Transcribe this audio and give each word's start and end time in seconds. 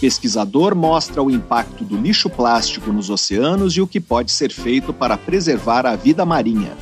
Pesquisador 0.00 0.74
mostra 0.74 1.22
o 1.22 1.30
impacto 1.30 1.84
do 1.84 1.94
lixo 1.94 2.30
plástico 2.30 2.90
nos 2.90 3.10
oceanos 3.10 3.76
e 3.76 3.82
o 3.82 3.86
que 3.86 4.00
pode 4.00 4.32
ser 4.32 4.50
feito 4.50 4.94
para 4.94 5.18
preservar 5.18 5.84
a 5.84 5.94
vida 5.94 6.24
marinha. 6.24 6.72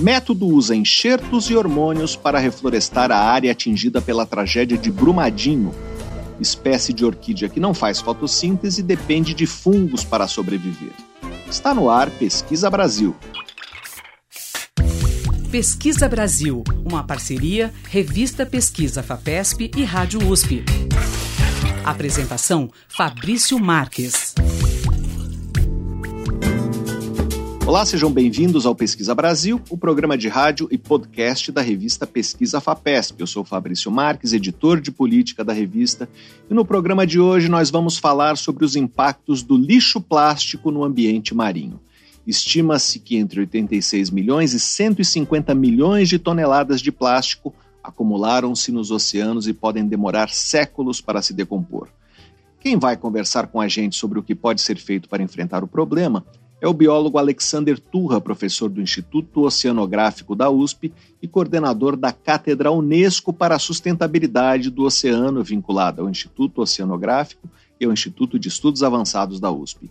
Método 0.00 0.46
usa 0.46 0.74
enxertos 0.74 1.50
e 1.50 1.54
hormônios 1.54 2.16
para 2.16 2.38
reflorestar 2.38 3.12
a 3.12 3.18
área 3.18 3.52
atingida 3.52 4.00
pela 4.00 4.24
tragédia 4.24 4.78
de 4.78 4.90
Brumadinho. 4.90 5.74
Espécie 6.40 6.94
de 6.94 7.04
orquídea 7.04 7.50
que 7.50 7.60
não 7.60 7.74
faz 7.74 8.00
fotossíntese 8.00 8.82
depende 8.82 9.34
de 9.34 9.46
fungos 9.46 10.02
para 10.02 10.26
sobreviver. 10.26 10.92
Está 11.50 11.74
no 11.74 11.90
ar 11.90 12.08
Pesquisa 12.08 12.70
Brasil. 12.70 13.14
Pesquisa 15.50 16.08
Brasil, 16.08 16.64
uma 16.82 17.04
parceria 17.04 17.74
Revista 17.90 18.46
Pesquisa 18.46 19.02
FAPESP 19.02 19.70
e 19.76 19.84
Rádio 19.84 20.26
USP. 20.26 20.64
Apresentação 21.90 22.70
Fabrício 22.88 23.58
Marques. 23.58 24.32
Olá, 27.66 27.84
sejam 27.84 28.12
bem-vindos 28.12 28.64
ao 28.64 28.76
Pesquisa 28.76 29.12
Brasil, 29.12 29.60
o 29.68 29.76
programa 29.76 30.16
de 30.16 30.28
rádio 30.28 30.68
e 30.70 30.78
podcast 30.78 31.50
da 31.50 31.60
revista 31.60 32.06
Pesquisa 32.06 32.60
FAPESP. 32.60 33.20
Eu 33.20 33.26
sou 33.26 33.44
Fabrício 33.44 33.90
Marques, 33.90 34.32
editor 34.32 34.80
de 34.80 34.92
política 34.92 35.42
da 35.42 35.52
revista, 35.52 36.08
e 36.48 36.54
no 36.54 36.64
programa 36.64 37.04
de 37.04 37.18
hoje 37.18 37.48
nós 37.48 37.70
vamos 37.70 37.98
falar 37.98 38.36
sobre 38.36 38.64
os 38.64 38.76
impactos 38.76 39.42
do 39.42 39.56
lixo 39.56 40.00
plástico 40.00 40.70
no 40.70 40.84
ambiente 40.84 41.34
marinho. 41.34 41.80
Estima-se 42.24 43.00
que 43.00 43.16
entre 43.16 43.40
86 43.40 44.10
milhões 44.10 44.54
e 44.54 44.60
150 44.60 45.52
milhões 45.56 46.08
de 46.08 46.20
toneladas 46.20 46.80
de 46.80 46.92
plástico 46.92 47.52
acumularam-se 47.82 48.70
nos 48.70 48.90
oceanos 48.90 49.48
e 49.48 49.52
podem 49.52 49.86
demorar 49.86 50.28
séculos 50.28 51.00
para 51.00 51.22
se 51.22 51.32
decompor. 51.32 51.88
Quem 52.60 52.78
vai 52.78 52.96
conversar 52.96 53.46
com 53.46 53.60
a 53.60 53.68
gente 53.68 53.96
sobre 53.96 54.18
o 54.18 54.22
que 54.22 54.34
pode 54.34 54.60
ser 54.60 54.76
feito 54.76 55.08
para 55.08 55.22
enfrentar 55.22 55.64
o 55.64 55.68
problema 55.68 56.24
é 56.60 56.68
o 56.68 56.74
biólogo 56.74 57.16
Alexander 57.16 57.80
Turra, 57.80 58.20
professor 58.20 58.68
do 58.68 58.82
Instituto 58.82 59.44
Oceanográfico 59.44 60.36
da 60.36 60.50
USP 60.50 60.92
e 61.22 61.26
coordenador 61.26 61.96
da 61.96 62.12
Cátedra 62.12 62.70
Unesco 62.70 63.32
para 63.32 63.54
a 63.54 63.58
Sustentabilidade 63.58 64.68
do 64.68 64.84
Oceano, 64.84 65.42
vinculada 65.42 66.02
ao 66.02 66.10
Instituto 66.10 66.60
Oceanográfico 66.60 67.48
e 67.80 67.86
ao 67.86 67.92
Instituto 67.92 68.38
de 68.38 68.48
Estudos 68.48 68.82
Avançados 68.82 69.40
da 69.40 69.50
USP. 69.50 69.90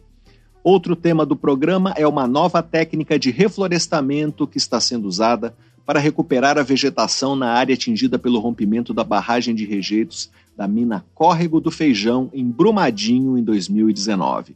Outro 0.63 0.95
tema 0.95 1.25
do 1.25 1.35
programa 1.35 1.93
é 1.97 2.05
uma 2.05 2.27
nova 2.27 2.61
técnica 2.61 3.17
de 3.17 3.31
reflorestamento 3.31 4.45
que 4.45 4.59
está 4.59 4.79
sendo 4.79 5.07
usada 5.07 5.55
para 5.89 5.99
recuperar 5.99 6.55
a 6.55 6.61
vegetação 6.61 7.35
na 7.35 7.51
área 7.51 7.73
atingida 7.73 8.19
pelo 8.19 8.39
rompimento 8.39 8.93
da 8.93 9.03
barragem 9.03 9.55
de 9.55 9.65
rejeitos 9.65 10.29
da 10.55 10.67
mina 10.67 11.03
Córrego 11.15 11.59
do 11.59 11.71
Feijão, 11.71 12.29
em 12.31 12.45
Brumadinho, 12.45 13.35
em 13.35 13.43
2019. 13.43 14.55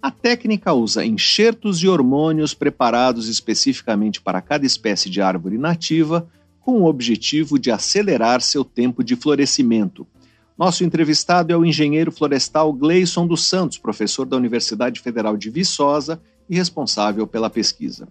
A 0.00 0.10
técnica 0.10 0.72
usa 0.72 1.04
enxertos 1.04 1.82
e 1.82 1.86
hormônios 1.86 2.54
preparados 2.54 3.28
especificamente 3.28 4.22
para 4.22 4.40
cada 4.40 4.64
espécie 4.64 5.10
de 5.10 5.20
árvore 5.20 5.58
nativa, 5.58 6.26
com 6.60 6.80
o 6.80 6.86
objetivo 6.86 7.58
de 7.58 7.70
acelerar 7.70 8.40
seu 8.40 8.64
tempo 8.64 9.04
de 9.04 9.16
florescimento. 9.16 10.06
Nosso 10.56 10.82
entrevistado 10.82 11.52
é 11.52 11.56
o 11.58 11.66
engenheiro 11.66 12.10
florestal 12.10 12.72
Gleison 12.72 13.26
dos 13.26 13.44
Santos, 13.44 13.76
professor 13.76 14.24
da 14.24 14.38
Universidade 14.38 14.98
Federal 14.98 15.36
de 15.36 15.50
Viçosa 15.50 16.22
e 16.48 16.56
responsável 16.56 17.26
pela 17.26 17.50
pesquisa. 17.50 18.08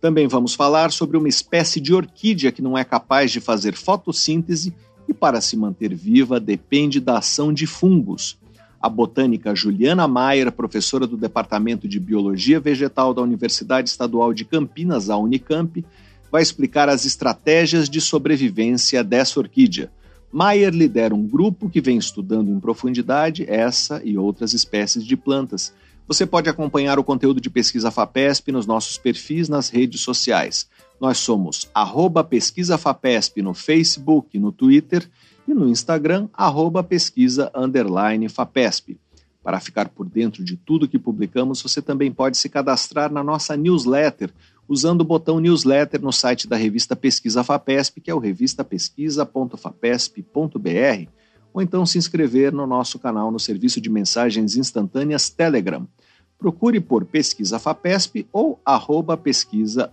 Também 0.00 0.28
vamos 0.28 0.54
falar 0.54 0.90
sobre 0.90 1.16
uma 1.16 1.28
espécie 1.28 1.80
de 1.80 1.94
orquídea 1.94 2.52
que 2.52 2.62
não 2.62 2.76
é 2.76 2.84
capaz 2.84 3.30
de 3.30 3.40
fazer 3.40 3.74
fotossíntese 3.74 4.74
e, 5.08 5.14
para 5.14 5.40
se 5.40 5.56
manter 5.56 5.94
viva, 5.94 6.38
depende 6.38 7.00
da 7.00 7.18
ação 7.18 7.52
de 7.52 7.66
fungos. 7.66 8.38
A 8.80 8.88
botânica 8.88 9.54
Juliana 9.54 10.06
Maier, 10.06 10.52
professora 10.52 11.06
do 11.06 11.16
Departamento 11.16 11.88
de 11.88 11.98
Biologia 11.98 12.60
Vegetal 12.60 13.14
da 13.14 13.22
Universidade 13.22 13.88
Estadual 13.88 14.34
de 14.34 14.44
Campinas, 14.44 15.08
a 15.08 15.16
Unicamp, 15.16 15.84
vai 16.30 16.42
explicar 16.42 16.88
as 16.88 17.04
estratégias 17.06 17.88
de 17.88 18.00
sobrevivência 18.00 19.02
dessa 19.02 19.40
orquídea. 19.40 19.90
Maier 20.30 20.74
lidera 20.74 21.14
um 21.14 21.26
grupo 21.26 21.70
que 21.70 21.80
vem 21.80 21.96
estudando 21.96 22.50
em 22.50 22.60
profundidade 22.60 23.46
essa 23.48 24.02
e 24.04 24.18
outras 24.18 24.52
espécies 24.52 25.04
de 25.04 25.16
plantas 25.16 25.72
você 26.06 26.24
pode 26.24 26.48
acompanhar 26.48 26.98
o 26.98 27.04
conteúdo 27.04 27.40
de 27.40 27.50
Pesquisa 27.50 27.90
FAPESP 27.90 28.52
nos 28.52 28.66
nossos 28.66 28.96
perfis 28.96 29.48
nas 29.48 29.68
redes 29.68 30.02
sociais. 30.02 30.68
Nós 31.00 31.18
somos 31.18 31.68
arroba 31.74 32.22
Pesquisa 32.22 32.78
FAPESP 32.78 33.42
no 33.42 33.52
Facebook, 33.52 34.38
no 34.38 34.52
Twitter 34.52 35.10
e 35.48 35.52
no 35.52 35.68
Instagram, 35.68 36.28
arroba 36.32 36.80
Pesquisa 36.82 37.50
FAPESP. 38.30 38.98
Para 39.42 39.58
ficar 39.60 39.88
por 39.88 40.08
dentro 40.08 40.44
de 40.44 40.56
tudo 40.56 40.88
que 40.88 40.98
publicamos, 40.98 41.62
você 41.62 41.82
também 41.82 42.12
pode 42.12 42.36
se 42.36 42.48
cadastrar 42.48 43.12
na 43.12 43.22
nossa 43.22 43.56
newsletter, 43.56 44.32
usando 44.68 45.02
o 45.02 45.04
botão 45.04 45.38
newsletter 45.38 46.02
no 46.02 46.12
site 46.12 46.48
da 46.48 46.56
revista 46.56 46.96
Pesquisa 46.96 47.44
FAPESP, 47.44 48.00
que 48.00 48.10
é 48.10 48.14
o 48.14 48.18
revistapesquisa.fapesp.br 48.18 51.15
ou 51.56 51.62
então 51.62 51.86
se 51.86 51.96
inscrever 51.96 52.52
no 52.52 52.66
nosso 52.66 52.98
canal 52.98 53.30
no 53.30 53.40
serviço 53.40 53.80
de 53.80 53.88
mensagens 53.88 54.58
instantâneas 54.58 55.30
Telegram. 55.30 55.88
Procure 56.38 56.78
por 56.80 57.06
Pesquisa 57.06 57.58
FAPESP 57.58 58.28
ou 58.30 58.60
arroba 58.62 59.16
pesquisa 59.16 59.90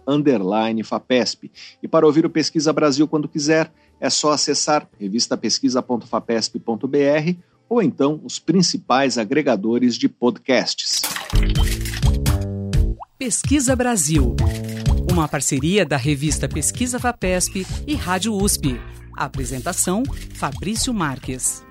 FAPESP. 0.84 1.50
E 1.82 1.88
para 1.88 2.06
ouvir 2.06 2.26
o 2.26 2.30
Pesquisa 2.30 2.74
Brasil 2.74 3.08
quando 3.08 3.30
quiser, 3.30 3.72
é 3.98 4.10
só 4.10 4.34
acessar 4.34 4.90
revistapesquisa.fapesp.br 5.00 7.38
ou 7.70 7.82
então 7.82 8.20
os 8.26 8.40
principais 8.40 9.18
agregadores 9.18 9.96
de 9.96 10.10
podcasts. 10.10 11.02
Pesquisa 13.18 13.74
Brasil, 13.74 14.36
uma 15.10 15.30
parceria 15.30 15.86
da 15.86 15.96
revista 15.96 16.50
Pesquisa 16.50 17.00
FAPESP 17.00 17.66
e 17.88 17.96
Rádio 17.96 18.34
USP. 18.34 18.78
Apresentação: 19.16 20.04
Fabrício 20.34 20.94
Marques. 20.94 21.64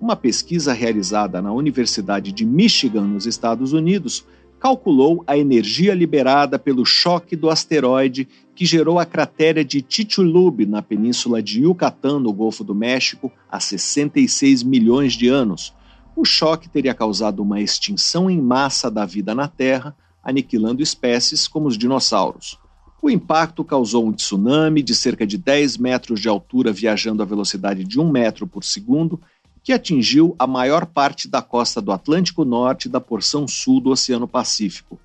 Uma 0.00 0.14
pesquisa 0.14 0.72
realizada 0.72 1.42
na 1.42 1.52
Universidade 1.52 2.30
de 2.32 2.44
Michigan, 2.44 3.02
nos 3.02 3.26
Estados 3.26 3.72
Unidos, 3.72 4.24
calculou 4.60 5.24
a 5.26 5.36
energia 5.36 5.94
liberada 5.94 6.58
pelo 6.58 6.84
choque 6.84 7.34
do 7.34 7.50
asteroide 7.50 8.28
que 8.54 8.64
gerou 8.64 8.98
a 8.98 9.06
cratera 9.06 9.64
de 9.64 9.84
Chicxulub 9.88 10.66
na 10.66 10.82
península 10.82 11.42
de 11.42 11.62
Yucatán, 11.62 12.18
no 12.18 12.32
Golfo 12.32 12.64
do 12.64 12.74
México, 12.74 13.32
há 13.50 13.60
66 13.60 14.62
milhões 14.62 15.12
de 15.12 15.28
anos. 15.28 15.72
O 16.16 16.24
choque 16.24 16.68
teria 16.68 16.94
causado 16.94 17.40
uma 17.40 17.60
extinção 17.60 18.28
em 18.28 18.40
massa 18.40 18.90
da 18.90 19.04
vida 19.04 19.34
na 19.34 19.46
Terra, 19.46 19.96
aniquilando 20.22 20.82
espécies 20.82 21.46
como 21.46 21.68
os 21.68 21.78
dinossauros. 21.78 22.58
O 23.00 23.08
impacto 23.08 23.64
causou 23.64 24.04
um 24.04 24.12
tsunami 24.12 24.82
de 24.82 24.94
cerca 24.94 25.24
de 25.24 25.38
10 25.38 25.76
metros 25.76 26.20
de 26.20 26.28
altura, 26.28 26.72
viajando 26.72 27.22
a 27.22 27.26
velocidade 27.26 27.84
de 27.84 28.00
1 28.00 28.10
metro 28.10 28.46
por 28.46 28.64
segundo, 28.64 29.20
que 29.62 29.72
atingiu 29.72 30.34
a 30.38 30.46
maior 30.46 30.84
parte 30.84 31.28
da 31.28 31.40
costa 31.40 31.80
do 31.80 31.92
Atlântico 31.92 32.44
Norte 32.44 32.86
e 32.86 32.88
da 32.88 33.00
porção 33.00 33.46
sul 33.46 33.80
do 33.80 33.90
Oceano 33.90 34.26
Pacífico. 34.26 34.98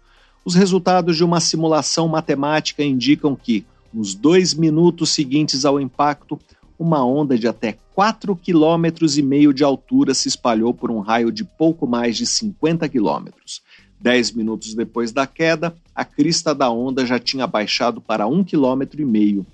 Os 0.44 0.56
resultados 0.56 1.16
de 1.16 1.24
uma 1.24 1.40
simulação 1.40 2.08
matemática 2.08 2.84
indicam 2.84 3.36
que, 3.36 3.64
nos 3.94 4.16
dois 4.16 4.54
minutos 4.54 5.12
seguintes 5.12 5.64
ao 5.64 5.80
impacto, 5.80 6.40
uma 6.80 7.06
onda 7.06 7.38
de 7.38 7.48
até 7.48 7.78
4,5 7.96 8.40
km 8.42 9.54
de 9.54 9.64
altura 9.64 10.14
se 10.14 10.28
espalhou 10.28 10.74
por 10.74 10.90
um 10.90 11.00
raio 11.00 11.32
de 11.32 11.44
pouco 11.44 11.86
mais 11.86 12.18
de 12.18 12.26
50 12.26 12.90
quilômetros. 12.90 13.62
Dez 14.04 14.34
minutos 14.34 14.74
depois 14.74 15.14
da 15.14 15.26
queda, 15.26 15.74
a 15.96 16.04
crista 16.04 16.54
da 16.54 16.70
onda 16.70 17.06
já 17.06 17.18
tinha 17.18 17.48
baixado 17.48 18.02
para 18.02 18.28
um 18.28 18.44
quilômetro 18.44 19.02
e 19.02 19.06
meio. 19.06 19.46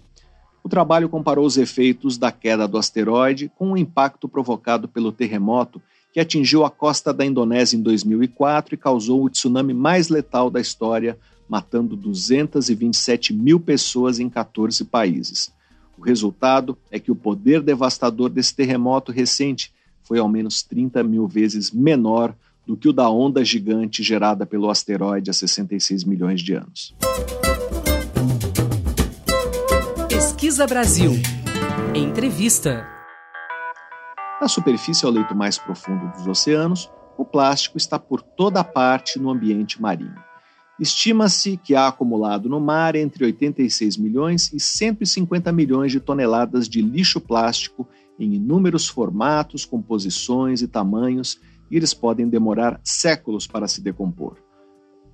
O 0.63 0.67
trabalho 0.67 1.07
comparou 1.07 1.45
os 1.45 1.55
efeitos 1.55 2.17
da 2.17 2.31
queda 2.31 2.67
do 2.67 2.75
asteroide 2.75 3.51
com 3.55 3.73
o 3.73 3.77
impacto 3.77 4.27
provocado 4.27 4.87
pelo 4.87 5.11
terremoto 5.11 5.79
que 6.11 6.19
atingiu 6.19 6.65
a 6.65 6.71
costa 6.71 7.13
da 7.13 7.23
Indonésia 7.23 7.77
em 7.77 7.81
2004 7.83 8.73
e 8.73 8.77
causou 8.77 9.23
o 9.23 9.29
tsunami 9.29 9.71
mais 9.71 10.09
letal 10.09 10.49
da 10.49 10.59
história, 10.59 11.15
matando 11.47 11.95
227 11.95 13.31
mil 13.31 13.59
pessoas 13.59 14.19
em 14.19 14.27
14 14.27 14.83
países. 14.85 15.53
O 15.95 16.01
resultado 16.01 16.75
é 16.89 16.97
que 16.97 17.11
o 17.11 17.15
poder 17.15 17.61
devastador 17.61 18.29
desse 18.29 18.55
terremoto 18.55 19.11
recente 19.11 19.71
foi 20.01 20.17
ao 20.17 20.27
menos 20.27 20.63
30 20.63 21.03
mil 21.03 21.27
vezes 21.27 21.69
menor 21.69 22.33
do 22.69 22.77
que 22.77 22.87
o 22.87 22.93
da 22.93 23.09
onda 23.09 23.43
gigante 23.43 24.03
gerada 24.03 24.45
pelo 24.45 24.69
asteroide 24.69 25.31
há 25.31 25.33
66 25.33 26.03
milhões 26.03 26.39
de 26.39 26.53
anos. 26.53 26.95
Pesquisa 30.07 30.67
Brasil. 30.67 31.13
Entrevista. 31.95 32.87
Na 34.39 34.47
superfície 34.47 35.03
ao 35.03 35.11
leito 35.11 35.33
mais 35.33 35.57
profundo 35.57 36.11
dos 36.11 36.27
oceanos, 36.27 36.87
o 37.17 37.25
plástico 37.25 37.75
está 37.75 37.97
por 37.97 38.21
toda 38.21 38.63
parte 38.63 39.17
no 39.17 39.31
ambiente 39.31 39.81
marinho. 39.81 40.13
Estima-se 40.79 41.57
que 41.57 41.73
há 41.73 41.87
acumulado 41.87 42.47
no 42.47 42.59
mar 42.59 42.95
entre 42.95 43.25
86 43.25 43.97
milhões 43.97 44.53
e 44.53 44.59
150 44.59 45.51
milhões 45.51 45.91
de 45.91 45.99
toneladas 45.99 46.69
de 46.69 46.83
lixo 46.83 47.19
plástico 47.19 47.87
em 48.19 48.35
inúmeros 48.35 48.87
formatos, 48.87 49.65
composições 49.65 50.61
e 50.61 50.67
tamanhos 50.67 51.39
e 51.69 51.77
eles 51.77 51.93
podem 51.93 52.27
demorar 52.27 52.79
séculos 52.83 53.47
para 53.47 53.67
se 53.67 53.81
decompor. 53.81 54.37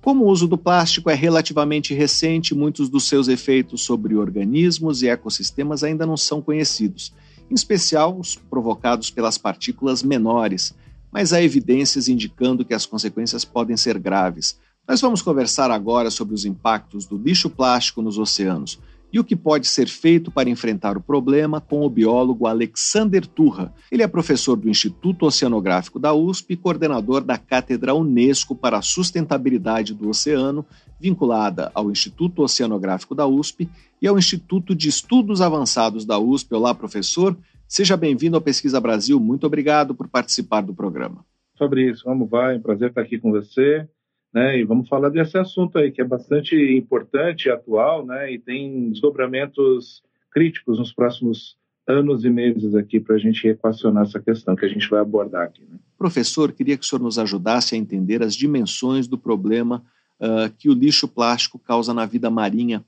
Como 0.02 0.24
o 0.24 0.28
uso 0.28 0.46
do 0.46 0.56
plástico 0.56 1.10
é 1.10 1.14
relativamente 1.14 1.92
recente, 1.92 2.54
muitos 2.54 2.88
dos 2.88 3.08
seus 3.08 3.26
efeitos 3.26 3.82
sobre 3.82 4.14
organismos 4.14 5.02
e 5.02 5.08
ecossistemas 5.08 5.82
ainda 5.82 6.06
não 6.06 6.16
são 6.16 6.40
conhecidos, 6.40 7.12
em 7.50 7.54
especial 7.54 8.16
os 8.18 8.36
provocados 8.36 9.10
pelas 9.10 9.36
partículas 9.36 10.02
menores, 10.02 10.74
mas 11.10 11.32
há 11.32 11.42
evidências 11.42 12.08
indicando 12.08 12.64
que 12.64 12.74
as 12.74 12.86
consequências 12.86 13.44
podem 13.44 13.76
ser 13.76 13.98
graves. 13.98 14.58
Nós 14.86 15.00
vamos 15.00 15.22
conversar 15.22 15.70
agora 15.70 16.10
sobre 16.10 16.34
os 16.34 16.44
impactos 16.44 17.06
do 17.06 17.16
lixo 17.16 17.50
plástico 17.50 18.00
nos 18.00 18.18
oceanos 18.18 18.78
e 19.12 19.18
o 19.18 19.24
que 19.24 19.36
pode 19.36 19.66
ser 19.66 19.88
feito 19.88 20.30
para 20.30 20.50
enfrentar 20.50 20.96
o 20.96 21.00
problema 21.00 21.60
com 21.60 21.82
o 21.82 21.90
biólogo 21.90 22.46
Alexander 22.46 23.26
Turra. 23.26 23.72
Ele 23.90 24.02
é 24.02 24.06
professor 24.06 24.56
do 24.56 24.68
Instituto 24.68 25.26
Oceanográfico 25.26 25.98
da 25.98 26.12
USP 26.12 26.54
e 26.54 26.56
coordenador 26.56 27.22
da 27.22 27.38
Cátedra 27.38 27.94
Unesco 27.94 28.54
para 28.54 28.78
a 28.78 28.82
Sustentabilidade 28.82 29.94
do 29.94 30.08
Oceano, 30.08 30.64
vinculada 31.00 31.70
ao 31.74 31.90
Instituto 31.90 32.42
Oceanográfico 32.42 33.14
da 33.14 33.26
USP 33.26 33.68
e 34.00 34.06
ao 34.06 34.18
Instituto 34.18 34.74
de 34.74 34.88
Estudos 34.88 35.40
Avançados 35.40 36.04
da 36.04 36.18
USP. 36.18 36.54
Olá, 36.54 36.74
professor. 36.74 37.36
Seja 37.68 37.96
bem-vindo 37.96 38.36
ao 38.36 38.42
Pesquisa 38.42 38.80
Brasil. 38.80 39.18
Muito 39.18 39.46
obrigado 39.46 39.94
por 39.94 40.08
participar 40.08 40.60
do 40.60 40.74
programa. 40.74 41.24
Fabrício, 41.58 42.04
como 42.04 42.26
vai? 42.26 42.56
É 42.56 42.58
prazer 42.58 42.90
estar 42.90 43.00
aqui 43.00 43.18
com 43.18 43.30
você. 43.30 43.88
Né? 44.36 44.58
E 44.58 44.64
vamos 44.64 44.86
falar 44.86 45.08
desse 45.08 45.38
assunto 45.38 45.78
aí, 45.78 45.90
que 45.90 46.02
é 46.02 46.04
bastante 46.04 46.54
importante 46.76 47.48
atual, 47.48 48.04
né? 48.04 48.30
E 48.30 48.38
tem 48.38 48.90
desdobramentos 48.90 50.02
críticos 50.30 50.78
nos 50.78 50.92
próximos 50.92 51.56
anos 51.88 52.22
e 52.22 52.28
meses 52.28 52.74
aqui 52.74 53.00
para 53.00 53.16
a 53.16 53.18
gente 53.18 53.48
equacionar 53.48 54.02
essa 54.02 54.20
questão 54.20 54.54
que 54.54 54.66
a 54.66 54.68
gente 54.68 54.90
vai 54.90 55.00
abordar 55.00 55.44
aqui. 55.44 55.62
Né? 55.62 55.78
Professor, 55.96 56.52
queria 56.52 56.76
que 56.76 56.84
o 56.84 56.86
senhor 56.86 57.00
nos 57.00 57.18
ajudasse 57.18 57.74
a 57.74 57.78
entender 57.78 58.22
as 58.22 58.34
dimensões 58.34 59.08
do 59.08 59.16
problema 59.16 59.82
uh, 60.20 60.52
que 60.58 60.68
o 60.68 60.74
lixo 60.74 61.08
plástico 61.08 61.58
causa 61.58 61.94
na 61.94 62.04
vida 62.04 62.28
marinha. 62.28 62.84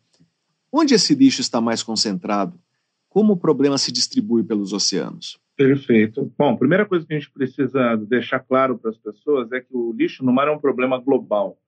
Onde 0.71 0.93
esse 0.93 1.15
lixo 1.15 1.41
está 1.41 1.63
mais 1.63 1.83
concentrado? 1.83 2.61
Como 3.09 3.33
o 3.33 3.37
problema 3.39 3.79
se 3.79 3.91
distribui 3.91 4.45
pelos 4.45 4.75
oceanos? 4.75 5.41
Perfeito. 5.59 6.33
Bom, 6.39 6.57
primeira 6.57 6.87
coisa 6.87 7.05
que 7.05 7.13
a 7.13 7.19
gente 7.19 7.33
precisa 7.33 7.97
deixar 7.97 8.39
claro 8.39 8.79
para 8.79 8.91
as 8.91 8.97
pessoas 8.97 9.51
é 9.51 9.61
que 9.61 9.77
o 9.77 9.93
lixo 9.93 10.25
no 10.25 10.33
mar 10.33 10.47
é 10.47 10.53
um 10.53 10.59
problema 10.61 10.97
global. 11.01 11.59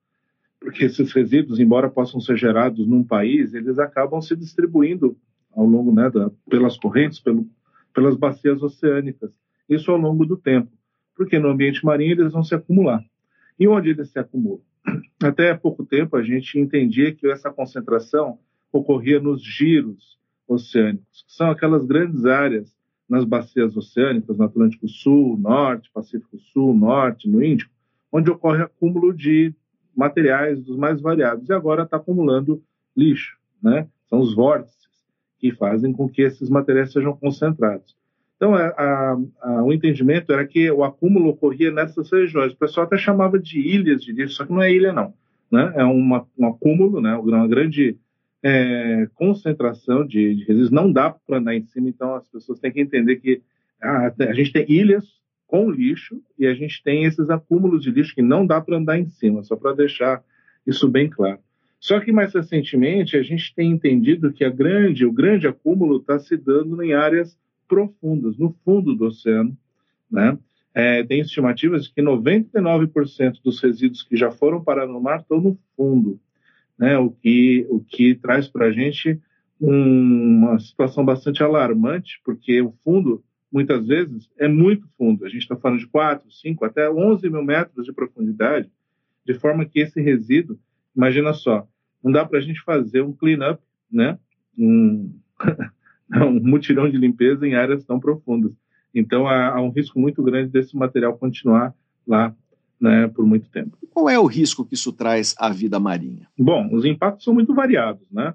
Porque 0.61 0.85
esses 0.85 1.11
resíduos, 1.11 1.59
embora 1.59 1.89
possam 1.89 2.21
ser 2.21 2.37
gerados 2.37 2.87
num 2.87 3.03
país, 3.03 3.53
eles 3.53 3.77
acabam 3.77 4.21
se 4.21 4.33
distribuindo 4.33 5.17
ao 5.53 5.65
longo, 5.65 5.93
né, 5.93 6.09
da, 6.09 6.31
pelas 6.49 6.77
correntes, 6.77 7.19
pelo, 7.19 7.45
pelas 7.93 8.15
bacias 8.15 8.63
oceânicas. 8.63 9.29
Isso 9.67 9.91
ao 9.91 9.97
longo 9.97 10.25
do 10.25 10.37
tempo. 10.37 10.71
Porque 11.13 11.37
no 11.37 11.49
ambiente 11.49 11.83
marinho 11.83 12.13
eles 12.13 12.31
vão 12.31 12.45
se 12.45 12.55
acumular. 12.55 13.03
E 13.59 13.67
onde 13.67 13.89
eles 13.89 14.09
se 14.09 14.17
acumulam? 14.17 14.61
Até 15.21 15.51
há 15.51 15.57
pouco 15.57 15.85
tempo 15.85 16.15
a 16.15 16.23
gente 16.23 16.57
entendia 16.57 17.13
que 17.13 17.29
essa 17.29 17.51
concentração 17.51 18.39
ocorria 18.71 19.19
nos 19.19 19.43
giros 19.43 20.17
oceânicos, 20.47 21.25
que 21.27 21.33
são 21.33 21.51
aquelas 21.51 21.83
grandes 21.85 22.25
áreas 22.25 22.73
nas 23.11 23.25
bacias 23.25 23.75
oceânicas, 23.75 24.37
no 24.37 24.45
Atlântico 24.45 24.87
Sul, 24.87 25.37
Norte, 25.37 25.91
Pacífico 25.93 26.39
Sul, 26.53 26.73
Norte, 26.73 27.27
no 27.27 27.43
Índico, 27.43 27.69
onde 28.09 28.31
ocorre 28.31 28.63
acúmulo 28.63 29.13
de 29.13 29.53
materiais 29.93 30.63
dos 30.63 30.77
mais 30.77 31.01
variados 31.01 31.49
e 31.49 31.51
agora 31.51 31.83
está 31.83 31.97
acumulando 31.97 32.63
lixo, 32.95 33.37
né? 33.61 33.85
São 34.09 34.21
os 34.21 34.33
vórtices 34.33 34.79
que 35.37 35.51
fazem 35.51 35.91
com 35.91 36.07
que 36.07 36.21
esses 36.21 36.49
materiais 36.49 36.93
sejam 36.93 37.13
concentrados. 37.13 37.97
Então, 38.37 38.55
a, 38.55 38.67
a, 38.67 39.17
a, 39.41 39.63
o 39.63 39.73
entendimento 39.73 40.31
era 40.31 40.47
que 40.47 40.71
o 40.71 40.81
acúmulo 40.81 41.31
ocorria 41.31 41.69
nessas 41.69 42.09
regiões. 42.09 42.53
O 42.53 42.57
pessoal 42.57 42.85
até 42.85 42.97
chamava 42.97 43.37
de 43.37 43.59
ilhas 43.59 44.01
de 44.01 44.13
lixo, 44.13 44.35
só 44.35 44.45
que 44.45 44.53
não 44.53 44.61
é 44.61 44.71
ilha, 44.71 44.93
não. 44.93 45.13
Né? 45.51 45.73
É 45.75 45.83
uma, 45.83 46.25
um 46.39 46.47
acúmulo, 46.47 47.01
né? 47.01 47.13
uma 47.13 47.45
grande 47.45 47.97
é, 48.43 49.07
concentração 49.13 50.05
de, 50.05 50.35
de, 50.35 50.43
resíduos, 50.45 50.71
não 50.71 50.91
dá 50.91 51.11
para 51.11 51.37
andar 51.37 51.55
em 51.55 51.63
cima, 51.65 51.89
então 51.89 52.15
as 52.15 52.27
pessoas 52.27 52.59
têm 52.59 52.71
que 52.71 52.81
entender 52.81 53.17
que 53.17 53.41
a, 53.81 54.07
a, 54.07 54.33
gente 54.33 54.51
tem 54.51 54.65
ilhas 54.67 55.05
com 55.45 55.69
lixo 55.69 56.21
e 56.39 56.47
a 56.47 56.53
gente 56.53 56.81
tem 56.83 57.03
esses 57.03 57.29
acúmulos 57.29 57.83
de 57.83 57.91
lixo 57.91 58.15
que 58.15 58.21
não 58.21 58.45
dá 58.45 58.59
para 58.59 58.77
andar 58.77 58.97
em 58.97 59.05
cima, 59.05 59.43
só 59.43 59.55
para 59.55 59.73
deixar 59.73 60.23
isso 60.65 60.87
bem 60.87 61.09
claro. 61.09 61.39
Só 61.79 61.99
que 61.99 62.11
mais 62.11 62.33
recentemente 62.33 63.17
a 63.17 63.23
gente 63.23 63.53
tem 63.55 63.71
entendido 63.71 64.31
que 64.31 64.43
a 64.43 64.49
grande, 64.49 65.05
o 65.05 65.11
grande 65.11 65.47
acúmulo 65.47 65.97
está 65.97 66.19
se 66.19 66.37
dando 66.37 66.81
em 66.81 66.93
áreas 66.93 67.37
profundas, 67.67 68.37
no 68.37 68.51
fundo 68.63 68.95
do 68.95 69.05
oceano, 69.05 69.57
né? 70.09 70.37
É, 70.73 71.03
tem 71.03 71.19
estimativas 71.19 71.85
de 71.85 71.93
que 71.93 72.01
99% 72.01 73.41
dos 73.43 73.59
resíduos 73.59 74.03
que 74.03 74.15
já 74.15 74.31
foram 74.31 74.63
parar 74.63 74.87
no 74.87 75.01
mar 75.01 75.19
estão 75.19 75.41
no 75.41 75.57
fundo 75.75 76.19
né? 76.81 76.97
o, 76.97 77.11
que, 77.11 77.67
o 77.69 77.79
que 77.79 78.15
traz 78.15 78.47
para 78.47 78.65
a 78.65 78.71
gente 78.71 79.21
um, 79.61 80.39
uma 80.39 80.59
situação 80.59 81.05
bastante 81.05 81.43
alarmante, 81.43 82.19
porque 82.25 82.59
o 82.59 82.73
fundo, 82.83 83.23
muitas 83.51 83.85
vezes, 83.85 84.27
é 84.39 84.47
muito 84.47 84.89
fundo. 84.97 85.23
A 85.23 85.29
gente 85.29 85.43
está 85.43 85.55
falando 85.55 85.77
de 85.77 85.87
4, 85.87 86.31
5, 86.31 86.65
até 86.65 86.89
11 86.89 87.29
mil 87.29 87.43
metros 87.43 87.85
de 87.85 87.93
profundidade, 87.93 88.67
de 89.23 89.35
forma 89.35 89.63
que 89.63 89.79
esse 89.79 90.01
resíduo, 90.01 90.57
imagina 90.95 91.31
só, 91.33 91.67
não 92.03 92.11
dá 92.11 92.25
para 92.25 92.39
a 92.39 92.41
gente 92.41 92.59
fazer 92.63 93.03
um 93.03 93.13
clean-up, 93.13 93.61
né? 93.91 94.17
um, 94.57 95.13
um 96.15 96.39
mutirão 96.39 96.89
de 96.89 96.97
limpeza 96.97 97.47
em 97.47 97.53
áreas 97.53 97.85
tão 97.85 97.99
profundas. 97.99 98.51
Então, 98.93 99.27
há, 99.27 99.49
há 99.49 99.61
um 99.61 99.69
risco 99.69 99.99
muito 99.99 100.23
grande 100.23 100.49
desse 100.49 100.75
material 100.75 101.15
continuar 101.15 101.75
lá 102.07 102.35
né, 102.81 103.07
por 103.07 103.25
muito 103.25 103.47
tempo. 103.49 103.77
Qual 103.91 104.09
é 104.09 104.17
o 104.17 104.25
risco 104.25 104.65
que 104.65 104.73
isso 104.73 104.91
traz 104.91 105.35
à 105.37 105.49
vida 105.49 105.79
marinha? 105.79 106.27
Bom, 106.37 106.67
os 106.73 106.83
impactos 106.83 107.23
são 107.23 107.33
muito 107.33 107.53
variados, 107.53 108.09
né? 108.11 108.33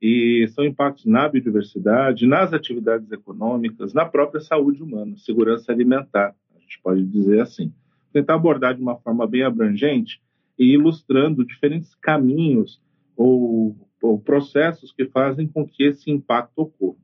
E 0.00 0.46
são 0.54 0.64
impactos 0.64 1.06
na 1.06 1.28
biodiversidade, 1.28 2.26
nas 2.26 2.52
atividades 2.52 3.10
econômicas, 3.10 3.92
na 3.94 4.04
própria 4.04 4.40
saúde 4.40 4.82
humana, 4.82 5.16
segurança 5.16 5.72
alimentar, 5.72 6.34
a 6.54 6.60
gente 6.60 6.78
pode 6.82 7.04
dizer 7.04 7.40
assim. 7.40 7.72
Tentar 8.12 8.34
abordar 8.34 8.74
de 8.74 8.82
uma 8.82 8.96
forma 8.96 9.26
bem 9.26 9.42
abrangente 9.42 10.20
e 10.58 10.72
ilustrando 10.72 11.44
diferentes 11.44 11.94
caminhos 11.96 12.80
ou, 13.16 13.76
ou 14.02 14.18
processos 14.20 14.92
que 14.92 15.06
fazem 15.06 15.48
com 15.48 15.66
que 15.66 15.82
esse 15.82 16.10
impacto 16.10 16.58
ocorra. 16.58 16.98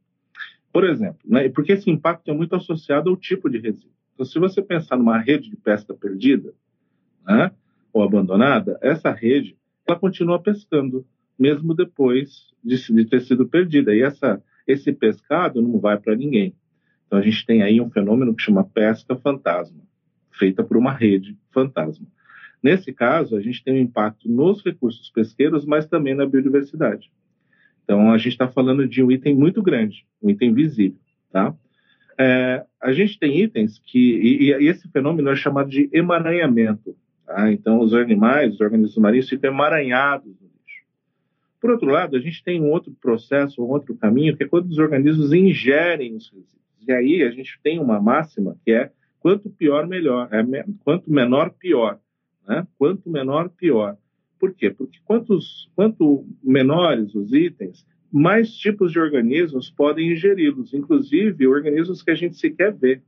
Por 0.73 0.85
exemplo, 0.85 1.21
né, 1.25 1.49
porque 1.49 1.73
esse 1.73 1.91
impacto 1.91 2.31
é 2.31 2.35
muito 2.35 2.55
associado 2.55 3.11
ao 3.11 3.17
tipo 3.17 3.49
de 3.49 3.59
resíduo. 3.59 3.95
Então, 4.15 4.27
se 4.27 4.39
você 4.39 4.63
pensar 4.63 4.97
numa 4.97 5.19
rede 5.19 5.51
de 5.51 5.57
pesca 5.57 5.93
perdida, 5.95 6.53
né, 7.27 7.51
ou 7.93 8.03
abandonada, 8.03 8.79
essa 8.83 9.11
rede 9.11 9.57
ela 9.87 9.99
continua 9.99 10.41
pescando, 10.41 11.07
mesmo 11.39 11.75
depois 11.75 12.53
de, 12.63 12.77
de 12.93 13.05
ter 13.05 13.21
sido 13.21 13.47
perdida. 13.47 13.95
E 13.95 14.03
essa, 14.03 14.43
esse 14.67 14.93
pescado 14.93 15.61
não 15.61 15.79
vai 15.79 15.99
para 15.99 16.17
ninguém. 16.17 16.55
Então 17.07 17.19
a 17.19 17.23
gente 17.23 17.45
tem 17.45 17.63
aí 17.63 17.81
um 17.81 17.91
fenômeno 17.91 18.35
que 18.35 18.43
chama 18.43 18.65
pesca 18.65 19.15
fantasma, 19.17 19.83
feita 20.33 20.65
por 20.65 20.77
uma 20.77 20.93
rede 20.93 21.37
fantasma. 21.53 22.07
Nesse 22.63 22.95
caso, 22.95 23.37
a 23.37 23.43
gente 23.43 23.63
tem 23.63 23.75
um 23.75 23.83
impacto 23.83 24.27
nos 24.27 24.65
recursos 24.65 25.11
pesqueiros, 25.11 25.67
mas 25.67 25.87
também 25.87 26.15
na 26.15 26.25
biodiversidade. 26.25 27.11
Então, 27.85 28.11
a 28.11 28.17
gente 28.17 28.33
está 28.33 28.49
falando 28.49 28.89
de 28.89 29.03
um 29.03 29.13
item 29.13 29.35
muito 29.35 29.63
grande, 29.63 30.07
um 30.23 30.31
item 30.31 30.55
visível. 30.55 30.99
Tá? 31.31 31.55
É, 32.19 32.65
a 32.81 32.93
gente 32.93 33.19
tem 33.19 33.39
itens 33.39 33.79
que. 33.79 33.99
E, 33.99 34.45
e, 34.45 34.69
esse 34.69 34.89
fenômeno 34.89 35.29
é 35.29 35.37
chamado 35.37 35.69
de 35.69 35.91
emaranhamento. 35.93 36.97
Tá? 37.27 37.51
Então, 37.53 37.81
os 37.81 37.95
animais, 37.95 38.55
os 38.55 38.61
organismos 38.61 38.97
marinhos 38.99 39.29
ficam 39.29 39.51
emaranhados 39.51 40.27
no 40.27 40.47
lixo. 40.47 40.85
Por 41.61 41.71
outro 41.71 41.89
lado, 41.89 42.17
a 42.17 42.21
gente 42.21 42.43
tem 42.45 42.61
um 42.61 42.71
outro 42.71 42.93
processo, 43.01 43.63
um 43.63 43.71
outro 43.71 43.95
caminho, 43.95 44.37
que 44.37 44.45
é 44.45 44.49
quando 44.49 44.67
os 44.69 44.79
organismos 44.79 45.33
ingerem 45.33 46.15
os 46.15 46.29
resíduos. 46.29 46.55
E 46.87 46.93
aí 46.93 47.23
a 47.23 47.31
gente 47.31 47.59
tem 47.63 47.79
uma 47.79 47.99
máxima 47.99 48.57
que 48.65 48.73
é 48.73 48.91
quanto 49.21 49.49
pior, 49.49 49.87
melhor. 49.87 50.29
É, 50.33 50.65
quanto 50.85 51.11
menor, 51.11 51.51
pior. 51.51 51.99
Né? 52.47 52.67
Quanto 52.77 53.09
menor, 53.09 53.49
pior. 53.49 53.97
Por 54.39 54.53
quê? 54.53 54.69
Porque 54.69 54.99
quantos, 55.05 55.71
quanto 55.75 56.27
menores 56.43 57.15
os 57.15 57.33
itens, 57.33 57.87
mais 58.13 58.55
tipos 58.55 58.93
de 58.93 59.01
organismos 59.01 59.71
podem 59.71 60.13
ingeri-los, 60.13 60.75
inclusive 60.75 61.47
organismos 61.47 62.03
que 62.03 62.11
a 62.11 62.15
gente 62.15 62.37
sequer 62.37 62.75
vê. 62.75 63.01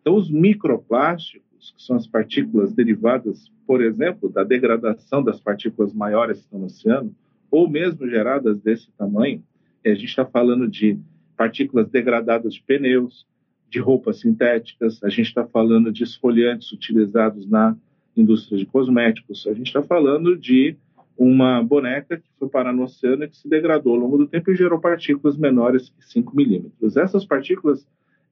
Então, 0.00 0.14
os 0.14 0.30
microplásticos, 0.30 1.45
que 1.76 1.82
são 1.82 1.96
as 1.96 2.06
partículas 2.06 2.72
derivadas, 2.72 3.50
por 3.66 3.82
exemplo, 3.82 4.28
da 4.28 4.44
degradação 4.44 5.22
das 5.22 5.40
partículas 5.40 5.92
maiores 5.92 6.38
que 6.38 6.44
estão 6.44 6.58
no 6.58 6.66
oceano, 6.66 7.14
ou 7.50 7.68
mesmo 7.68 8.08
geradas 8.08 8.60
desse 8.60 8.90
tamanho, 8.92 9.42
a 9.84 9.94
gente 9.94 10.06
está 10.06 10.24
falando 10.24 10.68
de 10.68 10.98
partículas 11.36 11.88
degradadas 11.88 12.54
de 12.54 12.62
pneus, 12.62 13.26
de 13.68 13.78
roupas 13.78 14.20
sintéticas, 14.20 15.02
a 15.02 15.08
gente 15.08 15.28
está 15.28 15.46
falando 15.46 15.92
de 15.92 16.02
esfoliantes 16.02 16.72
utilizados 16.72 17.48
na 17.48 17.76
indústria 18.16 18.58
de 18.58 18.66
cosméticos, 18.66 19.46
a 19.46 19.52
gente 19.52 19.66
está 19.66 19.82
falando 19.82 20.36
de 20.36 20.76
uma 21.16 21.62
boneca 21.62 22.18
que 22.18 22.28
foi 22.38 22.48
parar 22.48 22.72
no 22.72 22.84
oceano 22.84 23.24
e 23.24 23.28
que 23.28 23.36
se 23.36 23.48
degradou 23.48 23.94
ao 23.94 24.00
longo 24.00 24.18
do 24.18 24.26
tempo 24.26 24.50
e 24.50 24.56
gerou 24.56 24.78
partículas 24.78 25.36
menores 25.36 25.88
que 25.88 26.04
5 26.04 26.36
milímetros. 26.36 26.96
Essas 26.96 27.24
partículas 27.24 27.86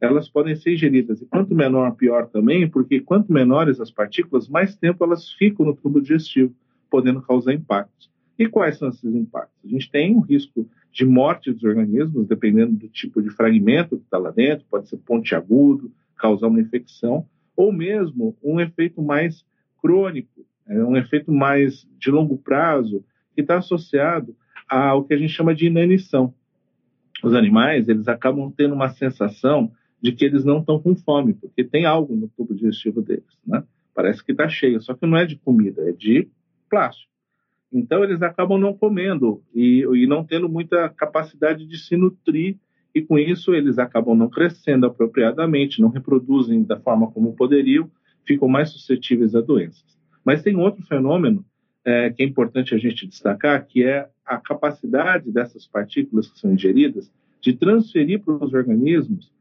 elas 0.05 0.29
podem 0.29 0.55
ser 0.57 0.75
ingeridas. 0.75 1.21
E 1.21 1.27
quanto 1.27 1.55
menor, 1.55 1.93
pior 1.97 2.27
também, 2.29 2.69
porque 2.69 3.01
quanto 3.01 3.33
menores 3.33 3.81
as 3.81 3.91
partículas, 3.91 4.49
mais 4.49 4.77
tempo 4.77 5.05
elas 5.05 5.33
ficam 5.33 5.67
no 5.67 5.75
tubo 5.75 6.01
digestivo, 6.01 6.55
podendo 6.91 7.23
causar 7.23 7.53
impactos. 7.53 8.11
E 8.39 8.49
quais 8.49 8.79
são 8.79 8.89
esses 8.89 9.15
impactos? 9.15 9.55
A 9.65 9.69
gente 9.69 9.91
tem 9.91 10.15
um 10.15 10.21
risco 10.21 10.69
de 10.93 11.05
morte 11.05 11.53
dos 11.53 11.63
organismos, 11.65 12.27
dependendo 12.27 12.73
do 12.73 12.89
tipo 12.89 13.23
de 13.23 13.31
fragmento 13.31 13.97
que 13.97 14.05
está 14.05 14.19
lá 14.19 14.31
dentro, 14.31 14.67
pode 14.71 14.89
ser 14.89 14.97
pontiagudo, 14.99 15.91
causar 16.17 16.49
uma 16.49 16.61
infecção, 16.61 17.27
ou 17.57 17.73
mesmo 17.73 18.37
um 18.43 18.61
efeito 18.61 19.03
mais 19.03 19.45
crônico, 19.81 20.45
é 20.67 20.83
um 20.83 20.97
efeito 20.97 21.31
mais 21.31 21.87
de 21.99 22.11
longo 22.11 22.39
prazo, 22.39 23.05
que 23.35 23.43
está 23.43 23.59
associado 23.59 24.35
ao 24.69 25.05
que 25.05 25.15
a 25.15 25.17
gente 25.17 25.33
chama 25.33 25.55
de 25.55 25.67
inanição. 25.67 26.33
Os 27.23 27.35
animais, 27.35 27.89
eles 27.89 28.09
acabam 28.09 28.53
tendo 28.57 28.75
uma 28.75 28.89
sensação 28.89 29.73
de 30.05 30.13
que 30.13 30.23
eles 30.23 30.45
não 30.45 30.59
estão 30.59 30.79
com 30.79 30.95
fome, 30.95 31.33
porque 31.33 31.65
tem 31.65 31.87
algo 31.87 32.15
no 32.15 32.29
tubo 32.29 32.55
digestivo 32.55 33.01
deles, 33.01 33.25
né? 33.47 33.65
Parece 33.95 34.23
que 34.23 34.33
está 34.33 34.47
cheio, 34.47 34.79
só 34.83 34.93
que 34.93 35.07
não 35.07 35.17
é 35.17 35.25
de 35.25 35.37
comida, 35.37 35.89
é 35.89 35.93
de 35.93 36.29
plástico. 36.69 37.11
Então, 37.73 38.05
eles 38.05 38.21
acabam 38.21 38.61
não 38.61 38.75
comendo 38.75 39.43
e, 39.55 39.81
e 39.81 40.07
não 40.07 40.23
tendo 40.23 40.47
muita 40.47 40.91
capacidade 40.91 41.65
de 41.65 41.79
se 41.79 41.97
nutrir, 41.97 42.59
e 42.95 43.01
com 43.01 43.19
isso 43.19 43.55
eles 43.55 43.79
acabam 43.79 44.15
não 44.15 44.29
crescendo 44.29 44.85
apropriadamente, 44.85 45.81
não 45.81 45.89
reproduzem 45.89 46.63
da 46.63 46.79
forma 46.79 47.11
como 47.11 47.35
poderiam, 47.35 47.91
ficam 48.27 48.47
mais 48.47 48.69
suscetíveis 48.69 49.35
a 49.35 49.41
doenças. 49.41 49.99
Mas 50.23 50.43
tem 50.43 50.55
outro 50.55 50.85
fenômeno 50.85 51.43
é, 51.83 52.11
que 52.11 52.23
é 52.23 52.27
importante 52.27 52.75
a 52.75 52.79
gente 52.79 53.07
destacar, 53.07 53.67
que 53.67 53.83
é 53.83 54.07
a 54.23 54.37
capacidade 54.37 55.33
dessas 55.33 55.67
partículas 55.67 56.31
que 56.31 56.39
são 56.39 56.53
ingeridas 56.53 57.11
de 57.41 57.55
transferir 57.55 58.21
para 58.21 58.35
os 58.35 58.53
organismos 58.53 59.34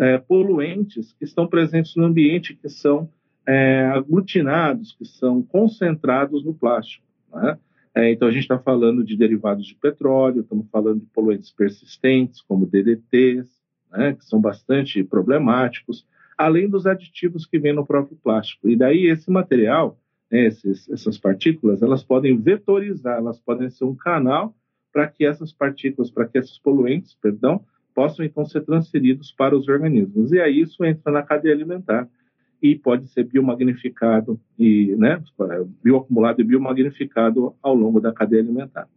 é, 0.00 0.18
poluentes 0.18 1.12
que 1.12 1.24
estão 1.24 1.46
presentes 1.46 1.94
no 1.94 2.06
ambiente, 2.06 2.54
que 2.54 2.68
são 2.68 3.10
é, 3.46 3.84
aglutinados, 3.86 4.92
que 4.92 5.04
são 5.04 5.42
concentrados 5.42 6.42
no 6.42 6.54
plástico. 6.54 7.04
Né? 7.32 7.58
É, 7.94 8.10
então, 8.10 8.26
a 8.26 8.30
gente 8.30 8.42
está 8.42 8.58
falando 8.58 9.04
de 9.04 9.16
derivados 9.16 9.66
de 9.66 9.74
petróleo, 9.74 10.40
estamos 10.40 10.66
falando 10.70 11.00
de 11.00 11.06
poluentes 11.06 11.50
persistentes, 11.50 12.40
como 12.40 12.66
DDTs, 12.66 13.48
né, 13.90 14.14
que 14.14 14.24
são 14.24 14.40
bastante 14.40 15.02
problemáticos, 15.02 16.06
além 16.38 16.68
dos 16.68 16.86
aditivos 16.86 17.44
que 17.44 17.58
vêm 17.58 17.74
no 17.74 17.84
próprio 17.84 18.16
plástico. 18.16 18.68
E 18.68 18.76
daí, 18.76 19.06
esse 19.06 19.30
material, 19.30 19.98
né, 20.30 20.46
esses, 20.46 20.88
essas 20.88 21.18
partículas, 21.18 21.82
elas 21.82 22.02
podem 22.02 22.38
vetorizar, 22.38 23.18
elas 23.18 23.38
podem 23.38 23.68
ser 23.68 23.84
um 23.84 23.94
canal 23.94 24.54
para 24.92 25.08
que 25.08 25.26
essas 25.26 25.52
partículas, 25.52 26.10
para 26.10 26.26
que 26.26 26.38
esses 26.38 26.58
poluentes, 26.58 27.14
perdão, 27.20 27.64
possam 27.94 28.24
então 28.24 28.44
ser 28.44 28.62
transferidos 28.62 29.32
para 29.32 29.56
os 29.56 29.68
organismos. 29.68 30.32
E 30.32 30.40
aí 30.40 30.60
isso 30.60 30.84
entra 30.84 31.12
na 31.12 31.22
cadeia 31.22 31.54
alimentar 31.54 32.08
e 32.62 32.76
pode 32.76 33.08
ser 33.08 33.24
biomagnificado 33.24 34.38
e, 34.58 34.94
né, 34.96 35.22
bioacumulado 35.82 36.40
e 36.40 36.44
biomagnificado 36.44 37.54
ao 37.62 37.74
longo 37.74 38.00
da 38.00 38.12
cadeia 38.12 38.42
alimentar. 38.42 38.88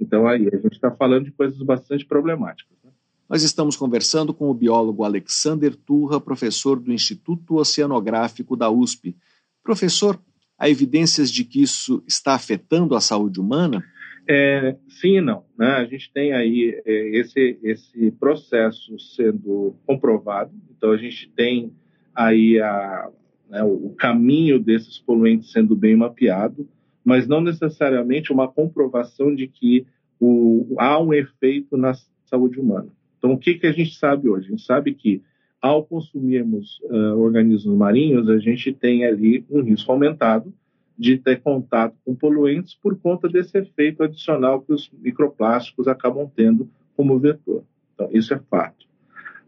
Então 0.00 0.26
aí 0.26 0.48
a 0.52 0.56
gente 0.56 0.74
está 0.74 0.90
falando 0.90 1.24
de 1.24 1.32
coisas 1.32 1.60
bastante 1.62 2.04
problemáticas. 2.04 2.76
Né? 2.84 2.90
Nós 3.28 3.42
estamos 3.42 3.76
conversando 3.76 4.32
com 4.32 4.50
o 4.50 4.54
biólogo 4.54 5.04
Alexander 5.04 5.74
Turra, 5.76 6.20
professor 6.20 6.78
do 6.80 6.92
Instituto 6.92 7.56
Oceanográfico 7.56 8.56
da 8.56 8.70
USP. 8.70 9.16
Professor, 9.62 10.18
há 10.58 10.68
evidências 10.68 11.30
de 11.30 11.44
que 11.44 11.62
isso 11.62 12.02
está 12.06 12.34
afetando 12.34 12.96
a 12.96 13.00
saúde 13.00 13.40
humana? 13.40 13.84
É, 14.30 14.76
sim 14.88 15.16
e 15.16 15.20
não. 15.22 15.44
Né? 15.58 15.66
A 15.66 15.84
gente 15.86 16.12
tem 16.12 16.34
aí 16.34 16.78
é, 16.84 17.16
esse, 17.16 17.58
esse 17.62 18.10
processo 18.12 18.98
sendo 18.98 19.74
comprovado. 19.86 20.52
Então, 20.76 20.92
a 20.92 20.98
gente 20.98 21.30
tem 21.30 21.72
aí 22.14 22.60
a, 22.60 23.08
né, 23.48 23.62
o 23.62 23.94
caminho 23.96 24.58
desses 24.60 24.98
poluentes 24.98 25.50
sendo 25.50 25.74
bem 25.74 25.96
mapeado, 25.96 26.68
mas 27.02 27.26
não 27.26 27.40
necessariamente 27.40 28.30
uma 28.30 28.46
comprovação 28.46 29.34
de 29.34 29.48
que 29.48 29.86
o, 30.20 30.74
há 30.78 31.00
um 31.00 31.14
efeito 31.14 31.76
na 31.78 31.94
saúde 32.26 32.60
humana. 32.60 32.88
Então, 33.16 33.32
o 33.32 33.38
que, 33.38 33.54
que 33.54 33.66
a 33.66 33.72
gente 33.72 33.94
sabe 33.94 34.28
hoje? 34.28 34.48
A 34.48 34.50
gente 34.50 34.62
sabe 34.62 34.92
que 34.92 35.22
ao 35.60 35.84
consumirmos 35.84 36.78
uh, 36.84 37.18
organismos 37.18 37.74
marinhos, 37.76 38.28
a 38.28 38.38
gente 38.38 38.72
tem 38.72 39.04
ali 39.04 39.44
um 39.50 39.62
risco 39.62 39.90
aumentado 39.90 40.52
de 40.98 41.16
ter 41.16 41.40
contato 41.40 41.96
com 42.04 42.14
poluentes 42.14 42.74
por 42.74 42.98
conta 42.98 43.28
desse 43.28 43.56
efeito 43.56 44.02
adicional 44.02 44.60
que 44.60 44.72
os 44.72 44.90
microplásticos 44.90 45.86
acabam 45.86 46.28
tendo 46.34 46.68
como 46.96 47.18
vetor. 47.18 47.62
Então, 47.94 48.08
isso 48.12 48.34
é 48.34 48.38
fato. 48.50 48.88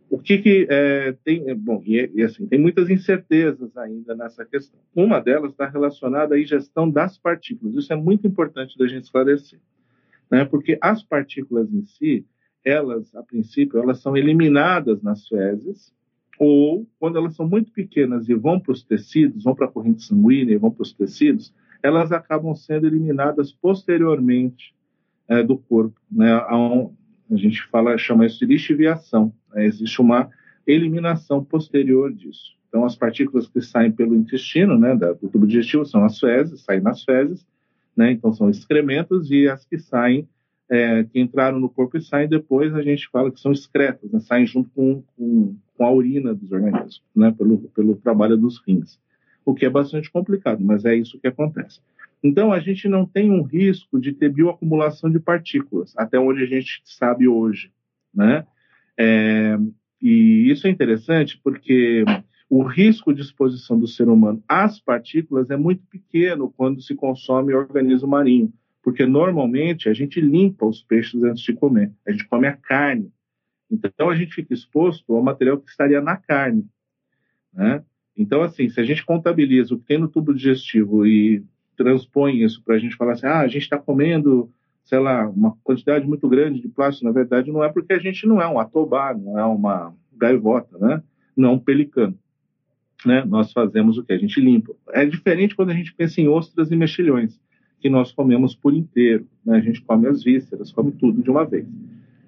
O 0.08 0.18
que, 0.18 0.38
que 0.38 0.66
é, 0.68 1.12
tem, 1.24 1.48
é, 1.48 1.54
bom, 1.54 1.82
e, 1.84 2.10
e, 2.14 2.22
assim, 2.22 2.46
tem 2.46 2.58
muitas 2.58 2.88
incertezas 2.90 3.76
ainda 3.76 4.14
nessa 4.14 4.44
questão. 4.44 4.78
Uma 4.94 5.20
delas 5.20 5.52
está 5.52 5.68
relacionada 5.68 6.34
à 6.34 6.40
ingestão 6.40 6.90
das 6.90 7.16
partículas. 7.18 7.74
Isso 7.74 7.92
é 7.92 7.96
muito 7.96 8.26
importante 8.26 8.76
da 8.76 8.86
gente 8.86 9.04
esclarecer, 9.04 9.60
né? 10.30 10.44
Porque 10.44 10.78
as 10.80 11.02
partículas 11.02 11.72
em 11.72 11.84
si, 11.84 12.26
elas, 12.64 13.14
a 13.14 13.22
princípio, 13.22 13.80
elas 13.80 14.00
são 14.00 14.16
eliminadas 14.16 15.00
nas 15.00 15.28
fezes, 15.28 15.92
ou 16.40 16.88
quando 16.98 17.18
elas 17.18 17.36
são 17.36 17.46
muito 17.46 17.70
pequenas 17.70 18.26
e 18.26 18.34
vão 18.34 18.58
para 18.58 18.72
os 18.72 18.82
tecidos, 18.82 19.44
vão 19.44 19.54
para 19.54 19.66
a 19.66 19.70
corrente 19.70 20.02
sanguínea 20.02 20.54
e 20.54 20.56
vão 20.56 20.70
para 20.70 20.82
os 20.82 20.90
tecidos, 20.94 21.52
elas 21.82 22.12
acabam 22.12 22.54
sendo 22.54 22.86
eliminadas 22.86 23.52
posteriormente 23.52 24.74
é, 25.28 25.42
do 25.42 25.58
corpo, 25.58 26.00
né? 26.10 26.32
A, 26.32 26.56
um, 26.56 26.94
a 27.30 27.36
gente 27.36 27.62
fala, 27.64 27.96
chama 27.98 28.24
isso 28.24 28.38
de 28.38 28.46
lixiviação. 28.46 29.34
Né? 29.52 29.66
Existe 29.66 30.00
uma 30.00 30.30
eliminação 30.66 31.44
posterior 31.44 32.10
disso. 32.10 32.56
Então, 32.68 32.86
as 32.86 32.96
partículas 32.96 33.46
que 33.46 33.60
saem 33.60 33.92
pelo 33.92 34.16
intestino, 34.16 34.78
né, 34.78 34.96
do 34.96 35.28
tubo 35.28 35.46
digestivo, 35.46 35.84
são 35.84 36.04
as 36.04 36.18
fezes, 36.18 36.62
saem 36.62 36.80
nas 36.80 37.04
fezes, 37.04 37.46
né, 37.94 38.12
então 38.12 38.32
são 38.32 38.48
excrementos, 38.48 39.30
e 39.30 39.46
as 39.46 39.66
que 39.66 39.78
saem, 39.78 40.26
é, 40.70 41.04
que 41.04 41.20
entraram 41.20 41.60
no 41.60 41.68
corpo 41.68 41.98
e 41.98 42.02
saem 42.02 42.28
depois, 42.28 42.74
a 42.74 42.80
gente 42.80 43.08
fala 43.10 43.30
que 43.30 43.40
são 43.40 43.52
excretas, 43.52 44.10
né, 44.10 44.20
saem 44.20 44.46
junto 44.46 44.70
com, 44.70 45.02
com, 45.16 45.56
com, 45.80 45.86
a 45.86 45.90
urina 45.90 46.34
dos 46.34 46.52
organismos, 46.52 47.02
né, 47.16 47.32
pelo, 47.32 47.58
pelo 47.70 47.96
trabalho 47.96 48.36
dos 48.36 48.62
rins, 48.66 49.00
o 49.46 49.54
que 49.54 49.64
é 49.64 49.70
bastante 49.70 50.10
complicado, 50.10 50.62
mas 50.62 50.84
é 50.84 50.94
isso 50.94 51.18
que 51.18 51.26
acontece. 51.26 51.80
Então, 52.22 52.52
a 52.52 52.60
gente 52.60 52.86
não 52.86 53.06
tem 53.06 53.30
um 53.30 53.42
risco 53.42 53.98
de 53.98 54.12
ter 54.12 54.28
bioacumulação 54.28 55.10
de 55.10 55.18
partículas, 55.18 55.94
até 55.96 56.18
onde 56.18 56.42
a 56.42 56.46
gente 56.46 56.82
sabe 56.84 57.26
hoje, 57.26 57.72
né? 58.14 58.46
É, 58.98 59.56
e 60.02 60.50
isso 60.50 60.66
é 60.66 60.70
interessante 60.70 61.40
porque 61.42 62.04
o 62.50 62.62
risco 62.62 63.14
de 63.14 63.22
exposição 63.22 63.78
do 63.78 63.86
ser 63.86 64.06
humano 64.06 64.42
às 64.46 64.78
partículas 64.78 65.48
é 65.48 65.56
muito 65.56 65.82
pequeno 65.86 66.52
quando 66.54 66.82
se 66.82 66.94
consome 66.94 67.54
organismo 67.54 68.06
marinho, 68.06 68.52
porque 68.82 69.06
normalmente 69.06 69.88
a 69.88 69.94
gente 69.94 70.20
limpa 70.20 70.66
os 70.66 70.82
peixes 70.82 71.22
antes 71.22 71.42
de 71.42 71.54
comer, 71.54 71.90
a 72.06 72.12
gente 72.12 72.28
come 72.28 72.46
a 72.46 72.54
carne. 72.54 73.10
Então 73.70 74.10
a 74.10 74.16
gente 74.16 74.34
fica 74.34 74.52
exposto 74.52 75.14
ao 75.14 75.22
material 75.22 75.58
que 75.58 75.70
estaria 75.70 76.00
na 76.00 76.16
carne. 76.16 76.66
Né? 77.52 77.84
Então, 78.16 78.42
assim, 78.42 78.68
se 78.68 78.80
a 78.80 78.84
gente 78.84 79.04
contabiliza 79.04 79.74
o 79.74 79.78
que 79.78 79.86
tem 79.86 79.98
no 79.98 80.08
tubo 80.08 80.34
digestivo 80.34 81.06
e 81.06 81.44
transpõe 81.76 82.42
isso 82.42 82.62
para 82.62 82.74
a 82.74 82.78
gente 82.78 82.96
falar 82.96 83.12
assim, 83.12 83.26
ah, 83.26 83.40
a 83.40 83.48
gente 83.48 83.62
está 83.62 83.78
comendo 83.78 84.52
sei 84.90 84.98
lá, 84.98 85.28
uma 85.28 85.56
quantidade 85.62 86.04
muito 86.04 86.28
grande 86.28 86.60
de 86.60 86.68
plástico, 86.68 87.06
na 87.06 87.12
verdade, 87.12 87.52
não 87.52 87.62
é 87.62 87.68
porque 87.68 87.92
a 87.92 87.98
gente 87.98 88.26
não 88.26 88.42
é 88.42 88.48
um 88.48 88.58
atobá, 88.58 89.14
não 89.14 89.38
é 89.38 89.44
uma 89.44 89.94
gaivota, 90.12 90.76
né? 90.78 91.00
Não 91.36 91.50
é 91.50 91.52
um 91.52 91.58
pelicano. 91.60 92.18
Né? 93.06 93.24
Nós 93.24 93.52
fazemos 93.52 93.98
o 93.98 94.04
que? 94.04 94.12
A 94.12 94.18
gente 94.18 94.40
limpa. 94.40 94.74
É 94.88 95.04
diferente 95.06 95.54
quando 95.54 95.70
a 95.70 95.74
gente 95.74 95.94
pensa 95.94 96.20
em 96.20 96.26
ostras 96.26 96.72
e 96.72 96.76
mexilhões, 96.76 97.40
que 97.78 97.88
nós 97.88 98.10
comemos 98.10 98.54
por 98.54 98.74
inteiro. 98.74 99.28
Né? 99.44 99.58
A 99.58 99.60
gente 99.60 99.80
come 99.80 100.08
as 100.08 100.24
vísceras, 100.24 100.72
come 100.72 100.90
tudo 100.90 101.22
de 101.22 101.30
uma 101.30 101.44
vez. 101.44 101.66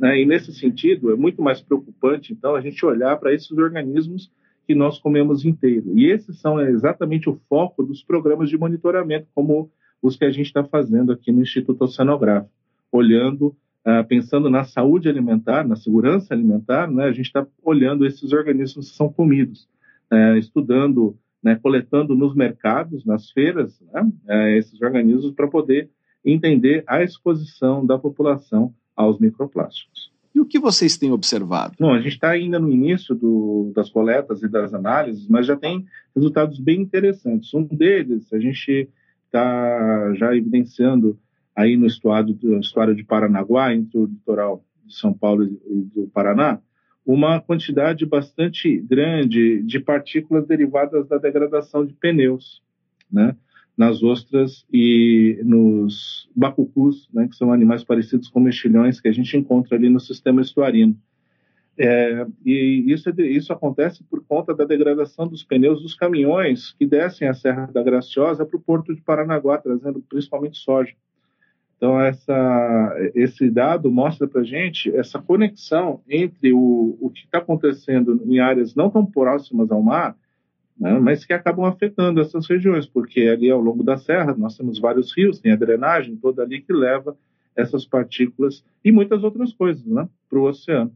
Né? 0.02 0.20
E 0.20 0.26
nesse 0.26 0.52
sentido, 0.52 1.12
é 1.12 1.16
muito 1.16 1.40
mais 1.40 1.62
preocupante, 1.62 2.32
então, 2.32 2.56
a 2.56 2.60
gente 2.60 2.84
olhar 2.84 3.16
para 3.18 3.32
esses 3.32 3.52
organismos 3.52 4.32
que 4.66 4.74
nós 4.74 4.98
comemos 4.98 5.44
inteiro. 5.44 5.96
E 5.96 6.10
esses 6.10 6.40
são 6.40 6.60
exatamente 6.60 7.30
o 7.30 7.40
foco 7.48 7.84
dos 7.84 8.02
programas 8.02 8.50
de 8.50 8.58
monitoramento, 8.58 9.28
como 9.32 9.70
os 10.02 10.16
que 10.16 10.24
a 10.24 10.30
gente 10.30 10.46
está 10.46 10.64
fazendo 10.64 11.12
aqui 11.12 11.30
no 11.30 11.40
Instituto 11.40 11.84
Oceanográfico, 11.84 12.52
olhando, 12.90 13.56
uh, 13.86 14.04
pensando 14.08 14.50
na 14.50 14.64
saúde 14.64 15.08
alimentar, 15.08 15.66
na 15.66 15.76
segurança 15.76 16.34
alimentar, 16.34 16.90
né, 16.90 17.04
a 17.04 17.12
gente 17.12 17.26
está 17.26 17.46
olhando 17.62 18.04
esses 18.04 18.32
organismos 18.32 18.90
que 18.90 18.96
são 18.96 19.08
comidos, 19.12 19.68
uh, 20.12 20.36
estudando, 20.36 21.16
né, 21.40 21.54
coletando 21.62 22.16
nos 22.16 22.34
mercados, 22.34 23.04
nas 23.04 23.30
feiras, 23.30 23.80
né, 23.92 24.02
uh, 24.02 24.58
esses 24.58 24.82
organismos 24.82 25.32
para 25.32 25.46
poder 25.46 25.88
entender 26.24 26.82
a 26.88 27.04
exposição 27.04 27.86
da 27.86 27.96
população 27.96 28.74
aos 29.02 29.18
microplásticos. 29.18 30.12
E 30.34 30.40
o 30.40 30.46
que 30.46 30.58
vocês 30.58 30.96
têm 30.96 31.12
observado? 31.12 31.74
Não, 31.78 31.92
a 31.92 32.00
gente 32.00 32.14
está 32.14 32.30
ainda 32.30 32.58
no 32.58 32.70
início 32.70 33.14
do, 33.14 33.70
das 33.74 33.90
coletas 33.90 34.42
e 34.42 34.48
das 34.48 34.72
análises, 34.72 35.28
mas 35.28 35.46
já 35.46 35.56
tem 35.56 35.84
resultados 36.14 36.58
bem 36.58 36.80
interessantes. 36.80 37.52
Um 37.52 37.64
deles, 37.64 38.32
a 38.32 38.38
gente 38.38 38.88
está 39.26 40.14
já 40.14 40.34
evidenciando 40.34 41.18
aí 41.54 41.76
no 41.76 41.86
estuário, 41.86 42.32
do, 42.34 42.58
estuário 42.58 42.94
de 42.94 43.04
Paranaguá, 43.04 43.74
entre 43.74 43.98
o 43.98 44.06
litoral 44.06 44.64
de 44.84 44.96
São 44.96 45.12
Paulo 45.12 45.44
e 45.44 45.82
do 45.94 46.08
Paraná, 46.12 46.58
uma 47.04 47.40
quantidade 47.40 48.06
bastante 48.06 48.78
grande 48.80 49.62
de 49.62 49.80
partículas 49.80 50.46
derivadas 50.46 51.06
da 51.08 51.18
degradação 51.18 51.84
de 51.84 51.92
pneus, 51.94 52.62
né? 53.10 53.36
Nas 53.76 54.02
ostras 54.02 54.66
e 54.72 55.40
nos 55.44 56.28
bacucus, 56.34 57.08
né, 57.12 57.26
que 57.26 57.36
são 57.36 57.52
animais 57.52 57.82
parecidos 57.82 58.28
com 58.28 58.40
mexilhões 58.40 59.00
que 59.00 59.08
a 59.08 59.12
gente 59.12 59.36
encontra 59.36 59.76
ali 59.76 59.88
no 59.88 60.00
sistema 60.00 60.42
estuarino. 60.42 60.96
É, 61.78 62.26
e 62.44 62.84
isso, 62.86 63.08
é 63.08 63.22
isso 63.22 63.52
acontece 63.52 64.04
por 64.04 64.22
conta 64.24 64.54
da 64.54 64.64
degradação 64.64 65.26
dos 65.26 65.42
pneus 65.42 65.80
dos 65.80 65.94
caminhões 65.94 66.72
que 66.72 66.86
descem 66.86 67.26
a 67.28 67.34
Serra 67.34 67.66
da 67.72 67.82
Graciosa 67.82 68.44
para 68.44 68.56
o 68.56 68.60
porto 68.60 68.94
de 68.94 69.00
Paranaguá, 69.00 69.56
trazendo 69.56 70.02
principalmente 70.02 70.58
soja. 70.58 70.92
Então, 71.76 72.00
essa, 72.00 72.94
esse 73.14 73.50
dado 73.50 73.90
mostra 73.90 74.28
para 74.28 74.44
gente 74.44 74.94
essa 74.94 75.18
conexão 75.18 76.00
entre 76.08 76.52
o, 76.52 76.96
o 77.00 77.10
que 77.10 77.24
está 77.24 77.38
acontecendo 77.38 78.22
em 78.24 78.38
áreas 78.38 78.74
não 78.74 78.88
tão 78.88 79.04
próximas 79.04 79.68
ao 79.72 79.82
mar, 79.82 80.16
né, 80.82 80.98
mas 80.98 81.24
que 81.24 81.32
acabam 81.32 81.64
afetando 81.64 82.20
essas 82.20 82.44
regiões, 82.48 82.86
porque 82.86 83.20
ali 83.20 83.48
ao 83.48 83.60
longo 83.60 83.84
da 83.84 83.96
serra 83.96 84.34
nós 84.36 84.56
temos 84.56 84.80
vários 84.80 85.16
rios, 85.16 85.38
tem 85.38 85.52
a 85.52 85.56
drenagem 85.56 86.16
toda 86.16 86.42
ali 86.42 86.60
que 86.60 86.72
leva 86.72 87.16
essas 87.54 87.86
partículas 87.86 88.64
e 88.84 88.90
muitas 88.90 89.22
outras 89.22 89.52
coisas 89.52 89.86
né, 89.86 90.08
para 90.28 90.40
o 90.40 90.42
oceano. 90.42 90.92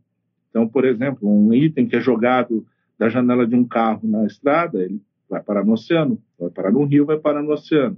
Então, 0.50 0.66
por 0.66 0.84
exemplo, 0.84 1.30
um 1.30 1.54
item 1.54 1.86
que 1.86 1.94
é 1.94 2.00
jogado 2.00 2.66
da 2.98 3.08
janela 3.08 3.46
de 3.46 3.54
um 3.54 3.64
carro 3.64 4.00
na 4.02 4.26
estrada, 4.26 4.82
ele 4.82 5.00
vai 5.30 5.40
parar 5.40 5.64
no 5.64 5.74
oceano, 5.74 6.20
vai 6.36 6.50
parar 6.50 6.72
no 6.72 6.82
rio, 6.84 7.06
vai 7.06 7.18
parar 7.18 7.42
no 7.42 7.52
oceano, 7.52 7.96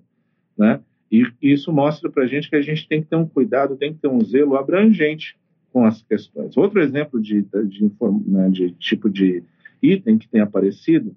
né? 0.58 0.80
E 1.10 1.26
isso 1.40 1.72
mostra 1.72 2.10
para 2.10 2.24
a 2.24 2.26
gente 2.26 2.50
que 2.50 2.56
a 2.56 2.60
gente 2.60 2.86
tem 2.86 3.00
que 3.00 3.08
ter 3.08 3.16
um 3.16 3.26
cuidado, 3.26 3.76
tem 3.76 3.94
que 3.94 4.00
ter 4.00 4.08
um 4.08 4.22
zelo 4.22 4.56
abrangente 4.56 5.38
com 5.72 5.86
as 5.86 6.02
questões. 6.02 6.54
Outro 6.54 6.82
exemplo 6.82 7.18
de, 7.18 7.46
de, 7.66 7.90
né, 8.26 8.50
de 8.50 8.72
tipo 8.72 9.08
de 9.08 9.42
item 9.80 10.18
que 10.18 10.28
tem 10.28 10.42
aparecido 10.42 11.16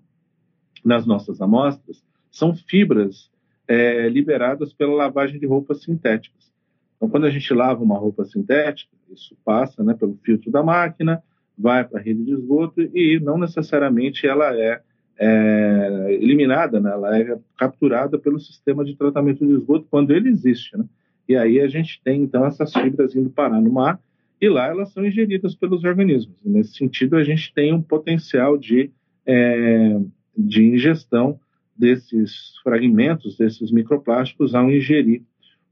nas 0.84 1.06
nossas 1.06 1.42
amostras 1.42 2.04
são 2.30 2.56
fibras 2.56 3.30
é, 3.68 4.10
liberadas 4.10 4.74
pela 4.74 4.94
lavagem 4.94 5.40
de 5.40 5.46
roupas 5.46 5.84
sintéticas. 5.84 6.52
Então, 6.96 7.10
quando 7.10 7.26
a 7.26 7.30
gente 7.30 7.54
lava 7.54 7.84
uma 7.84 7.98
roupa 7.98 8.26
sintética, 8.26 8.92
isso 9.12 9.36
passa 9.44 9.84
né, 9.84 9.94
pelo 9.94 10.18
filtro 10.24 10.52
da 10.52 10.64
máquina, 10.64 11.22
vai 11.58 11.84
para 11.84 12.00
a 12.00 12.04
rede 12.04 12.24
de 12.24 12.32
esgoto 12.32 12.82
e 12.82 13.20
não 13.20 13.38
necessariamente 13.38 14.26
ela 14.26 14.56
é 14.56 14.82
é, 15.24 16.18
eliminada, 16.20 16.80
né? 16.80 16.90
ela 16.90 17.18
é 17.18 17.38
capturada 17.56 18.18
pelo 18.18 18.40
sistema 18.40 18.84
de 18.84 18.96
tratamento 18.96 19.46
de 19.46 19.54
esgoto 19.54 19.86
quando 19.90 20.12
ele 20.12 20.30
existe. 20.30 20.76
Né? 20.76 20.84
E 21.30 21.36
aí 21.36 21.60
a 21.60 21.68
gente 21.68 22.02
tem, 22.04 22.24
então, 22.24 22.44
essas 22.44 22.74
fibras 22.74 23.16
indo 23.16 23.30
parar 23.30 23.62
no 23.62 23.72
mar 23.72 24.00
e 24.42 24.50
lá 24.50 24.68
elas 24.68 24.92
são 24.92 25.06
ingeridas 25.06 25.54
pelos 25.54 25.84
organismos. 25.84 26.36
Nesse 26.44 26.74
sentido, 26.74 27.16
a 27.16 27.24
gente 27.24 27.54
tem 27.54 27.72
um 27.72 27.82
potencial 27.82 28.58
de, 28.58 28.90
é, 29.24 30.00
de 30.38 30.64
ingestão 30.64 31.40
desses 31.78 32.58
fragmentos, 32.64 33.38
desses 33.38 33.72
microplásticos, 33.72 34.54
ao 34.54 34.72
ingerir 34.72 35.24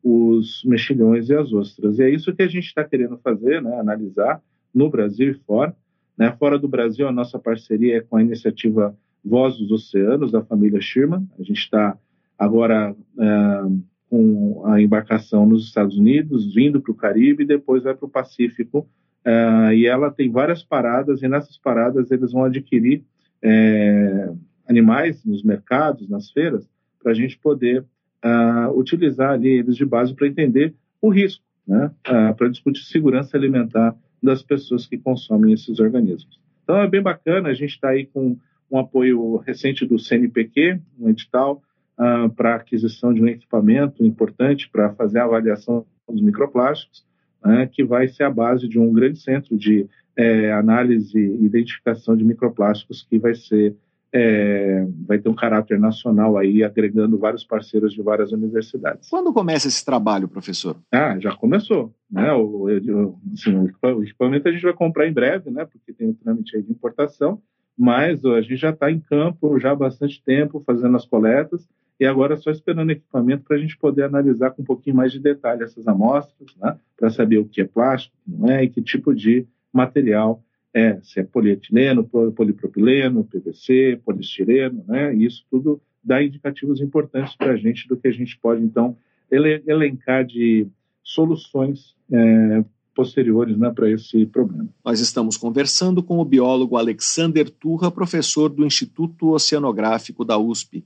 os 0.04 0.64
mexilhões 0.66 1.30
e 1.30 1.36
as 1.36 1.52
ostras. 1.52 2.00
E 2.00 2.04
é 2.04 2.10
isso 2.10 2.34
que 2.34 2.42
a 2.42 2.48
gente 2.48 2.66
está 2.66 2.84
querendo 2.84 3.18
fazer, 3.18 3.62
né? 3.62 3.80
analisar 3.80 4.42
no 4.74 4.90
Brasil 4.90 5.32
e 5.32 5.34
fora. 5.46 5.76
Né? 6.18 6.32
Fora 6.40 6.58
do 6.58 6.68
Brasil, 6.68 7.08
a 7.08 7.12
nossa 7.12 7.38
parceria 7.38 7.98
é 7.98 8.02
com 8.02 8.18
a 8.18 8.22
iniciativa 8.22 8.96
Voz 9.24 9.58
dos 9.58 9.72
Oceanos, 9.72 10.32
da 10.32 10.44
família 10.44 10.82
Sherman. 10.82 11.28
A 11.38 11.44
gente 11.44 11.60
está 11.60 11.98
agora 12.38 12.96
é, 13.20 13.62
com 14.10 14.64
a 14.66 14.82
embarcação 14.82 15.46
nos 15.46 15.66
Estados 15.66 15.98
Unidos, 15.98 16.54
vindo 16.54 16.82
para 16.82 16.92
o 16.92 16.96
Caribe 16.96 17.44
e 17.44 17.48
depois 17.48 17.84
vai 17.84 17.94
para 17.94 18.06
o 18.06 18.10
Pacífico. 18.10 18.88
É, 19.26 19.76
e 19.76 19.86
ela 19.86 20.10
tem 20.10 20.32
várias 20.32 20.64
paradas, 20.64 21.22
e 21.22 21.28
nessas 21.28 21.58
paradas 21.58 22.10
eles 22.10 22.32
vão 22.32 22.46
adquirir 22.46 23.04
é, 23.42 24.32
animais 24.70 25.24
nos 25.26 25.44
mercados, 25.44 26.08
nas 26.08 26.32
feiras, 26.32 26.70
para 27.02 27.12
a 27.12 27.16
gente 27.16 27.38
poder 27.38 27.84
uh, 28.24 28.78
utilizar 28.78 29.32
ali 29.32 29.50
eles 29.50 29.76
de 29.76 29.86
base 29.86 30.14
para 30.14 30.28
entender 30.28 30.76
o 31.02 31.10
risco, 31.10 31.44
né? 31.68 31.92
Uh, 32.08 32.36
para 32.36 32.50
discutir 32.50 32.84
segurança 32.84 33.36
alimentar 33.36 33.96
das 34.22 34.44
pessoas 34.44 34.86
que 34.86 34.98
consomem 34.98 35.54
esses 35.54 35.80
organismos. 35.80 36.40
Então 36.64 36.78
é 36.82 36.88
bem 36.88 37.02
bacana, 37.02 37.50
a 37.50 37.54
gente 37.54 37.72
está 37.72 37.90
aí 37.90 38.06
com 38.06 38.38
um 38.70 38.78
apoio 38.78 39.38
recente 39.38 39.86
do 39.86 39.98
CNPq, 39.98 40.80
um 41.00 41.10
edital 41.10 41.64
uh, 41.98 42.30
para 42.30 42.56
aquisição 42.56 43.14
de 43.14 43.22
um 43.22 43.28
equipamento 43.28 44.06
importante 44.06 44.70
para 44.70 44.94
fazer 44.94 45.20
a 45.20 45.26
avaliação 45.26 45.86
dos 46.08 46.22
microplásticos, 46.22 47.06
né, 47.44 47.68
que 47.68 47.84
vai 47.84 48.08
ser 48.08 48.24
a 48.24 48.30
base 48.30 48.68
de 48.68 48.78
um 48.78 48.92
grande 48.92 49.20
centro 49.20 49.58
de 49.58 49.88
é, 50.16 50.52
análise 50.52 51.18
e 51.18 51.46
identificação 51.46 52.16
de 52.16 52.26
microplásticos 52.26 53.08
que 53.10 53.18
vai 53.18 53.34
ser 53.34 53.76
é, 54.14 54.88
vai 55.08 55.20
ter 55.20 55.30
um 55.30 55.36
caráter 55.36 55.80
nacional 55.80 56.38
aí, 56.38 56.64
agregando 56.64 57.18
vários 57.18 57.44
parceiros 57.44 57.94
de 57.94 58.02
várias 58.02 58.32
universidades. 58.32 59.10
Quando 59.10 59.34
começa 59.34 59.68
esse 59.68 59.86
trabalho, 59.86 60.28
professor? 60.28 60.78
Ah, 60.92 61.18
já 61.20 61.36
começou. 61.36 61.94
Né? 62.10 62.32
O, 62.34 62.68
assim, 63.34 63.56
o 63.56 64.04
equipamento 64.04 64.48
a 64.48 64.52
gente 64.52 64.64
vai 64.64 64.74
comprar 64.74 65.08
em 65.08 65.14
breve, 65.14 65.50
né? 65.52 65.66
Porque 65.66 65.94
tem 65.94 66.10
o 66.10 66.14
trâmite 66.14 66.56
aí 66.56 66.64
de 66.64 66.72
importação 66.72 67.42
mas 67.80 68.26
a 68.26 68.42
gente 68.42 68.58
já 68.58 68.72
está 68.72 68.92
em 68.92 69.00
campo 69.00 69.58
já 69.58 69.72
há 69.72 69.76
bastante 69.76 70.22
tempo 70.22 70.62
fazendo 70.66 70.98
as 70.98 71.06
coletas 71.06 71.66
e 71.98 72.06
agora 72.06 72.36
só 72.36 72.52
esperando 72.52 72.92
equipamento 72.92 73.46
para 73.46 73.56
a 73.56 73.60
gente 73.60 73.78
poder 73.78 74.04
analisar 74.04 74.52
com 74.52 74.62
um 74.62 74.66
pouquinho 74.66 74.98
mais 74.98 75.14
de 75.14 75.20
detalhe 75.20 75.64
essas 75.64 75.88
amostras, 75.88 76.54
né, 76.58 76.78
para 76.98 77.10
saber 77.10 77.38
o 77.38 77.46
que 77.46 77.62
é 77.62 77.66
plástico, 77.66 78.14
não 78.28 78.50
é, 78.50 78.66
e 78.66 78.70
que 78.70 78.82
tipo 78.82 79.16
de 79.16 79.48
material 79.72 80.44
é, 80.80 81.00
se 81.02 81.20
é 81.20 81.24
polietileno, 81.24 82.04
polipropileno, 82.04 83.24
PVC, 83.24 84.00
polistireno, 84.04 84.84
né, 84.88 85.14
isso 85.16 85.46
tudo 85.50 85.82
dá 86.04 86.24
indicativos 86.24 86.80
importantes 86.80 87.36
para 87.36 87.52
a 87.52 87.58
gente 87.58 87.88
do 87.88 87.98
que 87.98 88.08
a 88.08 88.12
gente 88.12 88.38
pode, 88.38 88.64
então, 88.64 88.98
elencar 89.32 90.26
de 90.26 90.68
soluções 91.04 91.96
é, 92.12 92.64
posteriores 92.96 93.58
né, 93.58 93.72
para 93.72 93.90
esse 93.90 94.26
problema. 94.26 94.68
Nós 94.84 95.00
estamos 95.00 95.38
conversando 95.38 96.02
com 96.02 96.20
o 96.20 96.26
biólogo 96.26 96.78
Alexander 96.78 97.50
Turra, 97.50 97.92
professor 97.92 98.50
do 98.50 98.66
Instituto 98.66 99.32
Oceanográfico 99.32 100.26
da 100.26 100.38
USP. 100.38 100.84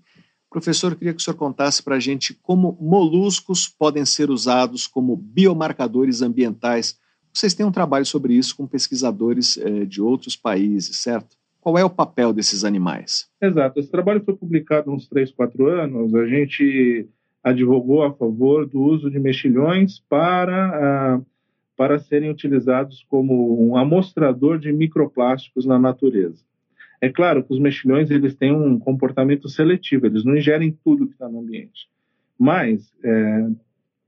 Professor, 0.49 0.95
queria 0.95 1.13
que 1.13 1.19
o 1.19 1.23
senhor 1.23 1.35
contasse 1.35 1.81
para 1.81 1.95
a 1.95 1.99
gente 1.99 2.33
como 2.35 2.77
moluscos 2.79 3.67
podem 3.67 4.05
ser 4.05 4.29
usados 4.29 4.85
como 4.85 5.15
biomarcadores 5.15 6.21
ambientais. 6.21 6.99
Vocês 7.33 7.53
têm 7.53 7.65
um 7.65 7.71
trabalho 7.71 8.05
sobre 8.05 8.33
isso 8.33 8.55
com 8.55 8.67
pesquisadores 8.67 9.57
eh, 9.57 9.85
de 9.85 10.01
outros 10.01 10.35
países, 10.35 10.97
certo? 10.97 11.35
Qual 11.59 11.77
é 11.77 11.83
o 11.83 11.89
papel 11.89 12.31
desses 12.31 12.63
animais? 12.63 13.29
Exato. 13.41 13.79
Esse 13.79 13.89
trabalho 13.89 14.23
foi 14.23 14.35
publicado 14.35 14.91
há 14.91 14.93
uns 14.93 15.07
3, 15.07 15.31
4 15.31 15.67
anos. 15.67 16.13
A 16.13 16.27
gente 16.27 17.07
advogou 17.43 18.03
a 18.03 18.13
favor 18.13 18.65
do 18.67 18.81
uso 18.81 19.09
de 19.09 19.19
mexilhões 19.19 19.99
para 20.07 21.17
ah, 21.17 21.21
para 21.75 21.99
serem 21.99 22.29
utilizados 22.29 23.03
como 23.09 23.67
um 23.67 23.75
amostrador 23.75 24.59
de 24.59 24.71
microplásticos 24.71 25.65
na 25.65 25.79
natureza. 25.79 26.43
É 27.01 27.09
claro 27.09 27.43
que 27.43 27.51
os 27.51 27.59
mexilhões 27.59 28.09
eles 28.11 28.35
têm 28.35 28.53
um 28.53 28.79
comportamento 28.79 29.49
seletivo, 29.49 30.05
eles 30.05 30.23
não 30.23 30.37
ingerem 30.37 30.77
tudo 30.83 31.07
que 31.07 31.13
está 31.13 31.27
no 31.27 31.39
ambiente. 31.39 31.89
Mas, 32.37 32.93
é, 33.03 33.49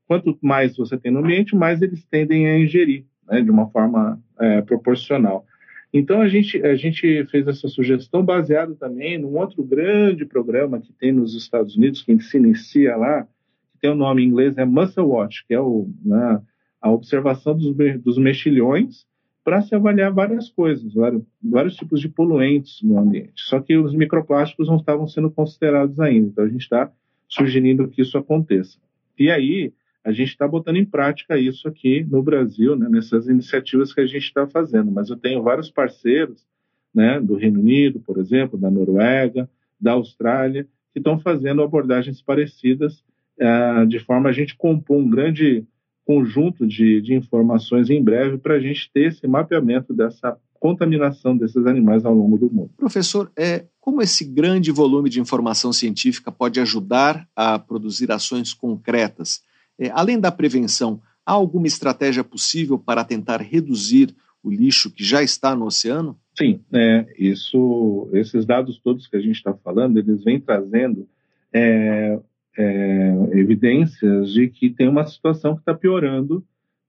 quanto 0.07 0.37
mais 0.41 0.77
você 0.77 0.97
tem 0.97 1.11
no 1.11 1.19
ambiente, 1.19 1.55
mais 1.55 1.81
eles 1.81 2.05
tendem 2.05 2.47
a 2.47 2.59
ingerir, 2.59 3.05
né, 3.27 3.41
de 3.41 3.49
uma 3.49 3.69
forma 3.69 4.19
é, 4.39 4.61
proporcional. 4.61 5.45
Então, 5.93 6.21
a 6.21 6.27
gente, 6.27 6.61
a 6.65 6.75
gente 6.75 7.25
fez 7.25 7.47
essa 7.47 7.67
sugestão 7.67 8.23
baseado 8.23 8.75
também 8.75 9.17
num 9.17 9.37
outro 9.37 9.63
grande 9.63 10.25
programa 10.25 10.79
que 10.79 10.91
tem 10.93 11.11
nos 11.11 11.35
Estados 11.35 11.75
Unidos, 11.77 12.01
que 12.01 12.19
se 12.19 12.37
inicia 12.37 12.95
lá, 12.97 13.23
que 13.23 13.79
tem 13.79 13.89
o 13.89 13.95
nome 13.95 14.23
em 14.23 14.27
inglês, 14.27 14.57
é 14.57 14.65
Muscle 14.65 15.03
Watch, 15.03 15.45
que 15.47 15.53
é 15.53 15.59
o... 15.59 15.89
Né, 16.03 16.41
a 16.85 16.91
observação 16.91 17.57
dos, 17.57 17.75
dos 18.03 18.19
mexilhões 18.19 19.07
para 19.43 19.59
se 19.63 19.73
avaliar 19.73 20.13
várias 20.13 20.49
coisas, 20.49 20.93
vários, 20.93 21.23
vários, 21.43 21.75
tipos 21.75 21.99
de 21.99 22.07
poluentes 22.07 22.79
no 22.83 22.99
ambiente. 22.99 23.33
Só 23.37 23.59
que 23.59 23.75
os 23.75 23.91
microplásticos 23.95 24.67
não 24.67 24.75
estavam 24.75 25.07
sendo 25.07 25.31
considerados 25.31 25.99
ainda, 25.99 26.27
então 26.27 26.43
a 26.43 26.47
gente 26.47 26.61
está 26.61 26.91
sugerindo 27.27 27.87
que 27.87 28.03
isso 28.03 28.19
aconteça. 28.19 28.77
E 29.17 29.31
aí 29.31 29.73
a 30.05 30.11
gente 30.11 30.29
está 30.29 30.47
botando 30.47 30.77
em 30.77 30.85
prática 30.85 31.35
isso 31.35 31.67
aqui 31.67 32.05
no 32.07 32.21
Brasil, 32.21 32.75
né, 32.75 32.87
nessas 32.87 33.27
iniciativas 33.27 33.91
que 33.91 34.01
a 34.01 34.05
gente 34.05 34.23
está 34.23 34.45
fazendo. 34.45 34.91
Mas 34.91 35.09
eu 35.09 35.17
tenho 35.17 35.41
vários 35.41 35.71
parceiros, 35.71 36.45
né, 36.93 37.19
do 37.19 37.35
Reino 37.35 37.59
Unido, 37.59 37.99
por 37.99 38.19
exemplo, 38.19 38.57
da 38.57 38.69
Noruega, 38.69 39.49
da 39.81 39.93
Austrália, 39.93 40.67
que 40.93 40.99
estão 40.99 41.19
fazendo 41.19 41.63
abordagens 41.63 42.21
parecidas, 42.21 43.03
uh, 43.41 43.85
de 43.87 43.99
forma 43.99 44.29
a 44.29 44.31
gente 44.31 44.55
compor 44.55 44.97
um 44.97 45.09
grande 45.09 45.65
conjunto 46.05 46.67
de, 46.67 47.01
de 47.01 47.15
informações 47.15 47.89
em 47.89 48.01
breve 48.01 48.37
para 48.37 48.53
a 48.53 48.59
gente 48.59 48.89
ter 48.93 49.07
esse 49.07 49.27
mapeamento 49.27 49.91
dessa 49.91 50.37
contaminação 50.59 51.35
desses 51.35 51.65
animais 51.65 52.05
ao 52.05 52.13
longo 52.13 52.37
do 52.37 52.49
mundo. 52.49 52.69
Professor, 52.77 53.31
é, 53.35 53.65
como 53.81 54.03
esse 54.03 54.23
grande 54.23 54.71
volume 54.71 55.09
de 55.09 55.19
informação 55.19 55.73
científica 55.73 56.31
pode 56.31 56.59
ajudar 56.59 57.27
a 57.35 57.57
produzir 57.57 58.11
ações 58.11 58.53
concretas? 58.53 59.43
É, 59.79 59.89
além 59.91 60.19
da 60.19 60.31
prevenção, 60.31 61.01
há 61.25 61.31
alguma 61.31 61.67
estratégia 61.67 62.23
possível 62.23 62.77
para 62.77 63.03
tentar 63.03 63.41
reduzir 63.41 64.15
o 64.43 64.51
lixo 64.51 64.91
que 64.91 65.03
já 65.03 65.23
está 65.23 65.55
no 65.55 65.65
oceano? 65.65 66.17
Sim, 66.37 66.59
é, 66.73 67.05
isso, 67.17 68.09
esses 68.13 68.45
dados 68.45 68.79
todos 68.79 69.07
que 69.07 69.15
a 69.15 69.21
gente 69.21 69.35
está 69.35 69.53
falando, 69.53 69.97
eles 69.97 70.23
vêm 70.23 70.39
trazendo 70.39 71.07
é, 71.51 72.19
é, 72.57 73.15
evidências 73.31 74.31
de 74.33 74.47
que 74.49 74.69
tem 74.69 74.87
uma 74.87 75.05
situação 75.07 75.55
que 75.55 75.61
está 75.61 75.73
piorando, 75.73 76.43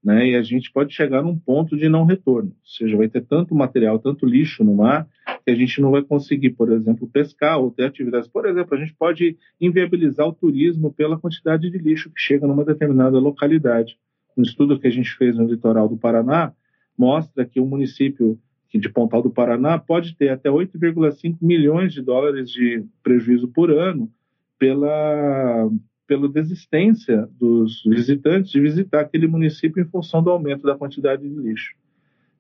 né, 0.05 0.29
e 0.29 0.37
a 0.37 0.43
gente 0.43 0.71
pode 0.71 0.93
chegar 0.93 1.23
num 1.23 1.37
ponto 1.37 1.77
de 1.77 1.89
não 1.89 2.05
retorno, 2.05 2.51
ou 2.51 2.69
seja, 2.69 2.97
vai 2.97 3.09
ter 3.09 3.25
tanto 3.25 3.55
material, 3.55 3.99
tanto 3.99 4.27
lixo 4.27 4.63
no 4.63 4.75
mar, 4.75 5.09
que 5.47 5.53
a 5.53 5.55
gente 5.55 5.81
não 5.81 5.93
vai 5.93 6.03
conseguir, 6.03 6.51
por 6.51 6.73
exemplo, 6.73 7.07
pescar 7.07 7.61
ou 7.61 7.71
ter 7.71 7.85
atividades. 7.85 8.27
Por 8.27 8.47
exemplo, 8.47 8.77
a 8.77 8.81
gente 8.81 8.93
pode 8.93 9.39
inviabilizar 9.61 10.27
o 10.27 10.33
turismo 10.33 10.93
pela 10.93 11.17
quantidade 11.17 11.71
de 11.71 11.79
lixo 11.79 12.11
que 12.11 12.21
chega 12.21 12.49
numa 12.49 12.65
determinada 12.65 13.17
localidade. 13.21 13.97
Um 14.37 14.43
estudo 14.43 14.77
que 14.77 14.89
a 14.89 14.91
gente 14.91 15.09
fez 15.17 15.37
no 15.37 15.47
litoral 15.47 15.89
do 15.89 15.97
Paraná 15.97 16.53
mostra 16.99 17.45
que 17.45 17.61
o 17.61 17.65
município 17.65 18.37
de 18.75 18.89
Pontal 18.89 19.23
do 19.23 19.31
Paraná 19.31 19.79
pode 19.79 20.17
ter 20.17 20.31
até 20.31 20.51
8,5 20.51 21.37
milhões 21.41 21.93
de 21.93 22.03
dólares 22.03 22.51
de 22.51 22.85
prejuízo 23.01 23.47
por 23.47 23.71
ano 23.71 24.11
pela, 24.59 25.71
pela 26.09 26.29
desistência 26.29 27.29
dos 27.39 27.85
visitantes 27.87 28.51
de 28.51 28.61
visitar 28.61 29.01
aquele 29.01 29.29
município 29.29 29.81
em 29.81 29.87
função 29.87 30.21
do 30.21 30.31
aumento 30.31 30.65
da 30.65 30.77
quantidade 30.77 31.23
de 31.23 31.35
lixo. 31.41 31.73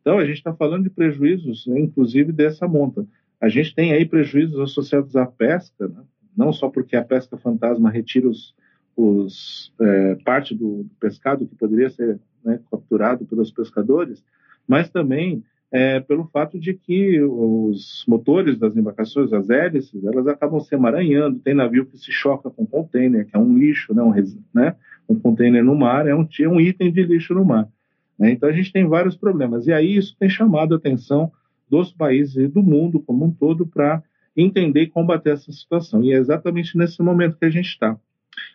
Então, 0.06 0.18
a 0.18 0.24
gente 0.24 0.36
está 0.36 0.54
falando 0.54 0.84
de 0.84 0.90
prejuízos, 0.90 1.66
né, 1.66 1.80
inclusive 1.80 2.30
dessa 2.30 2.68
monta. 2.68 3.04
A 3.40 3.48
gente 3.48 3.74
tem 3.74 3.92
aí 3.92 4.04
prejuízos 4.06 4.60
associados 4.60 5.16
à 5.16 5.26
pesca, 5.26 5.88
né? 5.88 6.00
não 6.36 6.52
só 6.52 6.68
porque 6.68 6.94
a 6.94 7.02
pesca 7.02 7.36
fantasma 7.36 7.90
retira 7.90 8.28
os, 8.28 8.54
os 8.96 9.74
é, 9.80 10.14
parte 10.24 10.54
do, 10.54 10.84
do, 10.84 10.90
pescado 11.00 11.44
que 11.44 11.56
poderia 11.56 11.90
ser 11.90 12.20
né, 12.44 12.60
capturado 12.70 13.26
pelos 13.26 13.50
pescadores, 13.50 14.24
mas 14.64 14.88
também 14.88 15.42
é, 15.72 15.98
pelo 15.98 16.28
fato 16.28 16.56
de 16.56 16.72
que 16.72 17.20
os 17.20 18.04
motores 18.06 18.56
das 18.56 18.76
embarcações, 18.76 19.32
as 19.32 19.50
hélices, 19.50 20.04
elas 20.04 20.28
acabam 20.28 20.60
se 20.60 20.72
emaranhando. 20.72 21.40
Tem 21.40 21.52
navio 21.52 21.84
que 21.84 21.98
se 21.98 22.12
choca 22.12 22.48
com 22.48 22.64
container, 22.64 23.26
que 23.26 23.34
é 23.34 23.40
um 23.40 23.58
lixo, 23.58 23.92
né, 23.92 24.04
um, 24.04 24.12
né, 24.54 24.76
um 25.08 25.18
container 25.18 25.64
no 25.64 25.74
mar 25.74 26.06
é 26.06 26.14
um, 26.14 26.28
é 26.38 26.48
um 26.48 26.60
item 26.60 26.92
de 26.92 27.02
lixo 27.02 27.34
no 27.34 27.44
mar. 27.44 27.68
Né? 28.18 28.32
Então 28.32 28.48
a 28.48 28.52
gente 28.52 28.72
tem 28.72 28.86
vários 28.86 29.16
problemas. 29.16 29.66
E 29.66 29.72
aí 29.72 29.96
isso 29.96 30.16
tem 30.18 30.28
chamado 30.28 30.74
a 30.74 30.78
atenção 30.78 31.30
dos 31.68 31.92
países 31.92 32.36
e 32.36 32.48
do 32.48 32.62
mundo 32.62 33.00
como 33.00 33.24
um 33.24 33.30
todo 33.30 33.66
para 33.66 34.02
entender 34.36 34.82
e 34.82 34.86
combater 34.86 35.30
essa 35.30 35.50
situação. 35.52 36.02
E 36.02 36.12
é 36.12 36.16
exatamente 36.16 36.76
nesse 36.76 37.02
momento 37.02 37.38
que 37.38 37.44
a 37.44 37.50
gente 37.50 37.66
está. 37.66 37.98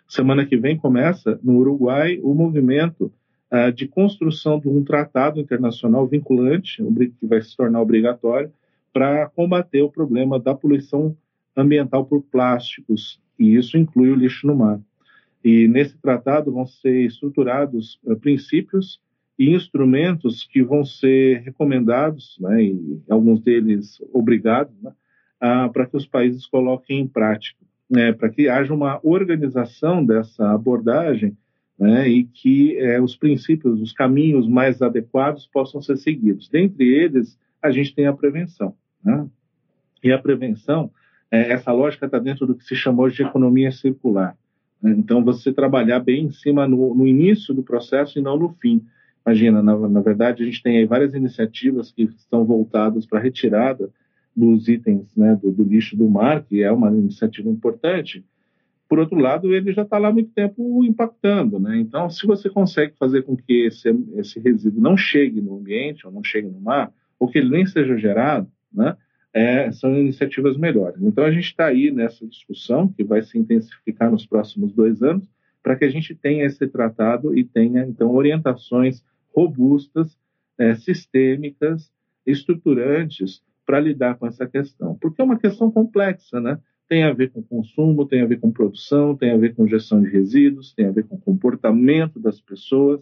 Semana 0.08 0.46
que 0.46 0.58
vem 0.58 0.78
começa 0.78 1.40
no 1.44 1.58
Uruguai 1.58 2.20
o 2.22 2.34
movimento 2.34 3.12
uh, 3.52 3.72
de 3.72 3.88
construção 3.88 4.60
de 4.60 4.70
um 4.70 4.84
tratado 4.84 5.40
internacional 5.40 6.08
vinculante, 6.08 6.84
que 7.20 7.26
vai 7.26 7.42
se 7.42 7.56
tornar 7.58 7.82
obrigatório, 7.82 8.52
para 8.94 9.28
combater 9.30 9.82
o 9.82 9.90
problema 9.90 10.40
da 10.40 10.54
poluição 10.54 11.16
ambiental 11.56 12.06
por 12.06 12.22
plásticos, 12.24 13.20
e 13.40 13.56
isso 13.56 13.78
inclui 13.78 14.10
o 14.10 14.16
lixo 14.16 14.46
no 14.46 14.56
mar. 14.56 14.80
E 15.44 15.68
nesse 15.68 15.98
tratado 15.98 16.52
vão 16.52 16.68
ser 16.68 17.06
estruturados 17.06 18.00
uh, 18.04 18.16
princípios 18.16 19.00
e 19.42 19.56
instrumentos 19.56 20.44
que 20.44 20.62
vão 20.62 20.86
ser 20.86 21.42
recomendados, 21.42 22.38
né, 22.40 22.64
e 22.64 23.02
alguns 23.10 23.42
deles 23.42 24.00
obrigados, 24.14 24.72
né, 24.84 24.92
para 25.74 25.88
que 25.88 25.98
os 25.98 26.06
países 26.06 26.46
coloquem 26.46 27.00
em 27.00 27.08
prática, 27.08 27.58
né, 27.90 28.14
para 28.14 28.30
que 28.30 28.48
haja 28.48 28.72
uma 28.72 29.00
organização 29.02 30.06
dessa 30.06 30.52
abordagem 30.52 31.36
né, 31.80 32.08
e 32.08 32.24
que 32.26 32.78
é, 32.78 33.02
os 33.02 33.16
princípios, 33.16 33.82
os 33.82 33.92
caminhos 33.92 34.48
mais 34.48 34.80
adequados 34.80 35.50
possam 35.52 35.82
ser 35.82 35.98
seguidos. 35.98 36.48
Dentre 36.48 36.88
eles, 36.88 37.36
a 37.60 37.72
gente 37.72 37.96
tem 37.96 38.06
a 38.06 38.14
prevenção. 38.14 38.76
Né? 39.04 39.28
E 40.04 40.12
a 40.12 40.20
prevenção, 40.20 40.92
é, 41.32 41.52
essa 41.52 41.72
lógica 41.72 42.06
está 42.06 42.20
dentro 42.20 42.46
do 42.46 42.54
que 42.54 42.64
se 42.64 42.76
chamou 42.76 43.10
de 43.10 43.24
economia 43.24 43.72
circular. 43.72 44.38
Né? 44.80 44.94
Então, 44.96 45.24
você 45.24 45.52
trabalhar 45.52 46.00
bem 46.00 46.26
em 46.26 46.32
cima 46.32 46.68
no, 46.68 46.94
no 46.94 47.08
início 47.08 47.56
do 47.56 47.64
processo 47.64 48.20
e 48.20 48.22
não 48.22 48.38
no 48.38 48.50
fim. 48.62 48.86
Imagina, 49.26 49.62
na, 49.62 49.78
na 49.88 50.02
verdade, 50.02 50.42
a 50.42 50.46
gente 50.46 50.64
tem 50.64 50.78
aí 50.78 50.86
várias 50.86 51.14
iniciativas 51.14 51.92
que 51.92 52.04
estão 52.04 52.44
voltadas 52.44 53.06
para 53.06 53.20
a 53.20 53.22
retirada 53.22 53.90
dos 54.36 54.68
itens 54.68 55.16
né, 55.16 55.36
do, 55.36 55.52
do, 55.52 55.64
lixo 55.64 55.96
do 55.96 56.10
mar, 56.10 56.44
que 56.44 56.64
é 56.64 56.72
uma 56.72 56.90
iniciativa 56.90 57.50
importante. 57.50 58.26
Por 58.90 59.00
outro 59.00 59.18
lado, 59.18 59.54
ele 59.54 59.72
já 59.74 59.84
está 59.84 59.98
lá 59.98 60.10
há 60.10 60.12
muito 60.14 60.32
tempo 60.32 60.84
impactando. 60.84 61.60
Né? 61.60 61.78
Então, 61.78 62.10
se 62.10 62.26
você 62.26 62.50
consegue 62.50 62.94
fazer 62.98 63.24
com 63.24 63.36
que 63.38 63.68
esse, 63.68 63.90
esse 64.16 64.40
resíduo 64.40 64.82
não 64.82 64.98
chegue 64.98 65.42
no 65.42 65.58
ambiente, 65.58 66.06
ou 66.06 66.12
não 66.12 66.24
chegue 66.24 66.48
no 66.48 66.60
mar, 66.60 66.92
ou 67.20 67.28
que 67.28 67.38
ele 67.38 67.50
nem 67.50 67.66
seja 67.66 67.98
gerado, 67.98 68.50
né, 68.74 68.98
é, 69.34 69.72
são 69.72 69.96
iniciativas 69.98 70.58
melhores. 70.58 71.02
Então, 71.02 71.24
a 71.24 71.32
gente 71.32 71.46
está 71.46 71.68
aí 71.68 71.92
nessa 71.92 72.26
discussão, 72.26 72.88
que 72.88 73.04
vai 73.04 73.22
se 73.22 73.38
intensificar 73.38 74.12
nos 74.12 74.26
próximos 74.26 74.74
dois 74.74 75.02
anos, 75.04 75.30
para 75.62 75.76
que 75.76 75.86
a 75.86 75.90
gente 75.90 76.16
tenha 76.16 76.46
esse 76.46 76.68
tratado 76.68 77.38
e 77.38 77.44
tenha, 77.44 77.84
então, 77.84 78.14
orientações 78.14 79.04
robustas, 79.36 80.18
é, 80.58 80.76
sistêmicas, 80.76 81.92
estruturantes 82.26 83.42
para 83.66 83.80
lidar 83.80 84.16
com 84.16 84.28
essa 84.28 84.48
questão. 84.48 84.96
Porque 84.96 85.22
é 85.22 85.26
uma 85.26 85.40
questão 85.40 85.72
complexa, 85.72 86.40
né? 86.40 86.60
Tem 86.88 87.04
a 87.04 87.14
ver 87.14 87.32
com 87.32 87.42
consumo, 87.42 88.06
tem 88.06 88.22
a 88.22 88.26
ver 88.26 88.40
com 88.40 88.52
produção, 88.52 89.16
tem 89.16 89.32
a 89.32 89.38
ver 89.38 89.56
com 89.56 89.68
gestão 89.68 90.02
de 90.02 90.10
resíduos, 90.10 90.74
tem 90.74 90.88
a 90.88 90.92
ver 90.92 91.06
com 91.08 91.18
comportamento 91.18 92.20
das 92.20 92.42
pessoas, 92.42 93.02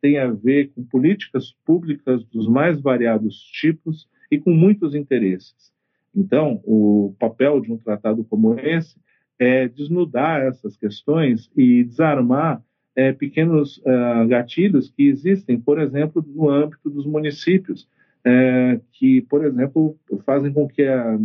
tem 0.00 0.18
a 0.18 0.30
ver 0.30 0.72
com 0.72 0.82
políticas 0.84 1.54
públicas 1.64 2.24
dos 2.24 2.48
mais 2.48 2.80
variados 2.80 3.36
tipos 3.38 4.08
e 4.30 4.38
com 4.38 4.50
muitos 4.50 4.94
interesses. 4.94 5.72
Então, 6.14 6.60
o 6.64 7.14
papel 7.18 7.60
de 7.60 7.72
um 7.72 7.78
tratado 7.78 8.24
como 8.24 8.58
esse 8.58 8.96
é 9.38 9.68
desnudar 9.68 10.42
essas 10.42 10.76
questões 10.76 11.50
e 11.56 11.84
desarmar 11.84 12.62
é, 12.98 13.12
pequenos 13.12 13.78
uh, 13.78 14.26
gatilhos 14.26 14.90
que 14.90 15.06
existem, 15.06 15.56
por 15.60 15.78
exemplo, 15.78 16.24
no 16.26 16.50
âmbito 16.50 16.90
dos 16.90 17.06
municípios, 17.06 17.88
é, 18.24 18.80
que, 18.90 19.22
por 19.22 19.44
exemplo, 19.44 19.96
fazem 20.26 20.52
com 20.52 20.66
que 20.66 20.82
a, 20.82 21.16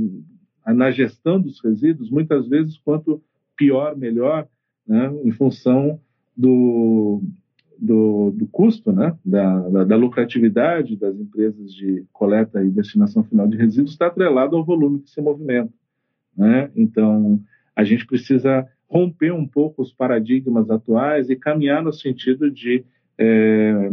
a, 0.63 0.71
na 0.71 0.91
gestão 0.91 1.41
dos 1.41 1.59
resíduos, 1.63 2.11
muitas 2.11 2.47
vezes, 2.47 2.77
quanto 2.77 3.19
pior, 3.57 3.97
melhor, 3.97 4.47
né, 4.87 5.11
em 5.23 5.31
função 5.31 5.99
do, 6.37 7.23
do, 7.79 8.29
do 8.37 8.45
custo, 8.51 8.91
né, 8.91 9.17
da, 9.25 9.67
da, 9.69 9.83
da, 9.83 9.95
lucratividade 9.95 10.95
das 10.95 11.19
empresas 11.19 11.73
de 11.73 12.05
coleta 12.13 12.63
e 12.63 12.69
destinação 12.69 13.23
final 13.23 13.47
de 13.47 13.57
resíduos, 13.57 13.93
está 13.93 14.05
atrelado 14.05 14.55
ao 14.55 14.63
volume 14.63 14.99
que 14.99 15.09
se 15.09 15.19
movimenta. 15.21 15.73
Né? 16.37 16.69
Então, 16.75 17.41
a 17.75 17.83
gente 17.83 18.05
precisa 18.05 18.63
romper 18.93 19.33
um 19.33 19.47
pouco 19.47 19.81
os 19.81 19.91
paradigmas 19.91 20.69
atuais 20.69 21.27
e 21.27 21.35
caminhar 21.35 21.81
no 21.81 21.91
sentido 21.91 22.51
de 22.51 22.85
é, 23.17 23.89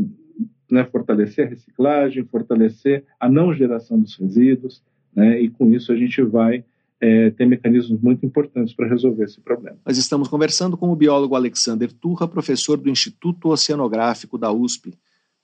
né, 0.71 0.85
fortalecer 0.85 1.47
a 1.47 1.49
reciclagem, 1.49 2.23
fortalecer 2.25 3.05
a 3.19 3.27
não 3.27 3.55
geração 3.55 3.99
dos 3.99 4.15
resíduos, 4.17 4.83
né, 5.17 5.41
e 5.41 5.49
com 5.49 5.73
isso 5.73 5.91
a 5.91 5.97
gente 5.97 6.21
vai 6.23 6.63
é, 7.01 7.31
ter 7.31 7.47
mecanismos 7.47 7.99
muito 8.03 8.27
importantes 8.27 8.75
para 8.75 8.87
resolver 8.87 9.25
esse 9.25 9.41
problema. 9.41 9.79
Nós 9.87 9.97
estamos 9.97 10.29
conversando 10.29 10.77
com 10.77 10.91
o 10.91 10.97
biólogo 10.97 11.35
Alexander 11.35 11.91
Turra, 11.91 12.29
professor 12.29 12.77
do 12.77 12.91
Instituto 12.91 13.49
Oceanográfico 13.49 14.37
da 14.37 14.53
USP. 14.53 14.93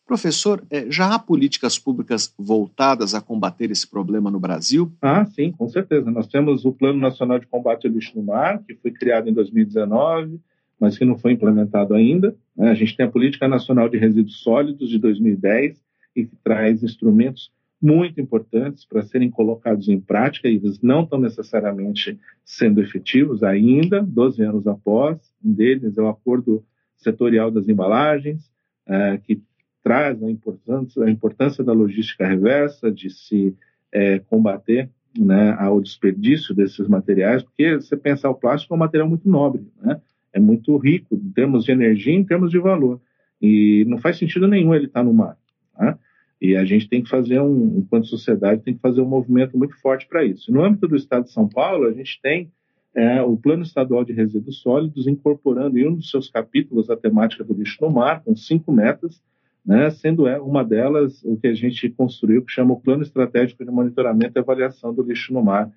Professor, 0.07 0.63
é, 0.71 0.89
já 0.89 1.13
há 1.13 1.19
políticas 1.19 1.77
públicas 1.81 2.33
voltadas 2.39 3.13
a 3.13 3.21
combater 3.21 3.73
esse 3.73 3.91
problema 3.91 4.31
no 4.31 4.39
Brasil? 4.39 4.93
Ah, 5.03 5.27
sim, 5.27 5.51
com 5.51 5.69
certeza. 5.69 6.13
Nós 6.13 6.29
temos 6.29 6.65
o 6.65 6.73
Plano 6.73 7.01
Nacional 7.01 7.41
de 7.41 7.47
Combate 7.49 7.89
ao 7.89 7.93
Lixo 7.93 8.13
no 8.15 8.23
Mar, 8.23 8.63
que 8.63 8.77
foi 8.77 8.93
criado 8.93 9.29
em 9.29 9.33
2019, 9.33 10.41
mas 10.81 10.97
que 10.97 11.05
não 11.05 11.19
foi 11.19 11.33
implementado 11.33 11.93
ainda. 11.93 12.37
Né? 12.57 12.71
A 12.71 12.75
gente 12.75 12.97
tem 12.97 13.05
a 13.05 13.11
Política 13.11 13.49
Nacional 13.49 13.89
de 13.89 13.99
Resíduos 13.99 14.41
Sólidos, 14.45 14.89
de 14.89 14.99
2010, 14.99 15.83
e 16.15 16.25
que 16.25 16.37
traz 16.37 16.85
instrumentos 16.85 17.51
muito 17.83 18.21
importantes 18.21 18.85
para 18.85 19.03
serem 19.03 19.29
colocados 19.29 19.89
em 19.89 20.01
prática, 20.01 20.49
e 20.49 20.55
eles 20.55 20.81
não 20.81 21.03
estão 21.03 21.19
necessariamente 21.19 22.19
sendo 22.45 22.81
efetivos 22.81 23.43
ainda, 23.43 24.03
12 24.03 24.41
anos 24.41 24.69
após. 24.69 25.19
Um 25.45 25.53
deles 25.53 25.99
é 25.99 26.01
o 26.01 26.09
Acordo 26.09 26.65
Setorial 26.97 27.51
das 27.51 27.69
Embalagens, 27.69 28.49
é, 28.87 29.19
que 29.19 29.43
traz 29.87 30.21
a 30.21 30.29
importância, 30.29 31.05
a 31.05 31.09
importância 31.09 31.63
da 31.63 31.73
logística 31.73 32.27
reversa, 32.27 32.91
de 32.91 33.09
se 33.09 33.55
é, 33.93 34.19
combater 34.19 34.91
né, 35.17 35.55
ao 35.61 35.81
desperdício 35.81 36.53
desses 36.53 36.89
materiais, 36.89 37.45
porque 37.45 37.77
você 37.77 37.97
pensar 37.97 38.29
o 38.29 38.35
plástico 38.35 38.75
é 38.75 38.77
um 38.77 38.81
material 38.81 39.09
muito 39.09 39.29
nobre, 39.29 39.65
né? 39.81 40.01
é 40.33 40.41
muito 40.41 40.77
rico 40.77 41.15
em 41.15 41.31
termos 41.31 41.65
de 41.65 41.71
energia, 41.71 42.13
em 42.13 42.25
termos 42.25 42.51
de 42.51 42.59
valor, 42.59 43.01
e 43.41 43.85
não 43.87 43.97
faz 43.99 44.19
sentido 44.19 44.49
nenhum 44.49 44.75
ele 44.75 44.87
estar 44.87 45.03
tá 45.03 45.05
no 45.05 45.15
mar. 45.15 45.39
Né? 45.79 45.97
E 46.43 46.57
a 46.57 46.65
gente 46.65 46.89
tem 46.89 47.01
que 47.01 47.09
fazer 47.09 47.41
um, 47.41 47.79
enquanto 47.79 48.09
sociedade, 48.09 48.63
tem 48.63 48.75
que 48.75 48.81
fazer 48.81 49.01
um 49.01 49.09
movimento 49.09 49.57
muito 49.57 49.81
forte 49.81 50.05
para 50.09 50.25
isso. 50.25 50.51
No 50.51 50.65
âmbito 50.65 50.89
do 50.89 50.97
Estado 50.97 51.27
de 51.27 51.33
São 51.33 51.49
Paulo, 51.49 51.87
a 51.87 51.93
gente 51.93 52.21
tem 52.21 52.51
é, 52.93 53.23
o 53.23 53.37
Plano 53.37 53.63
Estadual 53.63 54.05
de 54.05 54.13
Resíduos 54.13 54.61
Sólidos 54.63 55.07
incorporando 55.07 55.79
em 55.79 55.87
um 55.87 55.95
dos 55.95 56.11
seus 56.11 56.29
capítulos 56.29 56.91
a 56.91 56.97
temática 56.97 57.45
do 57.45 57.55
lixo 57.55 57.79
no 57.81 57.91
mar, 57.93 58.25
com 58.25 58.35
cinco 58.35 58.73
metas, 58.73 59.23
né, 59.67 59.91
sendo 59.91 60.29
é, 60.29 60.41
uma 60.41 60.65
delas 60.65 61.23
o 61.25 61.37
que 61.37 61.49
a 61.49 61.55
gente 61.55 61.89
construiu, 61.91 62.43
que 62.43 62.53
chama 62.53 62.73
o 62.73 62.81
Plano 62.81 63.03
Estratégico 63.03 63.65
de 63.65 63.71
Monitoramento 63.71 64.39
e 64.39 64.41
Avaliação 64.41 64.95
do 64.95 65.03
Lixo 65.03 65.33
no 65.33 65.43
Mar, 65.43 65.71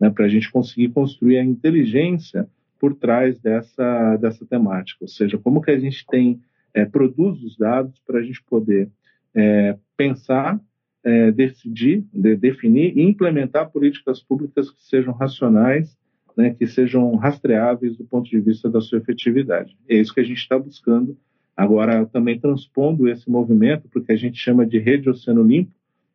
né, 0.00 0.10
para 0.10 0.24
a 0.24 0.28
gente 0.28 0.50
conseguir 0.50 0.88
construir 0.88 1.38
a 1.38 1.44
inteligência 1.44 2.48
por 2.78 2.94
trás 2.94 3.38
dessa, 3.38 4.16
dessa 4.16 4.44
temática, 4.44 4.98
ou 5.04 5.08
seja, 5.08 5.38
como 5.38 5.62
que 5.62 5.70
a 5.70 5.78
gente 5.78 6.04
tem, 6.08 6.40
é, 6.74 6.84
produz 6.84 7.42
os 7.42 7.56
dados 7.56 7.98
para 8.06 8.18
a 8.18 8.22
gente 8.22 8.42
poder 8.42 8.90
é, 9.34 9.78
pensar, 9.96 10.60
é, 11.04 11.30
decidir, 11.30 12.04
de, 12.12 12.36
definir 12.36 12.98
e 12.98 13.02
implementar 13.02 13.70
políticas 13.70 14.20
públicas 14.20 14.70
que 14.70 14.82
sejam 14.82 15.14
racionais, 15.14 15.96
né, 16.36 16.50
que 16.52 16.66
sejam 16.66 17.14
rastreáveis 17.14 17.96
do 17.96 18.04
ponto 18.04 18.28
de 18.28 18.40
vista 18.40 18.68
da 18.68 18.80
sua 18.80 18.98
efetividade. 18.98 19.74
É 19.88 19.96
isso 19.96 20.12
que 20.12 20.20
a 20.20 20.24
gente 20.24 20.38
está 20.38 20.58
buscando 20.58 21.16
Agora, 21.56 22.04
também 22.06 22.38
transpondo 22.38 23.08
esse 23.08 23.30
movimento, 23.30 23.88
porque 23.88 24.12
a 24.12 24.16
gente 24.16 24.38
chama 24.38 24.66
de 24.66 24.78
Rede 24.78 25.08
Oceano 25.08 25.42
Limpo, 25.42 25.72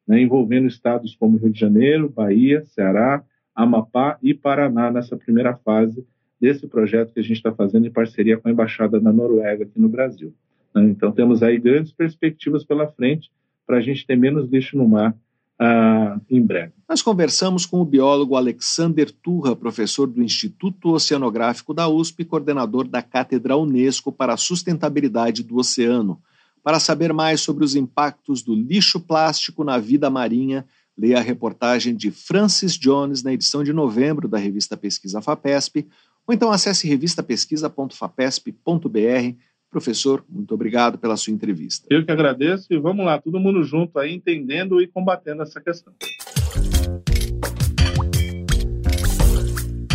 né, 0.08 0.22
envolvendo 0.22 0.68
estados 0.68 1.16
como 1.16 1.38
Rio 1.38 1.50
de 1.50 1.60
Janeiro, 1.60 2.10
Bahia, 2.10 2.64
Ceará, 2.66 3.24
Amapá 3.56 4.18
e 4.22 4.34
Paraná 4.34 4.92
nessa 4.92 5.18
primeira 5.18 5.56
fase 5.56 6.06
desse 6.40 6.68
projeto 6.68 7.14
que 7.14 7.20
a 7.20 7.24
gente 7.24 7.38
está 7.38 7.52
fazendo 7.52 7.88
em 7.88 7.92
parceria 7.92 8.38
com 8.38 8.48
a 8.48 8.52
Embaixada 8.52 9.00
da 9.00 9.12
Noruega 9.12 9.64
aqui 9.64 9.80
no 9.80 9.90
Brasil. 9.90 10.34
Né? 10.74 10.84
Então, 10.86 11.12
temos 11.12 11.42
aí 11.42 11.58
grandes 11.58 11.92
perspectivas 11.92 12.64
pela 12.64 12.88
frente 12.88 13.32
para 13.66 13.78
a 13.78 13.82
gente 13.82 14.06
ter 14.06 14.16
menos 14.16 14.50
lixo 14.50 14.78
no 14.78 14.88
mar 14.88 15.16
ah, 15.64 16.20
em 16.28 16.42
breve. 16.42 16.74
Nós 16.90 17.04
conversamos 17.04 17.68
com 17.68 17.80
o 17.80 17.86
biólogo 17.86 18.36
Alexander 18.36 19.12
Turra, 19.12 19.56
professor 19.56 20.08
do 20.08 20.24
Instituto 20.24 20.90
Oceanográfico 20.90 21.72
da 21.72 21.88
USP 21.88 22.24
e 22.24 22.26
coordenador 22.26 22.88
da 22.88 23.04
Cátedra 23.04 23.56
Unesco 23.56 24.12
para 24.12 24.34
a 24.34 24.38
Sustentabilidade 24.38 25.44
do 25.44 25.58
Oceano. 25.58 26.20
Para 26.64 26.80
saber 26.80 27.14
mais 27.14 27.42
sobre 27.42 27.64
os 27.64 27.76
impactos 27.76 28.42
do 28.42 28.56
lixo 28.56 29.00
plástico 29.00 29.64
na 29.64 29.78
vida 29.78 30.10
marinha, 30.10 30.66
leia 30.98 31.20
a 31.20 31.22
reportagem 31.22 31.96
de 31.96 32.10
Francis 32.10 32.74
Jones 32.74 33.22
na 33.22 33.32
edição 33.32 33.64
de 33.64 33.72
novembro 33.72 34.28
da 34.28 34.40
revista 34.40 34.76
Pesquisa 34.76 35.22
FAPESP, 35.22 35.88
ou 36.26 36.34
então 36.34 36.52
acesse 36.52 36.88
revistapesquisa.fapesp.br 36.88 39.36
Professor, 39.72 40.22
muito 40.30 40.54
obrigado 40.54 40.98
pela 40.98 41.16
sua 41.16 41.32
entrevista. 41.32 41.88
Eu 41.90 42.06
que 42.06 42.12
agradeço 42.12 42.68
e 42.72 42.78
vamos 42.78 43.06
lá, 43.06 43.18
todo 43.18 43.40
mundo 43.40 43.64
junto 43.64 43.98
aí, 43.98 44.14
entendendo 44.14 44.82
e 44.82 44.88
combatendo 44.88 45.42
essa 45.44 45.62
questão. 45.62 45.94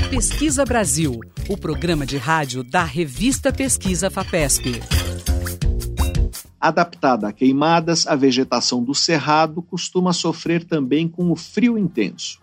Pesquisa 0.08 0.64
Brasil, 0.64 1.20
o 1.46 1.58
programa 1.58 2.06
de 2.06 2.16
rádio 2.16 2.64
da 2.64 2.84
revista 2.84 3.52
Pesquisa 3.52 4.08
FAPESP. 4.08 4.80
Adaptada 6.58 7.28
a 7.28 7.32
queimadas, 7.32 8.06
a 8.06 8.16
vegetação 8.16 8.82
do 8.82 8.94
cerrado 8.94 9.60
costuma 9.60 10.14
sofrer 10.14 10.64
também 10.64 11.06
com 11.06 11.30
o 11.30 11.36
frio 11.36 11.76
intenso. 11.76 12.40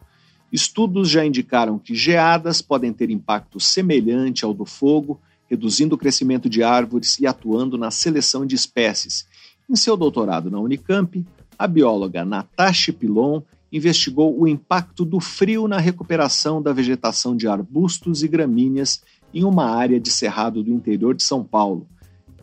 Estudos 0.52 1.10
já 1.10 1.26
indicaram 1.26 1.80
que 1.80 1.96
geadas 1.96 2.62
podem 2.62 2.94
ter 2.94 3.10
impacto 3.10 3.60
semelhante 3.60 4.46
ao 4.46 4.54
do 4.54 4.66
fogo 4.66 5.20
reduzindo 5.54 5.94
o 5.94 5.98
crescimento 6.00 6.50
de 6.50 6.64
árvores 6.64 7.20
e 7.20 7.28
atuando 7.28 7.78
na 7.78 7.92
seleção 7.92 8.44
de 8.44 8.56
espécies. 8.56 9.28
Em 9.70 9.76
seu 9.76 9.96
doutorado 9.96 10.50
na 10.50 10.60
Unicamp, 10.60 11.24
a 11.60 11.68
bióloga 11.68 12.26
Natasha 12.26 12.92
Pilon 12.92 13.40
investigou 13.72 14.36
o 14.40 14.48
impacto 14.48 15.06
do 15.06 15.20
frio 15.20 15.68
na 15.68 15.78
recuperação 15.78 16.60
da 16.60 16.74
vegetação 16.74 17.38
de 17.38 17.48
arbustos 17.48 18.24
e 18.24 18.28
gramíneas 18.28 19.04
em 19.32 19.44
uma 19.44 19.66
área 19.66 20.00
de 20.00 20.10
cerrado 20.10 20.64
do 20.64 20.72
interior 20.72 21.14
de 21.14 21.22
São 21.22 21.44
Paulo. 21.44 21.86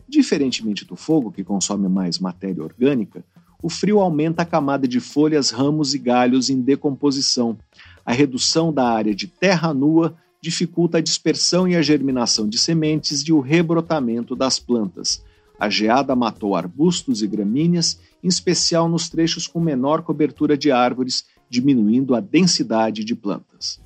Diferentemente 0.07 0.85
do 0.85 0.95
fogo, 0.95 1.33
que 1.33 1.43
consome 1.43 1.89
mais 1.89 2.17
matéria 2.17 2.63
orgânica, 2.63 3.25
o 3.61 3.69
frio 3.69 3.99
aumenta 3.99 4.43
a 4.43 4.45
camada 4.45 4.87
de 4.87 5.01
folhas, 5.01 5.51
ramos 5.51 5.93
e 5.93 5.99
galhos 5.99 6.49
em 6.49 6.61
decomposição. 6.61 7.57
A 8.05 8.13
redução 8.13 8.71
da 8.71 8.89
área 8.89 9.13
de 9.13 9.27
terra 9.27 9.73
nua 9.73 10.15
dificulta 10.41 10.97
a 10.97 11.01
dispersão 11.01 11.67
e 11.67 11.75
a 11.75 11.81
germinação 11.81 12.49
de 12.49 12.57
sementes 12.57 13.21
e 13.21 13.31
o 13.31 13.39
rebrotamento 13.39 14.35
das 14.35 14.57
plantas. 14.59 15.23
A 15.59 15.69
geada 15.69 16.15
matou 16.15 16.55
arbustos 16.55 17.21
e 17.21 17.27
gramíneas, 17.27 17.99
em 18.23 18.27
especial 18.27 18.89
nos 18.89 19.07
trechos 19.07 19.45
com 19.45 19.59
menor 19.59 20.01
cobertura 20.01 20.57
de 20.57 20.71
árvores, 20.71 21.25
diminuindo 21.47 22.15
a 22.15 22.19
densidade 22.19 23.03
de 23.03 23.15
plantas. 23.15 23.79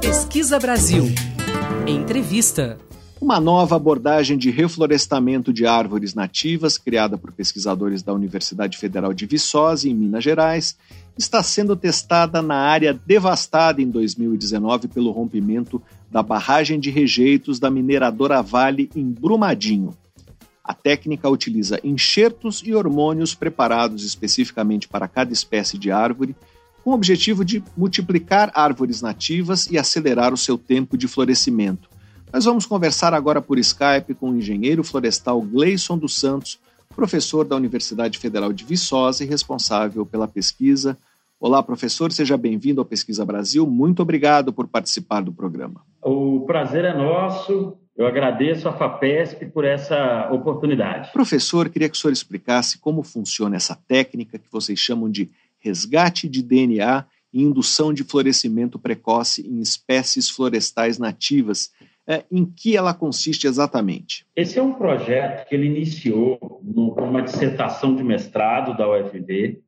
Pesquisa 0.00 0.58
Brasil. 0.58 1.04
Entrevista. 1.86 2.85
Uma 3.18 3.40
nova 3.40 3.76
abordagem 3.76 4.36
de 4.36 4.50
reflorestamento 4.50 5.50
de 5.50 5.66
árvores 5.66 6.12
nativas, 6.12 6.76
criada 6.76 7.16
por 7.16 7.32
pesquisadores 7.32 8.02
da 8.02 8.12
Universidade 8.12 8.76
Federal 8.76 9.14
de 9.14 9.24
Viçosa, 9.24 9.88
em 9.88 9.94
Minas 9.94 10.22
Gerais, 10.22 10.76
está 11.16 11.42
sendo 11.42 11.74
testada 11.74 12.42
na 12.42 12.56
área 12.56 12.92
devastada 12.92 13.80
em 13.80 13.88
2019 13.88 14.88
pelo 14.88 15.12
rompimento 15.12 15.80
da 16.10 16.22
barragem 16.22 16.78
de 16.78 16.90
rejeitos 16.90 17.58
da 17.58 17.70
mineradora 17.70 18.42
Vale 18.42 18.90
em 18.94 19.10
Brumadinho. 19.10 19.96
A 20.62 20.74
técnica 20.74 21.26
utiliza 21.30 21.80
enxertos 21.82 22.62
e 22.66 22.74
hormônios 22.74 23.34
preparados 23.34 24.04
especificamente 24.04 24.88
para 24.88 25.08
cada 25.08 25.32
espécie 25.32 25.78
de 25.78 25.90
árvore, 25.90 26.36
com 26.84 26.90
o 26.90 26.94
objetivo 26.94 27.46
de 27.46 27.64
multiplicar 27.74 28.52
árvores 28.54 29.00
nativas 29.00 29.66
e 29.70 29.78
acelerar 29.78 30.34
o 30.34 30.36
seu 30.36 30.58
tempo 30.58 30.98
de 30.98 31.08
florescimento. 31.08 31.95
Nós 32.36 32.44
vamos 32.44 32.66
conversar 32.66 33.14
agora 33.14 33.40
por 33.40 33.58
Skype 33.58 34.12
com 34.12 34.28
o 34.28 34.36
engenheiro 34.36 34.84
florestal 34.84 35.40
Gleison 35.40 35.96
dos 35.96 36.20
Santos, 36.20 36.60
professor 36.94 37.46
da 37.46 37.56
Universidade 37.56 38.18
Federal 38.18 38.52
de 38.52 38.62
Viçosa 38.62 39.24
e 39.24 39.26
responsável 39.26 40.04
pela 40.04 40.28
pesquisa. 40.28 40.98
Olá, 41.40 41.62
professor, 41.62 42.12
seja 42.12 42.36
bem-vindo 42.36 42.78
ao 42.78 42.84
Pesquisa 42.84 43.24
Brasil. 43.24 43.66
Muito 43.66 44.02
obrigado 44.02 44.52
por 44.52 44.68
participar 44.68 45.22
do 45.22 45.32
programa. 45.32 45.80
O 46.02 46.44
prazer 46.46 46.84
é 46.84 46.92
nosso. 46.94 47.78
Eu 47.96 48.06
agradeço 48.06 48.68
a 48.68 48.72
FAPESP 48.74 49.46
por 49.46 49.64
essa 49.64 50.28
oportunidade. 50.30 51.12
Professor, 51.14 51.70
queria 51.70 51.88
que 51.88 51.96
o 51.96 51.98
senhor 51.98 52.12
explicasse 52.12 52.76
como 52.76 53.02
funciona 53.02 53.56
essa 53.56 53.74
técnica 53.88 54.38
que 54.38 54.52
vocês 54.52 54.78
chamam 54.78 55.10
de 55.10 55.30
resgate 55.58 56.28
de 56.28 56.42
DNA 56.42 57.02
e 57.32 57.42
indução 57.42 57.94
de 57.94 58.04
florescimento 58.04 58.78
precoce 58.78 59.40
em 59.40 59.58
espécies 59.58 60.28
florestais 60.28 60.98
nativas 60.98 61.70
é, 62.06 62.24
em 62.30 62.44
que 62.44 62.76
ela 62.76 62.94
consiste 62.94 63.46
exatamente? 63.46 64.26
Esse 64.36 64.58
é 64.58 64.62
um 64.62 64.74
projeto 64.74 65.48
que 65.48 65.54
ele 65.54 65.66
iniciou 65.66 66.60
numa 66.62 67.22
dissertação 67.22 67.96
de 67.96 68.04
mestrado 68.04 68.76
da 68.76 68.88
UFV, 68.88 69.60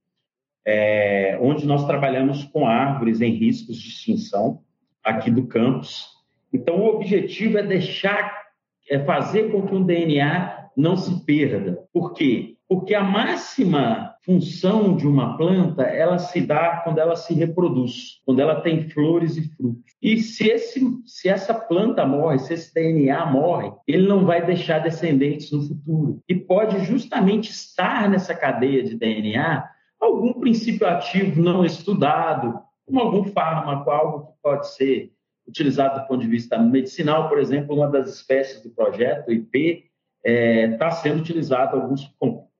é, 0.64 1.38
onde 1.40 1.66
nós 1.66 1.87
trabalhamos 1.87 2.44
com 2.44 2.66
árvores 2.66 3.20
em 3.20 3.33
riscos 3.33 3.77
de 3.77 3.88
extinção 3.88 4.62
aqui 5.03 5.31
do 5.31 5.46
campus. 5.46 6.07
Então, 6.53 6.79
o 6.81 6.96
objetivo 6.96 7.59
é 7.59 7.62
deixar, 7.62 8.46
é 8.88 8.98
fazer 9.01 9.51
com 9.51 9.66
que 9.66 9.74
o 9.74 9.83
DNA 9.83 10.68
não 10.77 10.96
se 10.96 11.24
perda. 11.24 11.83
Por 11.92 12.12
quê? 12.12 12.58
Porque 12.68 12.94
a 12.94 13.02
máxima 13.02 14.14
função 14.24 14.94
de 14.94 15.07
uma 15.07 15.38
planta, 15.38 15.83
ela 15.85 16.18
se 16.18 16.40
dá 16.40 16.83
quando 16.85 16.98
ela 16.98 17.16
se 17.16 17.33
reproduz, 17.33 18.20
quando 18.26 18.40
ela 18.40 18.61
tem 18.61 18.90
flores 18.90 19.38
e 19.38 19.48
frutos. 19.57 19.94
E 20.02 20.18
se, 20.18 20.48
esse, 20.48 20.81
se 21.07 21.31
essa 21.31 21.54
planta 21.54 22.04
morre, 22.04 22.38
se 22.38 22.52
esse 22.52 22.74
DNA 22.74 23.24
morre, 23.26 23.72
ele 23.87 24.07
não 24.07 24.26
vai 24.26 24.44
deixar 24.44 24.81
descendentes 24.81 25.50
no 25.50 25.62
futuro. 25.62 26.22
E 26.28 26.35
pode 26.35 26.85
justamente 26.85 27.50
estar 27.50 28.09
nessa 28.11 28.35
cadeia 28.35 28.83
de 28.83 28.96
DNA 28.96 29.64
algum 30.00 30.33
princípio 30.35 30.87
ativo 30.87 31.42
não 31.42 31.64
estudado, 31.64 32.61
como 32.87 33.00
algum 33.00 33.24
fármaco, 33.24 33.90
algo 33.90 34.26
que 34.26 34.33
pode 34.42 34.74
ser 34.74 35.12
utilizado 35.46 36.00
do 36.00 36.07
ponto 36.07 36.20
de 36.20 36.28
vista 36.28 36.59
medicinal, 36.59 37.28
por 37.28 37.38
exemplo, 37.38 37.74
uma 37.74 37.88
das 37.88 38.14
espécies 38.14 38.62
do 38.62 38.70
projeto, 38.70 39.33
IP, 39.33 39.85
está 40.24 40.31
é, 40.31 40.68
tá 40.76 40.90
sendo 40.90 41.20
utilizado 41.20 41.76
alguns 41.76 42.04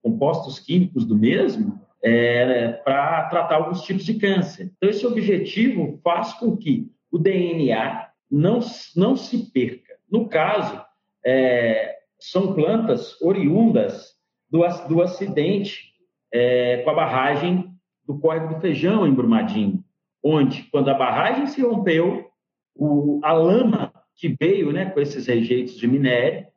compostos 0.01 0.59
químicos 0.59 1.05
do 1.05 1.15
mesmo 1.15 1.79
é, 2.03 2.69
para 2.83 3.23
tratar 3.25 3.55
alguns 3.55 3.81
tipos 3.81 4.05
de 4.05 4.15
câncer. 4.15 4.71
Então, 4.77 4.89
esse 4.89 5.05
objetivo 5.05 5.99
faz 6.03 6.33
com 6.33 6.55
que 6.55 6.89
o 7.11 7.17
DNA 7.17 8.09
não, 8.29 8.59
não 8.95 9.15
se 9.15 9.51
perca. 9.51 9.95
No 10.09 10.27
caso, 10.27 10.81
é, 11.25 11.97
são 12.19 12.53
plantas 12.53 13.19
oriundas 13.21 14.15
do, 14.49 14.65
do 14.87 15.01
acidente 15.01 15.93
é, 16.31 16.77
com 16.77 16.89
a 16.89 16.95
barragem 16.95 17.73
do 18.05 18.17
Córrego 18.17 18.55
do 18.55 18.61
Feijão, 18.61 19.05
em 19.05 19.13
Brumadinho, 19.13 19.83
onde, 20.23 20.63
quando 20.71 20.89
a 20.89 20.93
barragem 20.93 21.47
se 21.47 21.61
rompeu, 21.61 22.29
o, 22.75 23.19
a 23.23 23.33
lama 23.33 23.93
que 24.15 24.35
veio 24.39 24.71
né, 24.71 24.85
com 24.85 24.99
esses 24.99 25.27
rejeitos 25.27 25.77
de 25.77 25.87
minério 25.87 26.47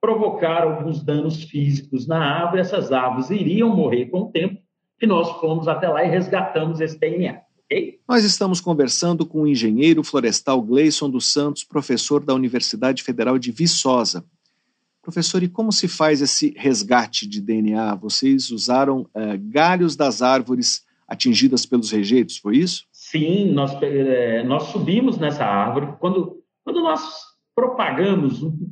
provocaram 0.00 0.72
alguns 0.72 1.02
danos 1.02 1.44
físicos 1.44 2.06
na 2.06 2.18
árvore, 2.18 2.60
essas 2.60 2.90
árvores 2.90 3.30
iriam 3.30 3.74
morrer 3.74 4.06
com 4.06 4.22
o 4.22 4.30
tempo, 4.30 4.60
e 5.00 5.06
nós 5.06 5.30
fomos 5.40 5.68
até 5.68 5.88
lá 5.88 6.04
e 6.04 6.08
resgatamos 6.08 6.80
esse 6.80 6.98
DNA. 6.98 7.40
Okay? 7.64 8.00
Nós 8.08 8.24
estamos 8.24 8.60
conversando 8.60 9.24
com 9.24 9.42
o 9.42 9.46
engenheiro 9.46 10.02
florestal 10.02 10.60
Gleison 10.60 11.08
dos 11.08 11.32
Santos, 11.32 11.64
professor 11.64 12.24
da 12.24 12.34
Universidade 12.34 13.02
Federal 13.02 13.38
de 13.38 13.52
Viçosa. 13.52 14.24
Professor, 15.02 15.42
e 15.42 15.48
como 15.48 15.72
se 15.72 15.88
faz 15.88 16.20
esse 16.20 16.52
resgate 16.56 17.26
de 17.26 17.40
DNA? 17.40 17.94
Vocês 17.94 18.50
usaram 18.50 19.02
uh, 19.14 19.38
galhos 19.40 19.96
das 19.96 20.20
árvores 20.20 20.84
atingidas 21.08 21.64
pelos 21.64 21.90
rejeitos, 21.90 22.36
foi 22.36 22.58
isso? 22.58 22.84
Sim, 22.92 23.50
nós, 23.52 23.72
é, 23.82 24.44
nós 24.44 24.64
subimos 24.64 25.18
nessa 25.18 25.44
árvore. 25.44 25.94
Quando, 25.98 26.42
quando 26.62 26.80
nós 26.80 27.02
propagamos 27.54 28.42
um, 28.42 28.70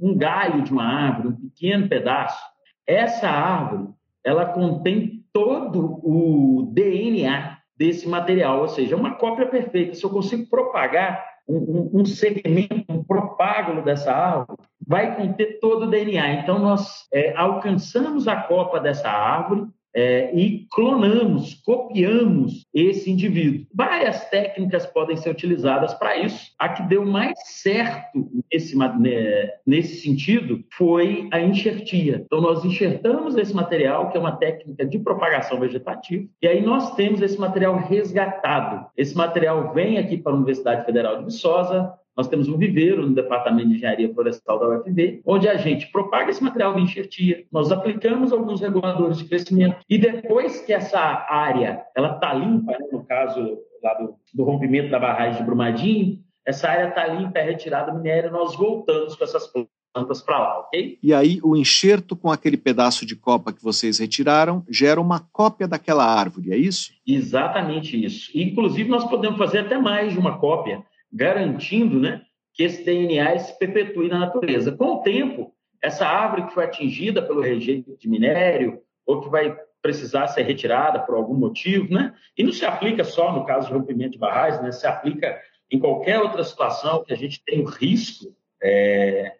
um 0.00 0.16
galho 0.16 0.62
de 0.62 0.72
uma 0.72 0.84
árvore, 0.84 1.28
um 1.28 1.48
pequeno 1.48 1.88
pedaço, 1.88 2.42
essa 2.86 3.28
árvore 3.28 3.88
ela 4.24 4.46
contém 4.46 5.24
todo 5.32 6.00
o 6.02 6.70
DNA 6.72 7.58
desse 7.76 8.08
material, 8.08 8.60
ou 8.60 8.68
seja, 8.68 8.96
uma 8.96 9.14
cópia 9.14 9.46
perfeita. 9.46 9.94
Se 9.94 10.02
eu 10.02 10.10
consigo 10.10 10.48
propagar 10.48 11.24
um, 11.48 11.56
um, 11.56 12.00
um 12.00 12.04
segmento, 12.04 12.84
um 12.88 13.04
propágulo 13.04 13.82
dessa 13.82 14.12
árvore, 14.12 14.58
vai 14.84 15.14
conter 15.14 15.60
todo 15.60 15.84
o 15.84 15.90
DNA. 15.90 16.34
Então, 16.34 16.58
nós 16.58 17.06
é, 17.12 17.36
alcançamos 17.36 18.26
a 18.26 18.36
copa 18.36 18.80
dessa 18.80 19.08
árvore, 19.08 19.66
é, 19.96 20.30
e 20.34 20.66
clonamos, 20.70 21.54
copiamos 21.54 22.66
esse 22.74 23.10
indivíduo. 23.10 23.66
Várias 23.74 24.28
técnicas 24.28 24.84
podem 24.84 25.16
ser 25.16 25.30
utilizadas 25.30 25.94
para 25.94 26.18
isso. 26.18 26.52
A 26.58 26.68
que 26.68 26.82
deu 26.82 27.06
mais 27.06 27.38
certo 27.46 28.28
nesse, 28.52 28.76
né, 28.76 29.52
nesse 29.66 30.02
sentido 30.02 30.62
foi 30.76 31.28
a 31.32 31.40
enxertia. 31.40 32.22
Então, 32.26 32.42
nós 32.42 32.62
enxertamos 32.62 33.36
esse 33.36 33.54
material, 33.54 34.10
que 34.10 34.18
é 34.18 34.20
uma 34.20 34.36
técnica 34.36 34.84
de 34.84 34.98
propagação 34.98 35.58
vegetativa, 35.58 36.28
e 36.42 36.46
aí 36.46 36.60
nós 36.60 36.94
temos 36.94 37.22
esse 37.22 37.40
material 37.40 37.76
resgatado. 37.78 38.86
Esse 38.98 39.16
material 39.16 39.72
vem 39.72 39.96
aqui 39.96 40.18
para 40.18 40.32
a 40.32 40.36
Universidade 40.36 40.84
Federal 40.84 41.18
de 41.18 41.24
Viçosa, 41.24 41.90
nós 42.16 42.28
temos 42.28 42.48
um 42.48 42.56
viveiro 42.56 43.06
no 43.06 43.14
Departamento 43.14 43.68
de 43.68 43.74
Engenharia 43.76 44.12
Florestal 44.12 44.58
da 44.58 44.68
UFV, 44.68 45.20
onde 45.24 45.48
a 45.48 45.56
gente 45.56 45.86
propaga 45.92 46.30
esse 46.30 46.42
material 46.42 46.74
de 46.74 46.80
enxertia, 46.80 47.44
nós 47.52 47.70
aplicamos 47.70 48.32
alguns 48.32 48.60
reguladores 48.60 49.18
de 49.18 49.24
crescimento 49.26 49.76
e 49.88 49.98
depois 49.98 50.60
que 50.60 50.72
essa 50.72 50.98
área 50.98 51.84
ela 51.94 52.14
está 52.14 52.32
limpa, 52.32 52.72
né, 52.72 52.86
no 52.90 53.04
caso 53.04 53.58
lá 53.82 53.94
do, 53.94 54.14
do 54.32 54.44
rompimento 54.44 54.90
da 54.90 54.98
barragem 54.98 55.38
de 55.38 55.44
Brumadinho, 55.44 56.18
essa 56.44 56.68
área 56.68 56.88
está 56.88 57.06
limpa, 57.06 57.38
é 57.38 57.42
retirada 57.42 57.92
minério, 57.92 58.30
nós 58.30 58.56
voltamos 58.56 59.16
com 59.16 59.24
essas 59.24 59.50
plantas 59.92 60.22
para 60.22 60.38
lá, 60.38 60.60
ok? 60.60 60.98
E 61.02 61.12
aí 61.12 61.40
o 61.42 61.56
enxerto 61.56 62.14
com 62.14 62.30
aquele 62.30 62.56
pedaço 62.56 63.04
de 63.04 63.16
copa 63.16 63.52
que 63.52 63.62
vocês 63.62 63.98
retiraram 63.98 64.64
gera 64.68 65.00
uma 65.00 65.20
cópia 65.20 65.66
daquela 65.66 66.04
árvore, 66.04 66.52
é 66.52 66.56
isso? 66.56 66.92
Exatamente 67.06 68.02
isso. 68.02 68.30
Inclusive 68.34 68.88
nós 68.88 69.04
podemos 69.04 69.38
fazer 69.38 69.60
até 69.60 69.78
mais 69.78 70.12
de 70.12 70.18
uma 70.18 70.38
cópia 70.38 70.84
garantindo 71.16 71.98
né, 71.98 72.22
que 72.52 72.62
esse 72.62 72.84
DNA 72.84 73.38
se 73.38 73.58
perpetue 73.58 74.08
na 74.08 74.18
natureza. 74.18 74.70
Com 74.72 74.96
o 74.96 75.02
tempo, 75.02 75.54
essa 75.82 76.06
árvore 76.06 76.46
que 76.46 76.54
foi 76.54 76.64
atingida 76.64 77.22
pelo 77.22 77.40
rejeito 77.40 77.96
de 77.96 78.08
minério 78.08 78.80
ou 79.06 79.20
que 79.20 79.28
vai 79.28 79.56
precisar 79.80 80.26
ser 80.28 80.42
retirada 80.42 81.00
por 81.00 81.14
algum 81.14 81.34
motivo, 81.34 81.94
né? 81.94 82.12
E 82.36 82.42
não 82.42 82.52
se 82.52 82.64
aplica 82.64 83.04
só 83.04 83.32
no 83.32 83.44
caso 83.44 83.68
de 83.68 83.72
rompimento 83.72 84.12
de 84.12 84.18
barragens, 84.18 84.62
né? 84.62 84.72
Se 84.72 84.86
aplica 84.86 85.40
em 85.70 85.78
qualquer 85.78 86.20
outra 86.20 86.42
situação 86.42 87.04
que 87.04 87.12
a 87.12 87.16
gente 87.16 87.42
tem 87.44 87.60
o 87.60 87.66
risco 87.66 88.34
é, 88.62 89.36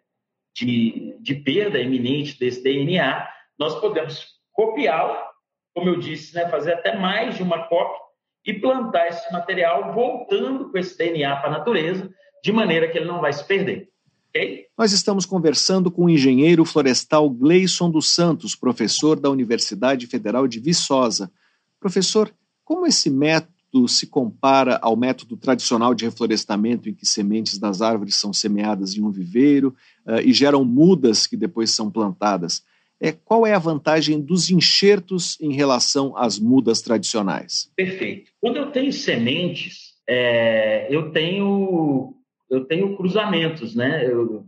de, 0.55 1.17
de 1.19 1.35
perda 1.35 1.79
iminente 1.79 2.39
desse 2.39 2.63
DNA, 2.63 3.27
nós 3.59 3.79
podemos 3.79 4.37
copiá-la, 4.53 5.31
como 5.75 5.89
eu 5.89 5.99
disse, 5.99 6.33
né? 6.33 6.47
Fazer 6.47 6.73
até 6.73 6.95
mais 6.97 7.35
de 7.35 7.43
uma 7.43 7.67
cópia 7.67 8.06
e 8.47 8.53
plantar 8.53 9.09
esse 9.09 9.31
material 9.33 9.93
voltando 9.93 10.71
com 10.71 10.77
esse 10.77 10.97
DNA 10.97 11.35
para 11.35 11.49
a 11.49 11.57
natureza, 11.59 12.09
de 12.41 12.51
maneira 12.53 12.87
que 12.89 12.97
ele 12.97 13.05
não 13.05 13.19
vai 13.19 13.33
se 13.33 13.43
perder. 13.43 13.89
Okay? 14.29 14.67
Nós 14.77 14.93
estamos 14.93 15.25
conversando 15.25 15.91
com 15.91 16.05
o 16.05 16.09
engenheiro 16.09 16.63
florestal 16.63 17.29
Gleison 17.29 17.91
dos 17.91 18.07
Santos, 18.13 18.55
professor 18.55 19.19
da 19.19 19.29
Universidade 19.29 20.07
Federal 20.07 20.47
de 20.47 20.61
Viçosa. 20.61 21.29
Professor, 21.77 22.33
como 22.63 22.87
esse 22.87 23.09
método 23.09 23.87
se 23.87 24.07
compara 24.07 24.79
ao 24.81 24.95
método 24.95 25.35
tradicional 25.35 25.93
de 25.93 26.05
reflorestamento 26.05 26.87
em 26.87 26.93
que 26.93 27.05
sementes 27.05 27.57
das 27.57 27.81
árvores 27.81 28.15
são 28.15 28.31
semeadas 28.31 28.95
em 28.95 29.03
um 29.03 29.11
viveiro 29.11 29.75
uh, 30.05 30.21
e 30.23 30.31
geram 30.31 30.63
mudas 30.63 31.27
que 31.27 31.35
depois 31.35 31.71
são 31.71 31.91
plantadas? 31.91 32.63
É, 33.01 33.11
qual 33.11 33.45
é 33.45 33.53
a 33.53 33.59
vantagem 33.59 34.19
dos 34.19 34.49
enxertos 34.49 35.39
em 35.39 35.53
relação 35.53 36.15
às 36.17 36.39
mudas 36.39 36.81
tradicionais? 36.81 37.71
Perfeito. 37.75 38.31
Quando 38.41 38.57
eu 38.57 38.71
tenho 38.71 38.91
sementes, 38.91 39.93
é, 40.07 40.87
eu 40.89 41.11
tenho 41.11 42.13
eu 42.49 42.63
tenho 42.63 42.95
cruzamentos, 42.95 43.75
né? 43.75 44.05
Eu, 44.05 44.45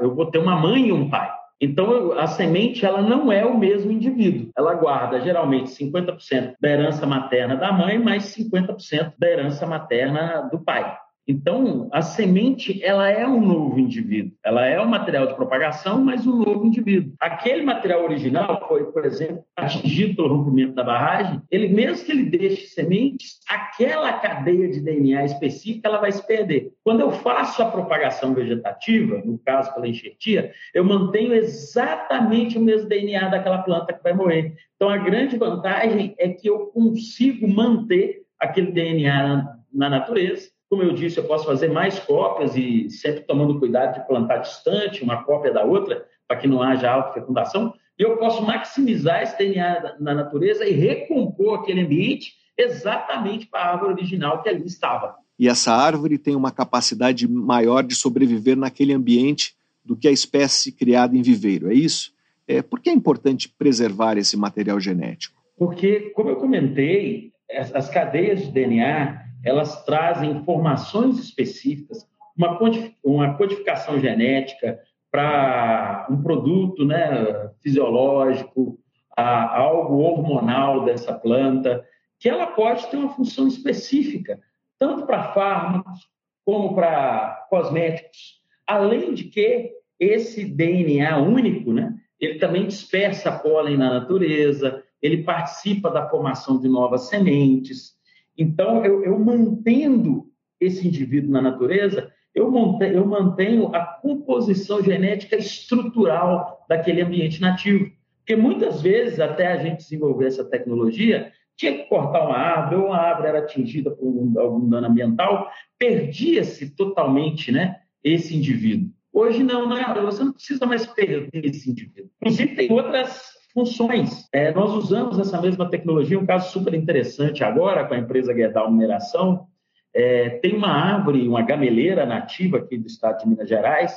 eu 0.00 0.14
vou 0.14 0.26
ter 0.26 0.38
uma 0.38 0.54
mãe 0.54 0.86
e 0.86 0.92
um 0.92 1.10
pai. 1.10 1.30
Então, 1.60 2.12
a 2.12 2.26
semente 2.26 2.86
ela 2.86 3.02
não 3.02 3.30
é 3.30 3.44
o 3.44 3.58
mesmo 3.58 3.92
indivíduo. 3.92 4.50
Ela 4.56 4.74
guarda 4.74 5.20
geralmente 5.20 5.70
50% 5.70 6.54
da 6.58 6.70
herança 6.70 7.06
materna 7.06 7.56
da 7.56 7.70
mãe, 7.70 7.98
mais 7.98 8.34
50% 8.34 9.12
da 9.18 9.28
herança 9.28 9.66
materna 9.66 10.48
do 10.50 10.58
pai. 10.58 10.96
Então, 11.26 11.88
a 11.92 12.02
semente, 12.02 12.82
ela 12.82 13.08
é 13.08 13.26
um 13.26 13.40
novo 13.40 13.78
indivíduo. 13.78 14.32
Ela 14.44 14.66
é 14.66 14.80
um 14.80 14.86
material 14.86 15.26
de 15.26 15.34
propagação, 15.34 16.04
mas 16.04 16.26
um 16.26 16.36
novo 16.36 16.66
indivíduo. 16.66 17.12
Aquele 17.20 17.62
material 17.62 18.02
original 18.02 18.66
foi, 18.66 18.84
por 18.90 19.04
exemplo, 19.04 19.44
atingido 19.56 20.16
pelo 20.16 20.36
rompimento 20.36 20.74
da 20.74 20.82
barragem, 20.82 21.40
ele 21.50 21.68
mesmo 21.68 22.04
que 22.04 22.12
ele 22.12 22.24
deixe 22.24 22.66
sementes, 22.68 23.38
aquela 23.48 24.12
cadeia 24.14 24.68
de 24.68 24.80
DNA 24.80 25.24
específica, 25.24 25.88
ela 25.88 26.00
vai 26.00 26.10
se 26.10 26.26
perder. 26.26 26.72
Quando 26.82 27.00
eu 27.00 27.10
faço 27.10 27.62
a 27.62 27.70
propagação 27.70 28.34
vegetativa, 28.34 29.22
no 29.24 29.38
caso 29.38 29.72
pela 29.74 29.86
enxertia, 29.86 30.52
eu 30.74 30.84
mantenho 30.84 31.34
exatamente 31.34 32.58
o 32.58 32.60
mesmo 32.60 32.88
DNA 32.88 33.28
daquela 33.28 33.58
planta 33.58 33.92
que 33.92 34.02
vai 34.02 34.12
morrer. 34.12 34.54
Então, 34.74 34.88
a 34.88 34.96
grande 34.96 35.36
vantagem 35.36 36.14
é 36.18 36.28
que 36.30 36.48
eu 36.48 36.66
consigo 36.68 37.46
manter 37.46 38.22
aquele 38.40 38.72
DNA 38.72 39.28
na, 39.28 39.58
na 39.72 39.90
natureza, 39.90 40.48
como 40.70 40.84
eu 40.84 40.92
disse, 40.92 41.18
eu 41.18 41.24
posso 41.24 41.44
fazer 41.44 41.68
mais 41.68 41.98
cópias 41.98 42.56
e 42.56 42.88
sempre 42.90 43.22
tomando 43.22 43.58
cuidado 43.58 43.98
de 43.98 44.06
plantar 44.06 44.36
distante 44.36 45.02
uma 45.02 45.24
cópia 45.24 45.52
da 45.52 45.64
outra, 45.64 46.06
para 46.28 46.36
que 46.36 46.46
não 46.46 46.62
haja 46.62 46.88
autofecundação. 46.88 47.74
E 47.98 48.02
eu 48.04 48.16
posso 48.18 48.40
maximizar 48.40 49.20
esse 49.20 49.36
DNA 49.36 49.96
na 49.98 50.14
natureza 50.14 50.64
e 50.64 50.70
recompor 50.70 51.58
aquele 51.58 51.80
ambiente 51.80 52.34
exatamente 52.56 53.46
para 53.46 53.62
a 53.62 53.72
árvore 53.72 53.94
original 53.94 54.40
que 54.42 54.48
ali 54.48 54.64
estava. 54.64 55.16
E 55.36 55.48
essa 55.48 55.72
árvore 55.72 56.16
tem 56.18 56.36
uma 56.36 56.52
capacidade 56.52 57.26
maior 57.26 57.82
de 57.82 57.96
sobreviver 57.96 58.56
naquele 58.56 58.92
ambiente 58.92 59.56
do 59.84 59.96
que 59.96 60.06
a 60.06 60.12
espécie 60.12 60.70
criada 60.70 61.16
em 61.16 61.22
viveiro, 61.22 61.68
é 61.68 61.74
isso? 61.74 62.12
É, 62.46 62.62
por 62.62 62.78
que 62.78 62.90
é 62.90 62.92
importante 62.92 63.48
preservar 63.48 64.16
esse 64.16 64.36
material 64.36 64.78
genético? 64.78 65.42
Porque, 65.58 66.12
como 66.14 66.30
eu 66.30 66.36
comentei, 66.36 67.32
as 67.74 67.88
cadeias 67.88 68.42
de 68.42 68.52
DNA 68.52 69.29
elas 69.44 69.84
trazem 69.84 70.30
informações 70.30 71.18
específicas, 71.18 72.08
uma, 72.36 72.58
uma 73.02 73.34
codificação 73.34 73.98
genética 73.98 74.80
para 75.10 76.06
um 76.10 76.22
produto 76.22 76.84
né, 76.84 77.50
fisiológico, 77.60 78.78
a, 79.16 79.56
algo 79.56 79.98
hormonal 79.98 80.84
dessa 80.84 81.12
planta, 81.12 81.84
que 82.18 82.28
ela 82.28 82.46
pode 82.46 82.86
ter 82.88 82.96
uma 82.96 83.14
função 83.14 83.48
específica, 83.48 84.40
tanto 84.78 85.06
para 85.06 85.32
fármacos 85.32 86.08
como 86.44 86.74
para 86.74 87.46
cosméticos. 87.48 88.40
Além 88.66 89.14
de 89.14 89.24
que 89.24 89.72
esse 89.98 90.44
DNA 90.44 91.18
único, 91.18 91.72
né, 91.72 91.94
ele 92.18 92.38
também 92.38 92.66
dispersa 92.66 93.32
pólen 93.32 93.76
na 93.76 93.90
natureza, 93.90 94.82
ele 95.02 95.22
participa 95.22 95.90
da 95.90 96.08
formação 96.08 96.60
de 96.60 96.68
novas 96.68 97.08
sementes, 97.08 97.94
então, 98.36 98.84
eu, 98.84 99.04
eu 99.04 99.18
mantendo 99.18 100.26
esse 100.60 100.86
indivíduo 100.86 101.30
na 101.30 101.40
natureza, 101.42 102.10
eu 102.34 102.50
mantenho, 102.50 102.94
eu 102.94 103.06
mantenho 103.06 103.74
a 103.74 103.84
composição 103.84 104.82
genética 104.82 105.36
estrutural 105.36 106.64
daquele 106.68 107.02
ambiente 107.02 107.40
nativo. 107.40 107.90
Porque 108.18 108.36
muitas 108.36 108.80
vezes, 108.80 109.18
até 109.18 109.48
a 109.48 109.56
gente 109.56 109.78
desenvolver 109.78 110.26
essa 110.26 110.44
tecnologia, 110.44 111.32
tinha 111.56 111.76
que 111.76 111.84
cortar 111.84 112.26
uma 112.26 112.36
árvore, 112.36 112.76
ou 112.76 112.86
uma 112.86 112.96
árvore 112.96 113.28
era 113.28 113.38
atingida 113.40 113.90
por 113.90 114.06
algum 114.38 114.68
dano 114.68 114.86
ambiental, 114.86 115.50
perdia-se 115.78 116.74
totalmente 116.74 117.50
né, 117.50 117.80
esse 118.04 118.36
indivíduo. 118.36 118.90
Hoje 119.12 119.42
não, 119.42 119.68
não 119.68 119.76
é, 119.76 120.00
você 120.02 120.22
não 120.22 120.32
precisa 120.32 120.64
mais 120.64 120.86
perder 120.86 121.44
esse 121.44 121.68
indivíduo. 121.68 122.10
Inclusive, 122.20 122.54
tem 122.54 122.72
outras 122.72 123.39
funções. 123.52 124.28
É, 124.32 124.52
nós 124.52 124.72
usamos 124.72 125.18
essa 125.18 125.40
mesma 125.40 125.68
tecnologia, 125.68 126.18
um 126.18 126.26
caso 126.26 126.52
super 126.52 126.74
interessante 126.74 127.44
agora 127.44 127.86
com 127.86 127.94
a 127.94 127.98
empresa 127.98 128.32
Guedal 128.32 128.70
Mineração. 128.70 129.46
É, 129.94 130.30
tem 130.38 130.56
uma 130.56 130.68
árvore, 130.68 131.26
uma 131.26 131.42
gameleira 131.42 132.06
nativa 132.06 132.58
aqui 132.58 132.78
do 132.78 132.86
estado 132.86 133.18
de 133.18 133.28
Minas 133.28 133.48
Gerais, 133.48 133.96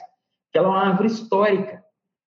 que 0.51 0.57
ela 0.57 0.67
é 0.67 0.71
uma 0.71 0.87
árvore 0.87 1.07
histórica. 1.07 1.83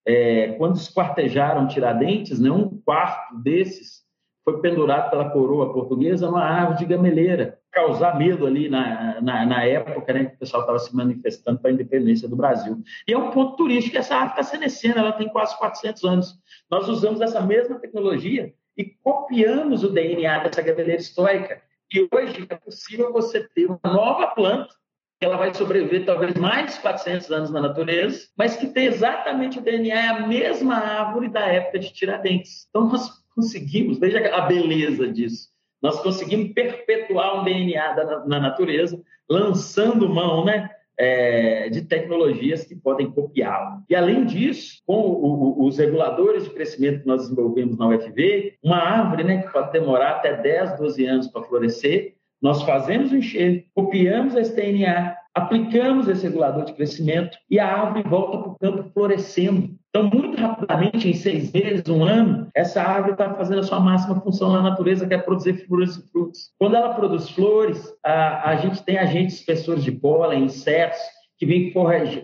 É, 0.07 0.53
quando 0.53 0.77
esquartejaram 0.77 1.67
Tiradentes, 1.67 2.39
né, 2.39 2.51
um 2.51 2.81
quarto 2.85 3.37
desses 3.43 4.07
foi 4.45 4.61
pendurado 4.61 5.11
pela 5.11 5.29
coroa 5.31 5.73
portuguesa 5.73 6.27
numa 6.27 6.45
árvore 6.45 6.79
de 6.79 6.87
gameleira. 6.87 7.59
Causar 7.77 8.19
medo 8.19 8.47
ali 8.47 8.71
na, 8.71 9.21
na, 9.21 9.45
na 9.45 9.65
época, 9.65 10.11
né, 10.11 10.25
que 10.25 10.37
o 10.37 10.39
pessoal 10.39 10.63
estava 10.63 10.79
se 10.79 10.97
manifestando 10.97 11.59
para 11.59 11.71
a 11.71 11.75
independência 11.75 12.27
do 12.27 12.35
Brasil. 12.35 12.83
E 13.07 13.13
é 13.13 13.19
um 13.19 13.31
ponto 13.31 13.55
turístico, 13.55 13.99
essa 13.99 14.15
árvore 14.15 14.41
está 14.41 14.43
senescendo, 14.45 14.99
ela 14.99 15.13
tem 15.13 15.29
quase 15.29 15.57
400 15.59 16.05
anos. 16.05 16.35
Nós 16.71 16.89
usamos 16.89 17.21
essa 17.21 17.43
mesma 17.43 17.79
tecnologia 17.79 18.55
e 18.79 18.85
copiamos 18.85 19.85
o 19.85 19.91
DNA 19.91 20.45
dessa 20.45 20.63
gaveleira 20.63 21.03
histórica. 21.03 21.61
E 21.93 22.09
hoje 22.11 22.47
é 22.49 22.55
possível 22.57 23.13
você 23.13 23.47
ter 23.55 23.67
uma 23.67 23.79
nova 23.85 24.29
planta 24.29 24.75
ela 25.19 25.39
vai 25.39 25.55
sobreviver 25.55 26.05
talvez 26.05 26.35
mais 26.35 26.77
400 26.77 27.31
anos 27.31 27.51
na 27.51 27.63
natureza, 27.63 28.29
mas 28.37 28.55
que 28.55 28.67
tem 28.67 28.85
exatamente 28.85 29.59
o 29.59 29.63
DNA, 29.63 29.95
é 29.95 30.09
a 30.09 30.27
mesma 30.27 30.75
árvore 30.75 31.31
da 31.31 31.41
época 31.41 31.79
de 31.79 31.91
Tiradentes. 31.91 32.67
Então 32.69 32.87
nós 32.87 33.11
conseguimos, 33.35 33.99
veja 33.99 34.19
a 34.35 34.43
beleza 34.43 35.09
disso, 35.09 35.49
nós 35.83 36.01
conseguimos 36.01 36.53
perpetuar 36.53 37.41
um 37.41 37.45
DNA 37.45 37.93
da, 37.93 38.27
na 38.27 38.41
natureza, 38.41 39.01
lançando 39.29 40.09
mão 40.09 40.45
né, 40.45 40.71
é, 40.99 41.69
de 41.69 41.83
tecnologias 41.83 42.65
que 42.65 42.75
podem 42.75 43.11
copiá-lo. 43.11 43.83
E, 43.89 43.95
além 43.95 44.25
disso, 44.25 44.83
com 44.87 44.95
o, 44.95 45.61
o, 45.63 45.67
os 45.67 45.79
reguladores 45.79 46.45
de 46.45 46.51
crescimento 46.51 47.01
que 47.01 47.07
nós 47.07 47.23
desenvolvemos 47.23 47.77
na 47.77 47.89
UFV, 47.89 48.55
uma 48.63 48.79
árvore 48.79 49.25
né, 49.25 49.43
que 49.43 49.53
pode 49.53 49.73
demorar 49.73 50.13
até 50.13 50.35
10, 50.35 50.79
12 50.79 51.07
anos 51.07 51.29
para 51.29 51.43
florescer, 51.43 52.15
nós 52.41 52.63
fazemos 52.63 53.13
o 53.13 53.17
enxerto, 53.17 53.67
copiamos 53.75 54.35
esse 54.35 54.55
DNA, 54.55 55.17
aplicamos 55.37 56.09
esse 56.09 56.23
regulador 56.27 56.65
de 56.65 56.73
crescimento 56.73 57.37
e 57.51 57.61
a 57.61 57.67
árvore 57.67 58.09
volta 58.09 58.39
para 58.39 58.49
o 58.49 58.59
campo 58.59 58.91
florescendo. 58.95 59.77
Então, 59.91 60.05
muito 60.05 60.41
rapidamente, 60.41 61.11
em 61.11 61.13
seis 61.13 61.53
meses, 61.53 61.87
um 61.89 62.03
ano, 62.03 62.49
essa 62.55 62.83
árvore 62.83 63.13
está 63.13 63.35
fazendo 63.35 63.61
a 63.61 63.63
sua 63.63 63.79
máxima 63.79 64.19
função 64.23 64.51
na 64.51 64.63
natureza, 64.63 65.07
que 65.07 65.13
é 65.13 65.19
produzir 65.19 65.67
flores 65.67 65.97
e 65.97 66.11
frutos. 66.11 66.51
Quando 66.59 66.75
ela 66.75 66.95
produz 66.95 67.29
flores, 67.29 67.87
a, 68.03 68.51
a 68.51 68.57
gente 68.57 68.83
tem 68.83 68.97
agentes 68.97 69.37
espessores 69.37 69.85
de 69.85 69.93
pólen, 69.93 70.45
insetos, 70.45 70.99
que 71.39 71.45
vêm 71.45 71.71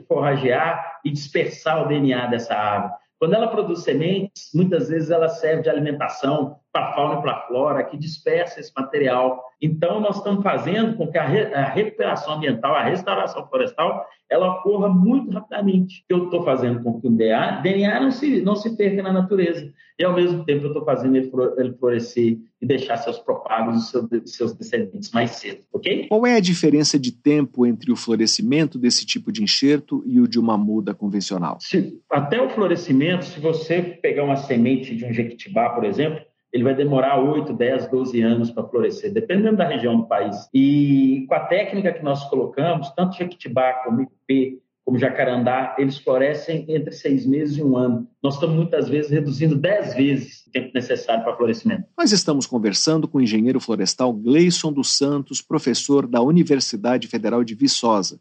forragear 0.08 1.00
e 1.04 1.10
dispersar 1.10 1.84
o 1.84 1.88
DNA 1.88 2.28
dessa 2.28 2.54
árvore. 2.54 2.94
Quando 3.18 3.34
ela 3.34 3.48
produz 3.48 3.80
sementes, 3.80 4.50
muitas 4.54 4.88
vezes 4.88 5.10
ela 5.10 5.28
serve 5.28 5.62
de 5.62 5.68
alimentação 5.68 6.56
para 6.72 6.88
a 6.88 6.92
fauna 6.94 7.18
e 7.18 7.22
para 7.22 7.32
a 7.32 7.46
flora, 7.46 7.84
que 7.84 7.98
dispersa 7.98 8.58
esse 8.58 8.72
material. 8.74 9.44
Então, 9.60 10.00
nós 10.00 10.16
estamos 10.16 10.42
fazendo 10.42 10.96
com 10.96 11.06
que 11.06 11.18
a, 11.18 11.26
re, 11.26 11.54
a 11.54 11.66
recuperação 11.66 12.34
ambiental, 12.34 12.74
a 12.74 12.82
restauração 12.82 13.46
florestal, 13.46 14.06
ela 14.28 14.56
ocorra 14.56 14.88
muito 14.88 15.30
rapidamente. 15.30 16.02
Eu 16.08 16.24
estou 16.24 16.42
fazendo 16.42 16.82
com 16.82 16.98
que 16.98 17.06
o 17.06 17.10
DNA, 17.10 17.60
DNA 17.60 18.00
não, 18.00 18.10
se, 18.10 18.40
não 18.40 18.56
se 18.56 18.74
perca 18.74 19.02
na 19.02 19.12
natureza. 19.12 19.70
E, 19.98 20.04
ao 20.04 20.14
mesmo 20.14 20.44
tempo, 20.44 20.64
eu 20.64 20.68
estou 20.68 20.84
fazendo 20.84 21.14
ele, 21.14 21.30
florescer 21.78 22.38
e 22.60 22.66
deixar 22.66 22.96
seus 22.96 23.18
propagos 23.18 23.76
e 23.76 23.90
seus, 23.90 24.06
seus 24.24 24.54
descendentes 24.54 25.10
mais 25.10 25.32
cedo, 25.32 25.60
ok? 25.70 26.08
Qual 26.08 26.26
é 26.26 26.36
a 26.36 26.40
diferença 26.40 26.98
de 26.98 27.12
tempo 27.12 27.66
entre 27.66 27.92
o 27.92 27.96
florescimento 27.96 28.78
desse 28.78 29.04
tipo 29.04 29.30
de 29.30 29.42
enxerto 29.42 30.02
e 30.06 30.18
o 30.18 30.26
de 30.26 30.40
uma 30.40 30.56
muda 30.56 30.94
convencional? 30.94 31.58
Se, 31.60 32.00
até 32.10 32.40
o 32.40 32.48
florescimento, 32.48 33.26
se 33.26 33.38
você 33.38 33.82
pegar 33.82 34.24
uma 34.24 34.36
semente 34.36 34.96
de 34.96 35.04
um 35.04 35.12
jequitibá, 35.12 35.70
por 35.70 35.84
exemplo, 35.84 36.24
ele 36.52 36.64
vai 36.64 36.74
demorar 36.74 37.18
8, 37.18 37.52
10, 37.52 37.88
12 37.88 38.20
anos 38.20 38.50
para 38.50 38.64
florescer, 38.64 39.12
dependendo 39.12 39.56
da 39.56 39.66
região 39.66 39.96
do 39.96 40.06
país. 40.06 40.48
E 40.52 41.24
com 41.28 41.34
a 41.34 41.40
técnica 41.40 41.92
que 41.92 42.04
nós 42.04 42.24
colocamos, 42.28 42.90
tanto 42.90 43.16
Jequitibá 43.16 43.72
como 43.84 44.02
Ipê, 44.02 44.58
como 44.84 44.98
Jacarandá, 44.98 45.76
eles 45.78 45.96
florescem 45.98 46.66
entre 46.68 46.92
seis 46.92 47.24
meses 47.24 47.56
e 47.56 47.62
um 47.62 47.76
ano. 47.76 48.06
Nós 48.22 48.34
estamos 48.34 48.56
muitas 48.56 48.88
vezes 48.88 49.10
reduzindo 49.10 49.56
dez 49.56 49.94
vezes 49.94 50.44
o 50.46 50.50
tempo 50.50 50.72
necessário 50.74 51.22
para 51.22 51.36
florescimento. 51.36 51.84
Nós 51.96 52.12
estamos 52.12 52.46
conversando 52.46 53.06
com 53.06 53.18
o 53.18 53.22
engenheiro 53.22 53.60
florestal 53.60 54.12
Gleison 54.12 54.72
dos 54.72 54.96
Santos, 54.96 55.40
professor 55.40 56.06
da 56.06 56.20
Universidade 56.20 57.06
Federal 57.06 57.44
de 57.44 57.54
Viçosa. 57.54 58.20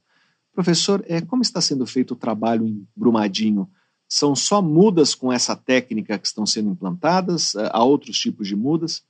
Professor, 0.54 1.04
é, 1.08 1.20
como 1.20 1.42
está 1.42 1.60
sendo 1.62 1.86
feito 1.88 2.12
o 2.12 2.18
trabalho 2.18 2.66
em 2.66 2.86
Brumadinho? 2.96 3.68
São 4.14 4.36
só 4.36 4.62
mudas 4.62 5.16
com 5.16 5.32
essa 5.32 5.56
técnica 5.56 6.20
que 6.20 6.28
estão 6.28 6.46
sendo 6.46 6.70
implantadas? 6.70 7.56
Eh, 7.56 7.70
há 7.72 7.82
outros 7.82 8.20
tipos 8.20 8.46
de 8.46 8.58
mudas? 8.58 9.06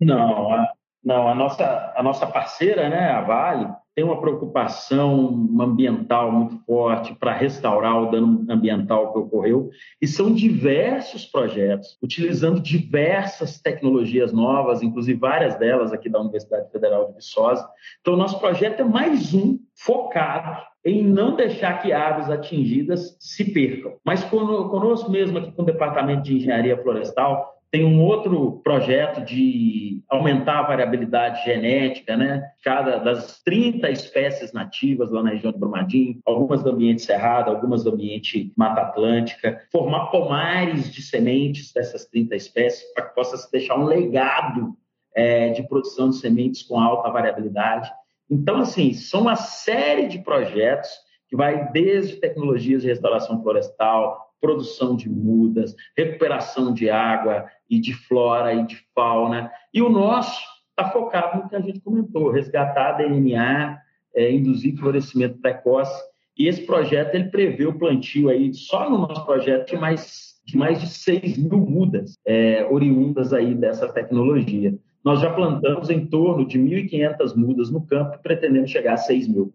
Não, 0.00 0.52
a, 0.52 0.72
não, 1.04 1.28
a 1.28 1.34
nossa, 1.34 1.92
a 1.96 2.00
nossa 2.04 2.24
parceira, 2.24 2.88
né, 2.88 3.10
a 3.10 3.20
Vale, 3.20 3.68
tem 3.98 4.04
uma 4.04 4.20
preocupação 4.20 5.48
ambiental 5.60 6.30
muito 6.30 6.56
forte 6.64 7.12
para 7.16 7.32
restaurar 7.32 8.00
o 8.00 8.08
dano 8.08 8.46
ambiental 8.48 9.12
que 9.12 9.18
ocorreu, 9.18 9.70
e 10.00 10.06
são 10.06 10.32
diversos 10.32 11.26
projetos, 11.26 11.98
utilizando 12.00 12.60
diversas 12.60 13.60
tecnologias 13.60 14.32
novas, 14.32 14.84
inclusive 14.84 15.18
várias 15.18 15.58
delas 15.58 15.92
aqui 15.92 16.08
da 16.08 16.20
Universidade 16.20 16.70
Federal 16.70 17.08
de 17.08 17.14
Viçosa. 17.16 17.68
Então, 18.00 18.14
nosso 18.14 18.38
projeto 18.38 18.82
é 18.82 18.84
mais 18.84 19.34
um 19.34 19.58
focado 19.74 20.62
em 20.84 21.02
não 21.02 21.34
deixar 21.34 21.82
que 21.82 21.92
árvores 21.92 22.30
atingidas 22.30 23.16
se 23.18 23.52
percam. 23.52 23.96
Mas 24.04 24.22
conosco 24.22 25.10
mesmo 25.10 25.38
aqui 25.38 25.50
com 25.50 25.62
o 25.62 25.66
Departamento 25.66 26.22
de 26.22 26.36
Engenharia 26.36 26.80
Florestal, 26.80 27.57
tem 27.70 27.84
um 27.84 28.02
outro 28.02 28.60
projeto 28.62 29.22
de 29.24 30.02
aumentar 30.08 30.60
a 30.60 30.66
variabilidade 30.66 31.44
genética, 31.44 32.16
né? 32.16 32.50
Cada 32.64 32.98
das 32.98 33.42
30 33.42 33.90
espécies 33.90 34.52
nativas 34.52 35.10
lá 35.10 35.22
na 35.22 35.30
região 35.30 35.52
do 35.52 35.58
Brumadinho, 35.58 36.18
algumas 36.24 36.62
do 36.62 36.70
ambiente 36.70 37.02
cerrado, 37.02 37.50
algumas 37.50 37.84
do 37.84 37.90
ambiente 37.90 38.52
Mata 38.56 38.80
Atlântica, 38.80 39.60
formar 39.70 40.06
pomares 40.06 40.90
de 40.90 41.02
sementes 41.02 41.72
dessas 41.72 42.06
30 42.06 42.36
espécies 42.36 42.82
para 42.94 43.04
que 43.04 43.14
possa 43.14 43.36
se 43.36 43.50
deixar 43.52 43.78
um 43.78 43.84
legado 43.84 44.74
é, 45.14 45.50
de 45.50 45.62
produção 45.68 46.08
de 46.08 46.16
sementes 46.16 46.62
com 46.62 46.80
alta 46.80 47.10
variabilidade. 47.10 47.90
Então, 48.30 48.58
assim, 48.58 48.94
são 48.94 49.22
uma 49.22 49.36
série 49.36 50.06
de 50.06 50.18
projetos 50.20 50.90
que 51.28 51.36
vai 51.36 51.70
desde 51.70 52.16
tecnologias 52.16 52.82
de 52.82 52.88
restauração 52.88 53.42
florestal, 53.42 54.27
produção 54.40 54.96
de 54.96 55.08
mudas, 55.08 55.74
recuperação 55.96 56.72
de 56.72 56.88
água 56.88 57.46
e 57.68 57.80
de 57.80 57.94
flora 57.94 58.54
e 58.54 58.66
de 58.66 58.76
fauna. 58.94 59.50
E 59.72 59.82
o 59.82 59.88
nosso 59.88 60.40
está 60.70 60.90
focado 60.90 61.42
no 61.42 61.48
que 61.48 61.56
a 61.56 61.60
gente 61.60 61.80
comentou, 61.80 62.30
resgatar 62.30 62.92
DNA, 62.92 63.78
é, 64.14 64.32
induzir 64.32 64.76
florescimento 64.76 65.38
precoce. 65.38 66.00
E 66.36 66.46
esse 66.46 66.64
projeto 66.64 67.14
ele 67.14 67.30
prevê 67.30 67.66
o 67.66 67.78
plantio 67.78 68.28
aí, 68.28 68.54
só 68.54 68.88
no 68.88 68.98
nosso 68.98 69.26
projeto, 69.26 69.70
de 69.70 69.76
mais 69.76 70.28
de, 70.48 70.56
mais 70.56 70.80
de 70.80 70.86
6 70.86 71.36
mil 71.36 71.58
mudas 71.58 72.16
é, 72.26 72.66
oriundas 72.70 73.34
aí 73.34 73.54
dessa 73.54 73.86
tecnologia. 73.92 74.74
Nós 75.04 75.20
já 75.20 75.30
plantamos 75.30 75.90
em 75.90 76.06
torno 76.06 76.46
de 76.46 76.58
1.500 76.58 77.36
mudas 77.36 77.70
no 77.70 77.86
campo, 77.86 78.18
pretendendo 78.22 78.66
chegar 78.66 78.94
a 78.94 78.96
6 78.96 79.28
mil. 79.28 79.52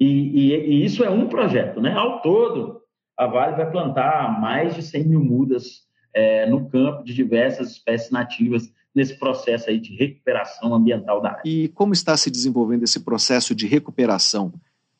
E, 0.00 0.06
e, 0.06 0.54
e, 0.54 0.84
isso 0.84 1.04
é 1.04 1.10
um 1.10 1.28
projeto, 1.28 1.80
né? 1.80 1.92
Ao 1.92 2.20
todo, 2.20 2.81
a 3.22 3.26
Vale 3.26 3.56
vai 3.56 3.70
plantar 3.70 4.40
mais 4.40 4.74
de 4.74 4.82
100 4.82 5.04
mil 5.04 5.20
mudas 5.20 5.86
é, 6.14 6.46
no 6.46 6.68
campo 6.68 7.04
de 7.04 7.14
diversas 7.14 7.72
espécies 7.72 8.10
nativas 8.10 8.72
nesse 8.94 9.18
processo 9.18 9.70
aí 9.70 9.80
de 9.80 9.94
recuperação 9.94 10.74
ambiental 10.74 11.20
da 11.20 11.30
área. 11.30 11.42
E 11.44 11.68
como 11.68 11.92
está 11.92 12.16
se 12.16 12.30
desenvolvendo 12.30 12.82
esse 12.82 13.00
processo 13.00 13.54
de 13.54 13.66
recuperação? 13.66 14.52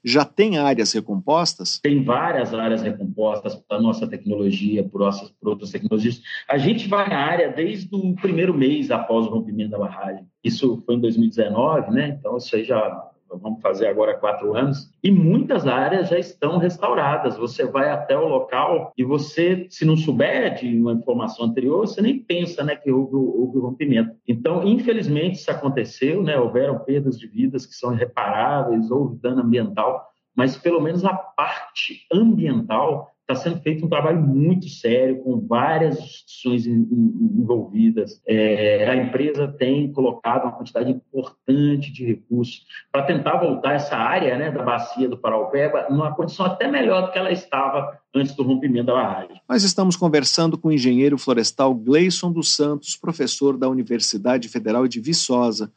Já 0.04 0.24
tem 0.24 0.58
áreas 0.58 0.92
recompostas? 0.92 1.78
Tem 1.80 2.02
várias 2.02 2.52
áreas 2.52 2.82
recompostas 2.82 3.54
para 3.54 3.80
nossa 3.80 4.04
tecnologia, 4.06 4.82
por, 4.82 5.00
nossas, 5.00 5.30
por 5.30 5.50
outras 5.50 5.70
tecnologias. 5.70 6.20
A 6.48 6.58
gente 6.58 6.88
vai 6.88 7.08
na 7.08 7.18
área 7.18 7.52
desde 7.52 7.88
o 7.94 8.14
primeiro 8.14 8.52
mês 8.52 8.90
após 8.90 9.26
o 9.26 9.30
rompimento 9.30 9.70
da 9.70 9.78
barragem. 9.78 10.26
Isso 10.42 10.82
foi 10.84 10.96
em 10.96 11.00
2019, 11.00 11.92
né? 11.92 12.16
Então, 12.18 12.36
isso 12.36 12.56
aí 12.56 12.64
já 12.64 13.11
vamos 13.40 13.60
fazer 13.60 13.86
agora 13.86 14.18
quatro 14.18 14.54
anos, 14.54 14.90
e 15.02 15.10
muitas 15.10 15.66
áreas 15.66 16.08
já 16.08 16.18
estão 16.18 16.58
restauradas. 16.58 17.36
Você 17.36 17.64
vai 17.64 17.90
até 17.90 18.16
o 18.16 18.28
local 18.28 18.92
e 18.96 19.04
você, 19.04 19.66
se 19.70 19.84
não 19.84 19.96
souber 19.96 20.54
de 20.54 20.80
uma 20.80 20.92
informação 20.92 21.46
anterior, 21.46 21.86
você 21.86 22.00
nem 22.02 22.18
pensa 22.18 22.62
né, 22.64 22.76
que 22.76 22.90
houve, 22.90 23.14
houve 23.14 23.58
rompimento. 23.58 24.14
Então, 24.26 24.66
infelizmente, 24.66 25.36
isso 25.36 25.50
aconteceu, 25.50 26.22
né? 26.22 26.38
houveram 26.38 26.78
perdas 26.78 27.18
de 27.18 27.26
vidas 27.26 27.66
que 27.66 27.74
são 27.74 27.92
irreparáveis, 27.94 28.90
houve 28.90 29.16
dano 29.16 29.42
ambiental, 29.42 30.08
mas 30.34 30.56
pelo 30.56 30.80
menos 30.80 31.04
a 31.04 31.14
parte 31.14 32.06
ambiental 32.12 33.11
está 33.22 33.34
sendo 33.34 33.60
feito 33.60 33.84
um 33.84 33.88
trabalho 33.88 34.20
muito 34.20 34.68
sério, 34.68 35.22
com 35.22 35.40
várias 35.40 35.98
instituições 35.98 36.66
envolvidas. 36.66 38.20
É, 38.26 38.88
a 38.88 38.96
empresa 38.96 39.48
tem 39.48 39.90
colocado 39.92 40.44
uma 40.44 40.52
quantidade 40.52 40.90
importante 40.90 41.92
de 41.92 42.04
recursos 42.04 42.66
para 42.90 43.04
tentar 43.04 43.38
voltar 43.38 43.74
essa 43.74 43.96
área 43.96 44.36
né, 44.36 44.50
da 44.50 44.62
bacia 44.62 45.08
do 45.08 45.16
Paraupeba 45.16 45.86
numa 45.88 46.14
condição 46.14 46.46
até 46.46 46.68
melhor 46.68 47.06
do 47.06 47.12
que 47.12 47.18
ela 47.18 47.30
estava 47.30 47.98
antes 48.14 48.34
do 48.34 48.42
rompimento 48.42 48.86
da 48.86 48.94
barragem. 48.94 49.40
Nós 49.48 49.62
estamos 49.62 49.96
conversando 49.96 50.58
com 50.58 50.68
o 50.68 50.72
engenheiro 50.72 51.16
florestal 51.16 51.74
Gleison 51.74 52.30
dos 52.30 52.54
Santos, 52.54 52.96
professor 52.96 53.56
da 53.56 53.68
Universidade 53.68 54.48
Federal 54.48 54.86
de 54.86 55.00
Viçosa. 55.00 55.72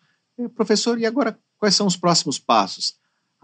Professor, 0.55 0.99
e 0.99 1.05
agora 1.05 1.37
quais 1.57 1.75
são 1.75 1.87
os 1.87 1.95
próximos 1.95 2.37
passos? 2.37 2.95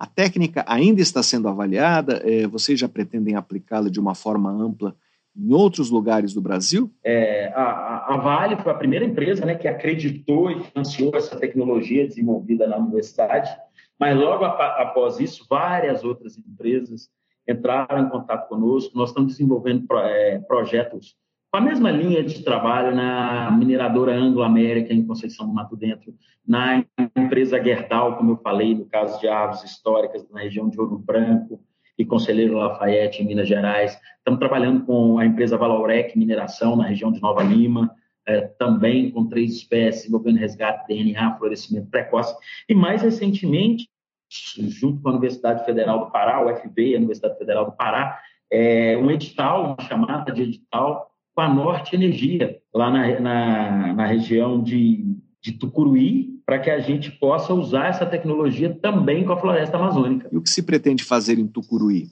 A 0.02 0.08
técnica 0.08 0.66
ainda 0.68 0.99
está 0.99 1.22
sendo 1.22 1.47
avaliada, 1.47 2.24
é, 2.26 2.47
vocês 2.47 2.80
já 2.80 2.89
pretendem 2.89 3.36
aplicá-la 3.36 3.88
de 3.88 3.99
uma 3.99 4.16
forma 4.16 4.49
ampla 4.49 4.95
em 5.38 5.54
outros 5.54 5.91
lugares 5.91 6.34
do 6.34 6.41
Brasil? 6.41 6.91
É, 7.04 7.54
a, 7.54 8.16
a, 8.16 8.18
Vale 8.18 8.56
foi 8.64 8.72
a 8.72 8.76
primeira 8.76 9.06
empresa 9.06 9.45
né, 9.45 9.54
que 9.54 9.68
acreditou 9.68 10.49
e 10.49 10.60
financiou 10.64 11.12
essa 11.16 11.36
tecnologia 11.36 12.08
desenvolvida 12.08 12.66
na 12.66 12.78
universidade, 12.78 13.56
mas 13.99 14.18
logo 14.18 14.43
após 14.43 15.20
isso, 15.20 15.45
várias 15.47 16.04
outras 16.04 16.36
empresas 16.36 17.08
entraram 17.47 18.04
em 18.04 18.10
contato 18.10 18.49
conosco. 18.49 18.97
Nós 18.97 19.10
estamos 19.10 19.34
desenvolvendo 19.34 19.86
é, 19.99 20.39
projetos 20.39 21.16
com 21.52 21.58
a 21.58 21.62
mesma 21.62 21.91
linha 21.91 22.24
de 22.24 22.43
trabalho 22.43 22.95
na 22.95 23.52
mineradora 23.52 24.16
Anglo-América, 24.16 24.93
em 24.93 25.06
Conceição 25.06 25.45
do 25.45 25.54
Mato 25.54 25.76
Dentro, 25.76 26.16
na 26.47 26.84
empresa 27.18 27.62
Gerdau, 27.62 28.16
como 28.16 28.32
eu 28.32 28.38
falei, 28.38 28.74
no 28.74 28.86
caso 28.86 29.20
de 29.20 29.28
árvores 29.28 29.64
históricas 29.64 30.26
na 30.32 30.41
região 30.41 30.70
de 30.70 30.80
Ouro 30.80 30.97
Branco, 30.97 31.62
e 31.97 32.06
Conselheiro 32.06 32.56
Lafayette, 32.56 33.22
em 33.22 33.28
Minas 33.28 33.47
Gerais. 33.47 33.99
Estamos 34.18 34.39
trabalhando 34.39 34.86
com 34.86 35.20
a 35.20 35.26
empresa 35.26 35.58
Valorec 35.58 36.18
Mineração, 36.18 36.76
na 36.76 36.86
região 36.86 37.12
de 37.12 37.22
Nova 37.22 37.43
Lima, 37.43 37.93
é, 38.26 38.41
também 38.41 39.12
com 39.12 39.28
três 39.28 39.54
espécies, 39.54 40.08
envolvendo 40.08 40.38
resgate 40.38 40.88
DNA, 40.88 41.38
florescimento 41.38 41.89
precoce. 41.89 42.36
E 42.68 42.74
mais 42.74 43.02
recentemente, 43.02 43.89
junto 44.30 45.02
com 45.02 45.10
a 45.10 45.12
Universidade 45.12 45.66
Federal 45.66 46.06
do 46.06 46.12
Pará, 46.12 46.43
UFB, 46.45 46.95
a 46.95 46.97
Universidade 46.97 47.38
Federal 47.38 47.66
do 47.66 47.74
Pará, 47.74 48.20
é, 48.52 48.97
um 48.97 49.12
edital, 49.12 49.76
uma 49.78 49.88
chamada 49.88 50.32
de 50.32 50.43
edital 50.43 51.11
com 51.34 51.41
a 51.41 51.53
Norte 51.53 51.95
Energia, 51.95 52.57
lá 52.73 52.89
na, 52.89 53.19
na, 53.19 53.93
na 53.93 54.05
região 54.05 54.61
de, 54.61 55.15
de 55.41 55.53
Tucuruí, 55.53 56.32
para 56.45 56.59
que 56.59 56.69
a 56.69 56.79
gente 56.79 57.11
possa 57.11 57.53
usar 57.53 57.88
essa 57.88 58.05
tecnologia 58.05 58.77
também 58.82 59.25
com 59.25 59.34
a 59.34 59.38
floresta 59.38 59.77
amazônica. 59.77 60.29
E 60.32 60.38
o 60.38 60.41
que 60.41 60.49
se 60.49 60.63
pretende 60.63 61.03
fazer 61.03 61.39
em 61.39 61.47
Tucuruí? 61.47 62.07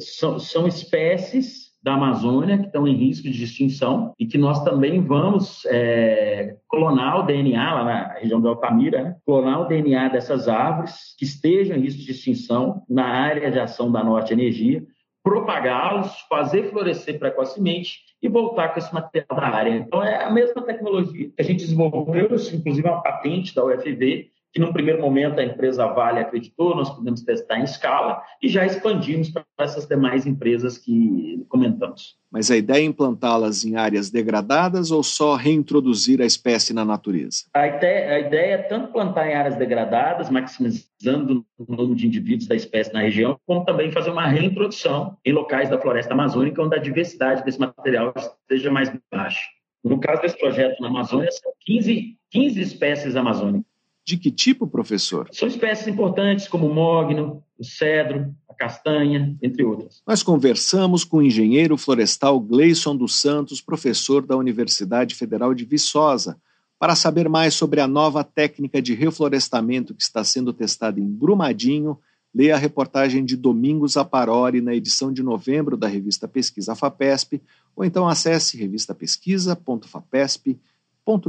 São, 0.00 0.38
são 0.38 0.66
espécies 0.66 1.66
da 1.86 1.94
Amazônia 1.94 2.58
que 2.58 2.66
estão 2.66 2.88
em 2.88 2.96
risco 2.96 3.30
de 3.30 3.44
extinção 3.44 4.12
e 4.18 4.26
que 4.26 4.36
nós 4.36 4.64
também 4.64 5.00
vamos 5.00 5.64
é, 5.66 6.56
clonar 6.68 7.20
o 7.20 7.22
DNA 7.22 7.74
lá 7.74 7.84
na 7.84 8.12
região 8.14 8.40
de 8.40 8.48
Altamira, 8.48 9.02
né? 9.04 9.16
clonar 9.24 9.60
o 9.60 9.68
DNA 9.68 10.08
dessas 10.08 10.48
árvores 10.48 11.14
que 11.16 11.24
estejam 11.24 11.76
em 11.76 11.80
risco 11.82 12.02
de 12.02 12.10
extinção 12.10 12.82
na 12.90 13.04
área 13.04 13.52
de 13.52 13.60
ação 13.60 13.92
da 13.92 14.02
Norte 14.02 14.32
Energia, 14.32 14.84
propagá-los, 15.26 16.20
fazer 16.28 16.70
florescer 16.70 17.18
precocemente 17.18 17.98
e 18.22 18.28
voltar 18.28 18.68
com 18.68 18.78
esse 18.78 18.94
material 18.94 19.26
da 19.34 19.48
área. 19.48 19.70
Então, 19.70 20.00
é 20.00 20.22
a 20.22 20.30
mesma 20.30 20.62
tecnologia 20.62 21.30
que 21.30 21.34
a 21.36 21.42
gente 21.42 21.64
desenvolveu, 21.64 22.26
inclusive 22.26 22.88
uma 22.88 23.02
patente 23.02 23.52
da 23.52 23.64
UFV, 23.64 24.30
que 24.56 24.60
num 24.60 24.72
primeiro 24.72 25.02
momento 25.02 25.38
a 25.38 25.44
empresa 25.44 25.86
Vale 25.86 26.18
acreditou, 26.18 26.74
nós 26.74 26.88
podemos 26.88 27.20
testar 27.20 27.60
em 27.60 27.64
escala 27.64 28.22
e 28.42 28.48
já 28.48 28.64
expandimos 28.64 29.28
para 29.28 29.44
essas 29.58 29.84
demais 29.86 30.26
empresas 30.26 30.78
que 30.78 31.44
comentamos. 31.50 32.16
Mas 32.32 32.50
a 32.50 32.56
ideia 32.56 32.80
é 32.80 32.86
implantá-las 32.86 33.66
em 33.66 33.76
áreas 33.76 34.08
degradadas 34.08 34.90
ou 34.90 35.02
só 35.02 35.34
reintroduzir 35.34 36.22
a 36.22 36.24
espécie 36.24 36.72
na 36.72 36.86
natureza? 36.86 37.44
A 37.52 37.66
ideia, 37.66 38.14
a 38.14 38.18
ideia 38.18 38.54
é 38.54 38.58
tanto 38.62 38.94
plantar 38.94 39.28
em 39.28 39.34
áreas 39.34 39.56
degradadas, 39.56 40.30
maximizando 40.30 41.44
o 41.58 41.76
número 41.76 41.94
de 41.94 42.06
indivíduos 42.06 42.48
da 42.48 42.54
espécie 42.54 42.94
na 42.94 43.02
região, 43.02 43.38
como 43.46 43.62
também 43.62 43.92
fazer 43.92 44.08
uma 44.08 44.26
reintrodução 44.26 45.18
em 45.22 45.34
locais 45.34 45.68
da 45.68 45.78
floresta 45.78 46.14
amazônica 46.14 46.62
onde 46.62 46.76
a 46.76 46.80
diversidade 46.80 47.44
desse 47.44 47.60
material 47.60 48.14
esteja 48.16 48.70
mais 48.70 48.90
baixa. 49.12 49.50
No 49.84 50.00
caso 50.00 50.22
desse 50.22 50.38
projeto 50.38 50.80
na 50.80 50.88
Amazônia, 50.88 51.30
são 51.30 51.52
15, 51.60 52.16
15 52.30 52.60
espécies 52.60 53.16
amazônicas. 53.16 53.75
De 54.06 54.16
que 54.16 54.30
tipo, 54.30 54.68
professor? 54.68 55.28
São 55.32 55.48
espécies 55.48 55.88
importantes 55.88 56.46
como 56.46 56.68
o 56.68 56.74
mogno, 56.74 57.42
o 57.58 57.64
cedro, 57.64 58.32
a 58.48 58.54
castanha, 58.54 59.36
entre 59.42 59.64
outras. 59.64 60.00
Nós 60.06 60.22
conversamos 60.22 61.02
com 61.02 61.16
o 61.16 61.22
engenheiro 61.22 61.76
florestal 61.76 62.38
Gleison 62.38 62.94
dos 62.94 63.20
Santos, 63.20 63.60
professor 63.60 64.24
da 64.24 64.36
Universidade 64.36 65.16
Federal 65.16 65.52
de 65.52 65.64
Viçosa, 65.64 66.40
para 66.78 66.94
saber 66.94 67.28
mais 67.28 67.54
sobre 67.54 67.80
a 67.80 67.88
nova 67.88 68.22
técnica 68.22 68.80
de 68.80 68.94
reflorestamento 68.94 69.92
que 69.92 70.04
está 70.04 70.22
sendo 70.22 70.52
testada 70.52 71.00
em 71.00 71.06
Brumadinho, 71.06 71.98
leia 72.32 72.54
a 72.54 72.58
reportagem 72.58 73.24
de 73.24 73.36
Domingos 73.36 73.96
Aparori 73.96 74.60
na 74.60 74.72
edição 74.72 75.12
de 75.12 75.20
novembro 75.20 75.76
da 75.76 75.88
revista 75.88 76.28
Pesquisa 76.28 76.76
FAPESP, 76.76 77.42
ou 77.74 77.84
então 77.84 78.06
acesse 78.06 78.56
revistapesquisa.fapesp.com 78.56 80.75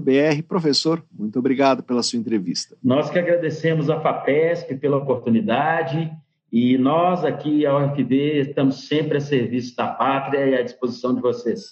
br 0.02 0.42
Professor, 0.48 1.04
muito 1.12 1.38
obrigado 1.38 1.84
pela 1.84 2.02
sua 2.02 2.18
entrevista. 2.18 2.76
Nós 2.84 3.10
que 3.10 3.20
agradecemos 3.20 3.90
a 3.90 4.00
FAPESP 4.00 4.76
pela 4.76 4.98
oportunidade 4.98 6.12
e 6.52 6.78
nós 6.78 7.26
aqui, 7.26 7.66
a 7.66 7.78
UFB, 7.78 8.40
estamos 8.40 8.88
sempre 8.88 9.18
a 9.18 9.22
serviço 9.22 9.76
da 9.76 9.88
pátria 9.88 10.46
e 10.46 10.56
à 10.56 10.64
disposição 10.64 11.14
de 11.14 11.22
vocês. 11.22 11.70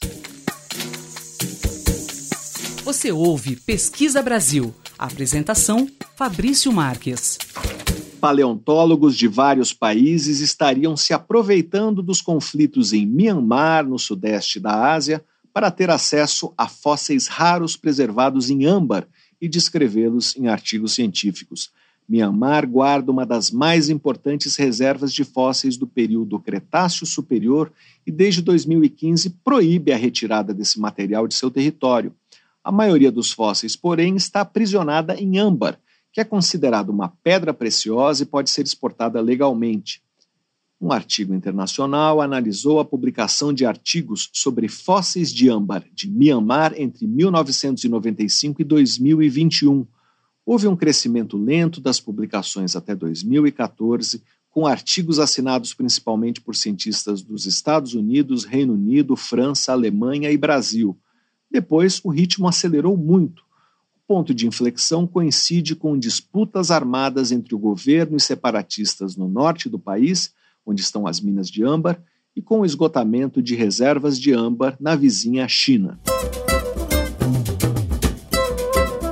Você 2.83 3.11
ouve 3.11 3.55
Pesquisa 3.55 4.21
Brasil. 4.21 4.71
Apresentação: 4.99 5.87
Fabrício 6.15 6.71
Marques. 6.71 7.37
Paleontólogos 8.19 9.17
de 9.17 9.27
vários 9.27 9.73
países 9.73 10.39
estariam 10.39 10.95
se 10.95 11.13
aproveitando 11.13 12.03
dos 12.03 12.21
conflitos 12.21 12.93
em 12.93 13.05
Myanmar, 13.05 13.87
no 13.87 13.97
sudeste 13.97 14.59
da 14.59 14.93
Ásia, 14.93 15.23
para 15.55 15.71
ter 15.71 15.89
acesso 15.89 16.53
a 16.57 16.67
fósseis 16.67 17.27
raros 17.27 17.77
preservados 17.77 18.49
em 18.49 18.65
âmbar 18.65 19.07
e 19.39 19.47
descrevê-los 19.47 20.35
em 20.35 20.49
artigos 20.49 20.93
científicos. 20.93 21.71
Mianmar 22.09 22.67
guarda 22.67 23.09
uma 23.09 23.25
das 23.25 23.51
mais 23.51 23.87
importantes 23.87 24.57
reservas 24.57 25.13
de 25.13 25.23
fósseis 25.23 25.77
do 25.77 25.87
período 25.87 26.41
Cretáceo 26.41 27.05
Superior 27.05 27.71
e, 28.05 28.11
desde 28.11 28.41
2015, 28.41 29.29
proíbe 29.45 29.93
a 29.93 29.97
retirada 29.97 30.53
desse 30.53 30.77
material 30.77 31.25
de 31.25 31.35
seu 31.35 31.49
território. 31.49 32.13
A 32.61 32.69
maioria 32.69 33.09
dos 33.09 33.31
fósseis, 33.31 33.77
porém, 33.77 34.17
está 34.17 34.41
aprisionada 34.41 35.15
em 35.15 35.37
âmbar, 35.37 35.79
que 36.11 36.19
é 36.19 36.25
considerado 36.25 36.89
uma 36.89 37.13
pedra 37.23 37.53
preciosa 37.53 38.23
e 38.23 38.25
pode 38.25 38.49
ser 38.49 38.65
exportada 38.65 39.21
legalmente. 39.21 40.03
Um 40.79 40.91
artigo 40.91 41.33
internacional 41.33 42.21
analisou 42.21 42.79
a 42.79 42.85
publicação 42.85 43.53
de 43.53 43.65
artigos 43.65 44.29
sobre 44.33 44.67
fósseis 44.67 45.33
de 45.33 45.49
âmbar 45.49 45.85
de 45.93 46.09
Myanmar 46.09 46.73
entre 46.75 47.07
1995 47.07 48.61
e 48.61 48.65
2021. 48.65 49.87
Houve 50.45 50.67
um 50.67 50.75
crescimento 50.75 51.37
lento 51.37 51.79
das 51.79 51.99
publicações 51.99 52.75
até 52.75 52.93
2014, 52.93 54.21
com 54.51 54.67
artigos 54.67 55.17
assinados 55.17 55.73
principalmente 55.73 56.41
por 56.41 56.55
cientistas 56.55 57.21
dos 57.21 57.45
Estados 57.45 57.93
Unidos, 57.93 58.43
Reino 58.43 58.73
Unido, 58.73 59.15
França, 59.15 59.71
Alemanha 59.71 60.29
e 60.29 60.37
Brasil. 60.37 60.95
Depois, 61.49 62.01
o 62.03 62.09
ritmo 62.09 62.49
acelerou 62.49 62.97
muito. 62.97 63.43
O 63.95 64.07
ponto 64.07 64.33
de 64.33 64.45
inflexão 64.45 65.07
coincide 65.07 65.73
com 65.73 65.97
disputas 65.97 66.69
armadas 66.69 67.31
entre 67.31 67.55
o 67.55 67.59
governo 67.59 68.17
e 68.17 68.21
separatistas 68.21 69.15
no 69.15 69.29
norte 69.29 69.69
do 69.69 69.79
país 69.79 70.33
onde 70.65 70.81
estão 70.81 71.05
as 71.05 71.21
minas 71.21 71.49
de 71.49 71.63
âmbar, 71.63 72.01
e 72.35 72.41
com 72.41 72.61
o 72.61 72.65
esgotamento 72.65 73.41
de 73.41 73.55
reservas 73.55 74.19
de 74.19 74.33
âmbar 74.33 74.75
na 74.79 74.95
vizinha 74.95 75.47
China. 75.47 75.99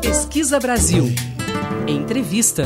Pesquisa 0.01 0.59
Brasil. 0.59 1.05
Entrevista. 1.87 2.65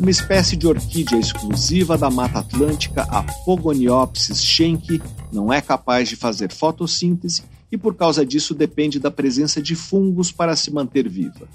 Uma 0.00 0.10
espécie 0.10 0.56
de 0.56 0.66
orquídea 0.66 1.18
exclusiva 1.18 1.98
da 1.98 2.08
Mata 2.08 2.38
Atlântica, 2.38 3.02
a 3.02 3.22
Pogoniopsis 3.44 4.42
schenck, 4.42 5.00
não 5.32 5.52
é 5.52 5.60
capaz 5.60 6.08
de 6.08 6.16
fazer 6.16 6.52
fotossíntese 6.52 7.42
e, 7.70 7.76
por 7.76 7.94
causa 7.94 8.24
disso, 8.24 8.54
depende 8.54 8.98
da 8.98 9.10
presença 9.10 9.60
de 9.60 9.74
fungos 9.74 10.32
para 10.32 10.56
se 10.56 10.72
manter 10.72 11.08
viva. 11.08 11.48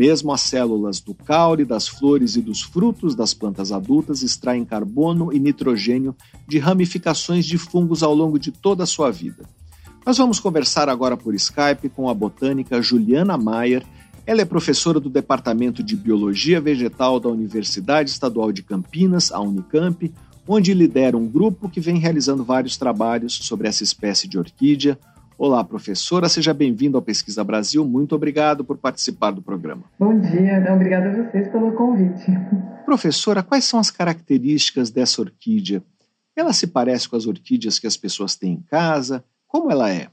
Mesmo 0.00 0.32
as 0.32 0.40
células 0.40 0.98
do 0.98 1.12
caule, 1.12 1.62
das 1.62 1.86
flores 1.86 2.34
e 2.34 2.40
dos 2.40 2.62
frutos 2.62 3.14
das 3.14 3.34
plantas 3.34 3.70
adultas 3.70 4.22
extraem 4.22 4.64
carbono 4.64 5.30
e 5.30 5.38
nitrogênio 5.38 6.16
de 6.48 6.58
ramificações 6.58 7.44
de 7.44 7.58
fungos 7.58 8.02
ao 8.02 8.14
longo 8.14 8.38
de 8.38 8.50
toda 8.50 8.84
a 8.84 8.86
sua 8.86 9.10
vida. 9.10 9.44
Nós 10.06 10.16
vamos 10.16 10.40
conversar 10.40 10.88
agora 10.88 11.18
por 11.18 11.34
Skype 11.34 11.90
com 11.90 12.08
a 12.08 12.14
botânica 12.14 12.80
Juliana 12.80 13.36
Maier. 13.36 13.84
Ela 14.24 14.40
é 14.40 14.44
professora 14.46 14.98
do 14.98 15.10
Departamento 15.10 15.82
de 15.82 15.94
Biologia 15.94 16.62
Vegetal 16.62 17.20
da 17.20 17.28
Universidade 17.28 18.08
Estadual 18.08 18.50
de 18.52 18.62
Campinas, 18.62 19.30
a 19.30 19.38
Unicamp, 19.38 20.10
onde 20.48 20.72
lidera 20.72 21.14
um 21.14 21.26
grupo 21.28 21.68
que 21.68 21.78
vem 21.78 21.98
realizando 21.98 22.42
vários 22.42 22.78
trabalhos 22.78 23.34
sobre 23.34 23.68
essa 23.68 23.84
espécie 23.84 24.26
de 24.26 24.38
orquídea, 24.38 24.98
Olá, 25.42 25.64
professora, 25.64 26.28
seja 26.28 26.52
bem-vindo 26.52 26.98
ao 26.98 27.02
Pesquisa 27.02 27.42
Brasil. 27.42 27.82
Muito 27.82 28.14
obrigado 28.14 28.62
por 28.62 28.76
participar 28.76 29.30
do 29.30 29.40
programa. 29.40 29.84
Bom 29.98 30.20
dia, 30.20 30.62
obrigada 30.70 31.08
a 31.08 31.24
vocês 31.24 31.48
pelo 31.48 31.72
convite. 31.72 32.30
Professora, 32.84 33.42
quais 33.42 33.64
são 33.64 33.80
as 33.80 33.90
características 33.90 34.90
dessa 34.90 35.22
orquídea? 35.22 35.82
Ela 36.36 36.52
se 36.52 36.66
parece 36.66 37.08
com 37.08 37.16
as 37.16 37.26
orquídeas 37.26 37.78
que 37.78 37.86
as 37.86 37.96
pessoas 37.96 38.36
têm 38.36 38.52
em 38.52 38.60
casa? 38.70 39.24
Como 39.48 39.72
ela 39.72 39.90
é? 39.90 40.08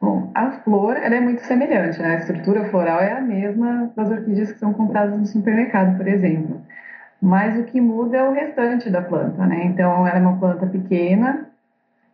Bom, 0.00 0.32
a 0.34 0.50
flor 0.64 0.96
ela 0.96 1.14
é 1.14 1.20
muito 1.20 1.42
semelhante, 1.42 2.00
né? 2.00 2.16
A 2.16 2.18
estrutura 2.18 2.68
floral 2.70 2.98
é 2.98 3.12
a 3.12 3.20
mesma 3.20 3.92
das 3.94 4.10
orquídeas 4.10 4.50
que 4.50 4.58
são 4.58 4.72
compradas 4.72 5.16
no 5.16 5.24
supermercado, 5.24 5.96
por 5.96 6.08
exemplo. 6.08 6.60
Mas 7.22 7.56
o 7.56 7.62
que 7.62 7.80
muda 7.80 8.16
é 8.16 8.28
o 8.28 8.32
restante 8.32 8.90
da 8.90 9.02
planta, 9.02 9.46
né? 9.46 9.66
Então, 9.66 10.04
ela 10.04 10.18
é 10.18 10.20
uma 10.20 10.36
planta 10.36 10.66
pequena, 10.66 11.47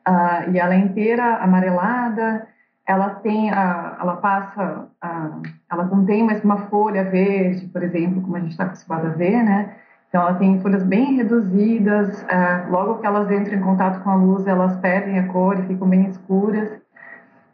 uh, 0.09 0.51
e 0.51 0.59
ela 0.59 0.75
é 0.75 0.79
inteira 0.79 1.37
amarelada, 1.37 2.47
ela 2.87 3.11
tem, 3.11 3.51
a, 3.51 3.97
ela 4.01 4.17
passa, 4.17 4.89
a, 5.01 5.31
ela 5.71 5.85
não 5.85 6.05
tem 6.05 6.23
mais 6.23 6.43
uma 6.45 6.59
folha 6.69 7.05
verde, 7.05 7.67
por 7.69 7.83
exemplo, 7.83 8.23
como 8.23 8.37
a 8.37 8.41
gente 8.41 8.53
está 8.53 8.65
acostumado 8.65 9.07
a 9.07 9.11
ver, 9.11 9.43
né? 9.43 9.75
Então, 10.09 10.23
ela 10.23 10.35
tem 10.35 10.61
folhas 10.61 10.85
bem 10.85 11.17
reduzidas, 11.17 12.23
uh, 12.23 12.71
logo 12.71 13.01
que 13.01 13.07
elas 13.07 13.29
entram 13.33 13.59
em 13.59 13.61
contato 13.61 14.01
com 14.03 14.11
a 14.11 14.15
luz, 14.15 14.47
elas 14.47 14.77
perdem 14.77 15.19
a 15.19 15.27
cor 15.27 15.59
e 15.59 15.67
ficam 15.67 15.89
bem 15.89 16.07
escuras. 16.07 16.71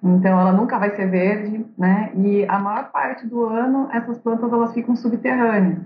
Então, 0.03 0.39
ela 0.39 0.53
nunca 0.53 0.79
vai 0.79 0.91
ser 0.91 1.09
verde, 1.09 1.65
né? 1.79 2.11
E 2.15 2.45
a 2.47 2.59
maior 2.59 2.91
parte 2.91 3.27
do 3.27 3.47
ano, 3.47 3.89
essas 3.93 4.19
plantas 4.19 4.53
elas 4.53 4.75
ficam 4.75 4.95
subterrâneas. 4.95 5.79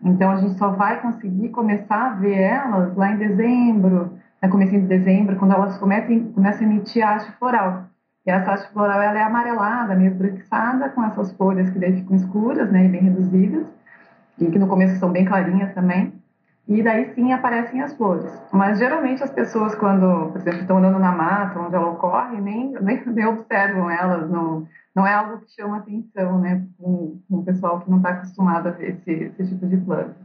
Então, 0.00 0.30
a 0.30 0.36
gente 0.36 0.58
só 0.58 0.70
vai 0.70 1.00
conseguir 1.00 1.48
começar 1.48 2.06
a 2.06 2.14
ver 2.14 2.38
elas 2.38 2.94
lá 2.96 3.12
em 3.12 3.16
dezembro, 3.16 4.18
no 4.42 4.50
começo 4.50 4.72
de 4.72 4.80
dezembro, 4.80 5.36
quando 5.36 5.54
elas 5.54 5.78
começam, 5.78 6.32
começam 6.32 6.66
a 6.66 6.70
emitir 6.70 7.06
a 7.06 7.14
haste 7.14 7.30
floral. 7.38 7.84
E 8.26 8.30
essa 8.30 8.52
haste 8.52 8.72
floral 8.72 9.00
ela 9.00 9.18
é 9.18 9.22
amarelada, 9.22 9.94
meio 9.94 10.10
esbranquiçada, 10.10 10.88
com 10.90 11.04
essas 11.04 11.32
folhas 11.36 11.70
que 11.70 11.78
daí 11.78 11.92
ficam 11.94 12.16
escuras, 12.16 12.70
né, 12.70 12.84
e 12.84 12.88
bem 12.88 13.02
reduzidas, 13.02 13.66
e 14.38 14.46
que 14.46 14.58
no 14.58 14.66
começo 14.66 14.98
são 14.98 15.10
bem 15.10 15.24
clarinhas 15.24 15.72
também. 15.74 16.12
E 16.68 16.82
daí 16.82 17.12
sim 17.14 17.32
aparecem 17.32 17.80
as 17.82 17.92
flores. 17.94 18.30
Mas 18.52 18.78
geralmente 18.78 19.22
as 19.22 19.30
pessoas, 19.30 19.74
quando, 19.74 20.30
por 20.30 20.40
exemplo, 20.40 20.60
estão 20.60 20.78
andando 20.78 20.98
na 20.98 21.12
mata, 21.12 21.58
onde 21.58 21.74
ela 21.74 21.90
ocorre, 21.90 22.40
nem, 22.40 22.72
nem, 22.80 23.02
nem 23.06 23.26
observam 23.26 23.90
elas, 23.90 24.30
não, 24.30 24.66
não 24.94 25.06
é 25.06 25.14
algo 25.14 25.38
que 25.38 25.50
chama 25.52 25.78
atenção, 25.78 26.38
né, 26.40 26.64
com 26.78 27.20
o 27.30 27.44
pessoal 27.44 27.80
que 27.80 27.90
não 27.90 27.98
está 27.98 28.10
acostumado 28.10 28.68
a 28.68 28.72
ver 28.72 28.90
esse, 28.90 29.32
esse 29.38 29.54
tipo 29.54 29.66
de 29.66 29.76
planta. 29.76 30.16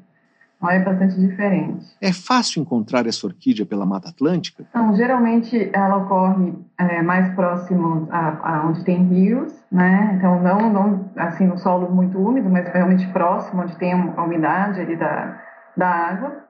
Então 0.57 0.69
é 0.71 0.79
bastante 0.79 1.15
diferente. 1.19 1.85
É 2.01 2.11
fácil 2.11 2.61
encontrar 2.61 3.05
essa 3.05 3.27
orquídea 3.27 3.65
pela 3.65 3.85
Mata 3.85 4.09
Atlântica? 4.09 4.65
Então, 4.69 4.95
geralmente 4.95 5.69
ela 5.71 5.97
ocorre 5.97 6.53
é, 6.79 7.01
mais 7.03 7.33
próximo 7.35 8.07
a, 8.11 8.57
a, 8.57 8.67
onde 8.67 8.83
tem 8.83 9.03
rios, 9.03 9.53
né? 9.71 10.15
Então 10.15 10.41
não, 10.41 10.73
não 10.73 11.11
assim 11.15 11.45
no 11.45 11.57
solo 11.59 11.91
muito 11.91 12.17
úmido, 12.17 12.49
mas 12.49 12.67
realmente 12.69 13.07
próximo 13.09 13.61
onde 13.61 13.75
tem 13.77 13.93
a 13.93 14.23
umidade 14.23 14.81
ali 14.81 14.95
da, 14.95 15.39
da 15.75 15.87
água. 15.87 16.47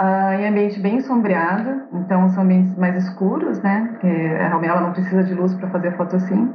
Ah, 0.00 0.36
em 0.36 0.46
ambiente 0.46 0.78
bem 0.78 1.00
sombreado, 1.00 1.88
então 1.92 2.28
são 2.28 2.44
ambientes 2.44 2.76
mais 2.76 3.04
escuros, 3.04 3.60
né? 3.62 3.88
Porque 3.90 4.06
realmente 4.06 4.70
ela 4.70 4.80
não 4.80 4.92
precisa 4.92 5.24
de 5.24 5.34
luz 5.34 5.52
para 5.54 5.68
fazer 5.70 5.96
fotossíntese, 5.96 6.54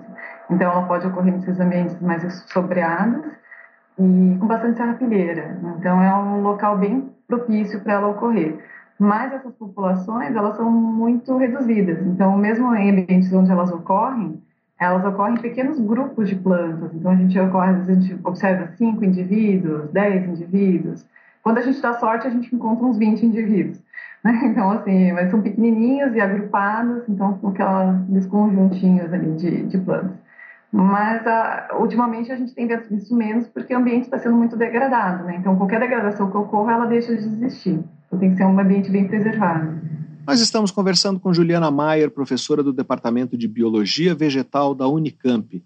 então 0.49 0.72
ela 0.72 0.84
pode 0.84 1.05
ocorrer 1.07 1.34
nesses 1.34 1.59
ambientes 1.59 1.99
mais 1.99 2.24
sombreados 2.47 3.42
e 3.97 4.37
com 4.39 4.47
bastante 4.47 4.77
serrapilheira. 4.77 5.59
Então 5.77 6.01
é 6.01 6.15
um 6.15 6.41
local 6.41 6.77
bem 6.77 7.09
propício 7.27 7.79
para 7.81 7.93
ela 7.93 8.09
ocorrer. 8.09 8.57
Mas 8.99 9.33
essas 9.33 9.53
populações 9.55 10.35
elas 10.35 10.55
são 10.55 10.71
muito 10.71 11.37
reduzidas. 11.37 11.99
Então 12.05 12.37
mesmo 12.37 12.75
em 12.75 12.91
ambientes 12.91 13.31
onde 13.33 13.51
elas 13.51 13.71
ocorrem, 13.71 14.41
elas 14.79 15.05
ocorrem 15.05 15.35
em 15.35 15.41
pequenos 15.41 15.79
grupos 15.79 16.29
de 16.29 16.35
plantas. 16.35 16.93
Então 16.93 17.11
a 17.11 17.15
gente 17.15 17.39
ocorre, 17.39 17.71
a 17.71 17.93
gente 17.93 18.19
observa 18.23 18.67
cinco 18.75 19.03
indivíduos, 19.03 19.89
dez 19.91 20.27
indivíduos. 20.27 21.05
Quando 21.41 21.57
a 21.57 21.61
gente 21.61 21.81
dá 21.81 21.93
sorte, 21.93 22.25
a 22.25 22.29
gente 22.29 22.55
encontra 22.55 22.85
uns 22.85 22.97
20 22.97 23.25
indivíduos. 23.25 23.81
Né? 24.23 24.39
Então, 24.45 24.71
assim, 24.71 25.11
mas 25.11 25.29
são 25.29 25.41
pequenininhos 25.41 26.15
e 26.15 26.21
agrupados, 26.21 27.03
então 27.09 27.37
são 27.39 27.49
aqueles 27.49 28.25
conjuntinhos 28.25 29.11
ali 29.11 29.35
de, 29.35 29.65
de 29.65 29.77
plantas. 29.77 30.22
Mas 30.74 31.26
ah, 31.28 31.67
ultimamente 31.80 32.32
a 32.32 32.36
gente 32.36 32.55
tem 32.55 32.67
visto 32.67 32.91
isso 32.95 33.15
menos 33.15 33.47
porque 33.47 33.76
o 33.76 33.78
ambiente 33.78 34.05
está 34.05 34.17
sendo 34.17 34.36
muito 34.36 34.57
degradado, 34.57 35.24
né? 35.24 35.38
Então 35.39 35.55
qualquer 35.55 35.80
degradação 35.80 36.32
que 36.32 36.36
ocorra, 36.36 36.74
ela 36.74 36.86
deixa 36.88 37.15
de 37.15 37.24
existir. 37.24 37.84
Então 38.07 38.17
tem 38.17 38.32
que 38.32 38.38
ser 38.38 38.45
um 38.45 38.59
ambiente 38.59 38.89
bem 38.89 39.07
preservado. 39.07 39.80
Nós 40.26 40.39
estamos 40.39 40.71
conversando 40.71 41.19
com 41.19 41.32
Juliana 41.32 41.69
Maier, 41.69 42.09
professora 42.09 42.63
do 42.63 42.74
Departamento 42.74 43.38
de 43.38 43.47
Biologia 43.47 44.15
Vegetal 44.15 44.74
da 44.74 44.88
Unicamp. 44.88 45.63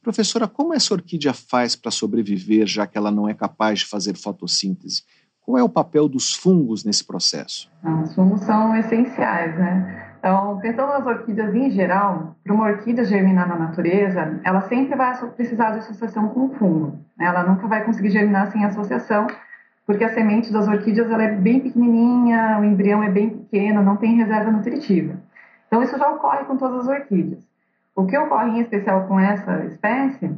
Professora, 0.00 0.48
como 0.48 0.72
essa 0.72 0.94
orquídea 0.94 1.34
faz 1.34 1.76
para 1.76 1.90
sobreviver, 1.90 2.66
já 2.66 2.86
que 2.86 2.96
ela 2.96 3.10
não 3.10 3.28
é 3.28 3.34
capaz 3.34 3.80
de 3.80 3.86
fazer 3.86 4.16
fotossíntese? 4.16 5.02
Qual 5.42 5.58
é 5.58 5.62
o 5.62 5.68
papel 5.68 6.08
dos 6.08 6.32
fungos 6.32 6.84
nesse 6.84 7.04
processo? 7.04 7.70
Os 8.02 8.14
fungos 8.14 8.40
são 8.40 8.74
essenciais, 8.76 9.58
né? 9.58 10.07
Então, 10.18 10.58
pensando 10.58 10.88
nas 10.88 11.06
orquídeas 11.06 11.54
em 11.54 11.70
geral, 11.70 12.34
para 12.42 12.52
uma 12.52 12.66
orquídea 12.66 13.04
germinar 13.04 13.48
na 13.48 13.56
natureza, 13.56 14.40
ela 14.42 14.62
sempre 14.62 14.96
vai 14.96 15.16
precisar 15.36 15.70
de 15.70 15.78
associação 15.78 16.28
com 16.28 16.46
o 16.46 16.54
fungo. 16.54 16.98
Né? 17.16 17.26
Ela 17.26 17.44
nunca 17.44 17.68
vai 17.68 17.84
conseguir 17.84 18.10
germinar 18.10 18.50
sem 18.50 18.64
associação, 18.64 19.28
porque 19.86 20.02
a 20.02 20.12
semente 20.12 20.52
das 20.52 20.66
orquídeas 20.66 21.08
ela 21.08 21.22
é 21.22 21.32
bem 21.32 21.60
pequenininha, 21.60 22.58
o 22.60 22.64
embrião 22.64 23.02
é 23.02 23.08
bem 23.08 23.30
pequeno, 23.30 23.82
não 23.82 23.96
tem 23.96 24.16
reserva 24.16 24.50
nutritiva. 24.50 25.14
Então, 25.68 25.82
isso 25.82 25.96
já 25.96 26.08
ocorre 26.08 26.44
com 26.44 26.56
todas 26.56 26.80
as 26.80 26.88
orquídeas. 26.88 27.46
O 27.94 28.04
que 28.04 28.18
ocorre 28.18 28.50
em 28.50 28.60
especial 28.60 29.06
com 29.06 29.20
essa 29.20 29.64
espécie 29.66 30.36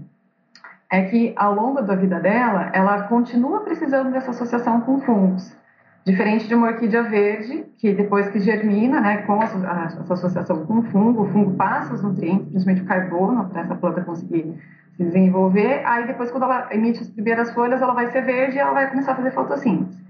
é 0.90 1.02
que, 1.04 1.32
ao 1.36 1.54
longo 1.54 1.80
da 1.80 1.94
vida 1.94 2.20
dela, 2.20 2.70
ela 2.74 3.04
continua 3.04 3.60
precisando 3.60 4.10
dessa 4.10 4.32
associação 4.32 4.80
com 4.82 5.00
fungos. 5.00 5.56
Diferente 6.04 6.48
de 6.48 6.54
uma 6.54 6.68
orquídea 6.68 7.02
verde, 7.02 7.66
que 7.76 7.92
depois 7.92 8.28
que 8.30 8.40
germina, 8.40 9.00
né, 9.00 9.18
com 9.18 9.42
essa 9.42 10.12
associação 10.12 10.64
com 10.64 10.78
o 10.78 10.82
fungo, 10.84 11.22
o 11.22 11.28
fungo 11.28 11.54
passa 11.56 11.92
os 11.92 12.02
nutrientes, 12.02 12.48
principalmente 12.48 12.82
o 12.82 12.86
carbono, 12.86 13.48
para 13.48 13.60
essa 13.60 13.74
planta 13.74 14.00
conseguir 14.00 14.54
se 14.96 15.04
desenvolver. 15.04 15.82
Aí 15.84 16.06
depois, 16.06 16.30
quando 16.30 16.44
ela 16.44 16.68
emite 16.72 17.00
as 17.00 17.10
primeiras 17.10 17.52
folhas, 17.52 17.82
ela 17.82 17.92
vai 17.92 18.10
ser 18.10 18.22
verde 18.22 18.56
e 18.56 18.58
ela 18.58 18.72
vai 18.72 18.88
começar 18.88 19.12
a 19.12 19.16
fazer 19.16 19.30
fotossíntese. 19.32 20.00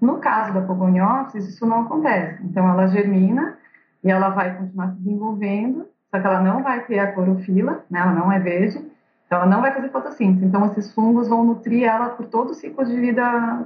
No 0.00 0.18
caso 0.18 0.54
da 0.54 0.62
Pogoniopsis, 0.62 1.46
isso 1.48 1.66
não 1.66 1.82
acontece. 1.82 2.42
Então, 2.42 2.68
ela 2.68 2.86
germina 2.86 3.58
e 4.02 4.10
ela 4.10 4.30
vai 4.30 4.56
continuar 4.56 4.88
se 4.88 4.98
desenvolvendo, 4.98 5.86
só 6.10 6.18
que 6.18 6.26
ela 6.26 6.40
não 6.40 6.62
vai 6.62 6.80
ter 6.84 6.98
a 6.98 7.12
clorofila, 7.12 7.84
né, 7.90 8.00
ela 8.00 8.12
não 8.12 8.32
é 8.32 8.38
verde, 8.38 8.78
então, 9.26 9.38
ela 9.38 9.46
não 9.46 9.60
vai 9.60 9.74
fazer 9.74 9.88
fotossíntese. 9.90 10.44
Então, 10.44 10.64
esses 10.66 10.92
fungos 10.92 11.26
vão 11.28 11.44
nutrir 11.44 11.82
ela 11.82 12.10
por 12.10 12.26
todo 12.26 12.50
o 12.50 12.54
ciclo 12.54 12.84
de 12.84 12.94
vida 12.94 13.22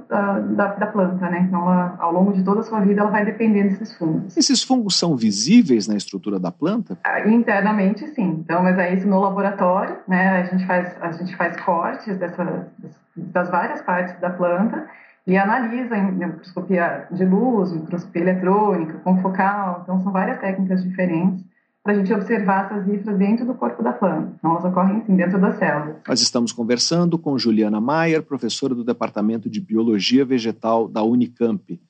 da, 0.09 0.39
da, 0.39 0.67
da 0.73 0.87
planta, 0.87 1.29
né? 1.29 1.45
Então, 1.47 1.61
ela, 1.61 1.95
ao 1.99 2.11
longo 2.11 2.33
de 2.33 2.43
toda 2.43 2.61
a 2.61 2.63
sua 2.63 2.79
vida, 2.79 3.01
ela 3.01 3.11
vai 3.11 3.23
depender 3.23 3.63
desses 3.65 3.95
fungos. 3.95 4.35
Esses 4.35 4.63
fungos 4.63 4.97
são 4.97 5.15
visíveis 5.15 5.87
na 5.87 5.95
estrutura 5.95 6.39
da 6.39 6.51
planta? 6.51 6.97
Ah, 7.03 7.27
internamente, 7.29 8.07
sim. 8.07 8.43
Então, 8.43 8.63
mas 8.63 8.75
é 8.79 8.95
isso 8.95 9.07
no 9.07 9.19
laboratório, 9.19 9.97
né? 10.07 10.41
A 10.41 10.43
gente 10.45 10.65
faz, 10.65 10.95
a 10.99 11.11
gente 11.11 11.35
faz 11.35 11.55
cortes 11.61 12.17
dessa, 12.17 12.67
das 13.15 13.51
várias 13.51 13.83
partes 13.83 14.19
da 14.19 14.31
planta 14.31 14.87
e 15.27 15.37
analisa 15.37 15.95
em 15.95 16.11
microscopia 16.13 17.05
de 17.11 17.23
luz, 17.23 17.71
microscopia 17.71 18.23
eletrônica, 18.23 18.97
com 19.03 19.21
focal. 19.21 19.81
Então, 19.83 20.01
são 20.01 20.11
várias 20.11 20.39
técnicas 20.39 20.83
diferentes 20.83 21.50
para 21.83 21.93
a 21.93 21.95
gente 21.95 22.13
observar 22.13 22.65
essas 22.65 22.87
hifras 22.87 23.17
dentro 23.17 23.45
do 23.45 23.55
corpo 23.55 23.81
da 23.81 23.91
planta. 23.91 24.33
Então, 24.37 24.51
elas 24.51 24.65
ocorrem 24.65 25.03
sim 25.05 25.15
dentro 25.15 25.39
das 25.39 25.57
células. 25.57 25.95
Nós 26.07 26.21
estamos 26.21 26.51
conversando 26.51 27.17
com 27.17 27.37
Juliana 27.37 27.81
Maier, 27.81 28.21
professora 28.21 28.75
do 28.75 28.83
Departamento 28.83 29.49
de 29.49 29.59
Biologia 29.59 30.23
Vegetal 30.23 30.87
da 30.87 31.01
Unicamp. 31.01 31.81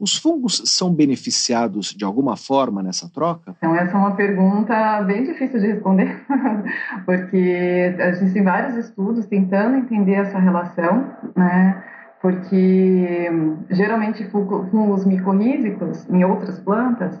Os 0.00 0.16
fungos 0.16 0.62
são 0.64 0.92
beneficiados 0.92 1.94
de 1.94 2.04
alguma 2.04 2.36
forma 2.36 2.82
nessa 2.82 3.08
troca? 3.08 3.54
Então, 3.58 3.74
essa 3.76 3.92
é 3.92 4.00
uma 4.00 4.16
pergunta 4.16 5.02
bem 5.02 5.24
difícil 5.24 5.60
de 5.60 5.66
responder, 5.66 6.24
porque 7.04 7.94
a 8.00 8.12
gente 8.12 8.32
tem 8.32 8.42
vários 8.42 8.76
estudos 8.76 9.26
tentando 9.26 9.76
entender 9.76 10.14
essa 10.14 10.38
relação, 10.38 11.06
né? 11.36 11.84
Porque 12.22 13.30
geralmente 13.70 14.24
fungos 14.30 15.04
micorrízicos 15.04 16.08
em 16.08 16.24
outras 16.24 16.58
plantas 16.58 17.18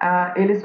ah, 0.00 0.32
eles, 0.36 0.62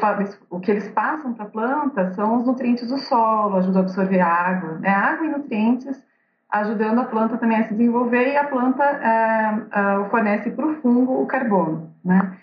o 0.50 0.60
que 0.60 0.70
eles 0.70 0.88
passam 0.90 1.34
para 1.34 1.46
a 1.46 1.50
planta 1.50 2.14
são 2.14 2.38
os 2.38 2.46
nutrientes 2.46 2.88
do 2.88 2.98
solo, 3.00 3.58
ajudam 3.58 3.82
a 3.82 3.86
absorver 3.86 4.20
água, 4.20 4.78
né? 4.80 4.90
água 4.90 5.26
e 5.26 5.30
nutrientes, 5.30 6.04
ajudando 6.52 7.00
a 7.00 7.06
planta 7.06 7.38
também 7.38 7.58
a 7.58 7.64
se 7.64 7.74
desenvolver 7.74 8.34
e 8.34 8.38
a 8.38 8.44
planta 8.44 8.84
ah, 8.84 9.60
ah, 9.72 10.08
fornece 10.12 10.52
para 10.52 10.68
o 10.68 10.76
fungo 10.76 11.22
o 11.22 11.26
carbono. 11.26 11.92
Né? 12.06 12.38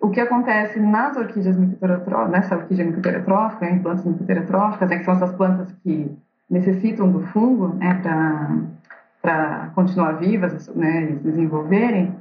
O 0.00 0.10
que 0.10 0.20
acontece 0.20 0.78
nas 0.78 1.16
orquídeas 1.16 1.56
micoteratróficas, 1.56 2.30
nessa 2.30 2.56
orquídea 2.56 2.84
em 2.84 3.82
plantas 3.82 4.04
micoteratróficas, 4.04 4.88
né, 4.88 4.98
que 4.98 5.04
são 5.04 5.14
essas 5.14 5.32
plantas 5.32 5.72
que 5.82 6.16
necessitam 6.48 7.10
do 7.10 7.26
fungo 7.28 7.74
né, 7.74 8.00
para 9.20 9.70
continuar 9.74 10.12
vivas, 10.12 10.68
né, 10.68 11.08
se 11.08 11.12
desenvolverem, 11.14 12.14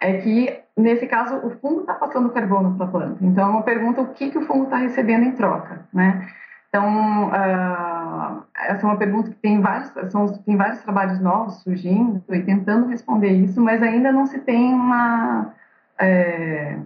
é 0.00 0.18
que 0.18 0.65
nesse 0.76 1.06
caso, 1.06 1.36
o 1.46 1.50
fungo 1.50 1.80
está 1.80 1.94
passando 1.94 2.30
carbono 2.30 2.76
para 2.76 2.86
a 2.86 2.90
planta. 2.90 3.18
Então, 3.20 3.48
é 3.48 3.50
uma 3.50 3.62
pergunta: 3.62 4.02
o 4.02 4.08
que, 4.08 4.30
que 4.30 4.38
o 4.38 4.46
fungo 4.46 4.64
está 4.64 4.76
recebendo 4.76 5.24
em 5.24 5.32
troca, 5.32 5.86
né? 5.92 6.28
Então, 6.68 7.28
uh, 7.28 8.42
essa 8.54 8.86
é 8.86 8.90
uma 8.90 8.98
pergunta 8.98 9.30
que 9.30 9.36
tem 9.36 9.60
vários, 9.60 9.90
são, 10.10 10.26
tem 10.26 10.56
vários 10.56 10.82
trabalhos 10.82 11.18
novos 11.20 11.62
surgindo 11.62 12.22
e 12.28 12.42
tentando 12.42 12.88
responder 12.88 13.30
isso, 13.30 13.60
mas 13.62 13.82
ainda 13.82 14.12
não 14.12 14.26
se 14.26 14.38
tem 14.40 14.74
uma, 14.74 15.54
é, 15.98 16.76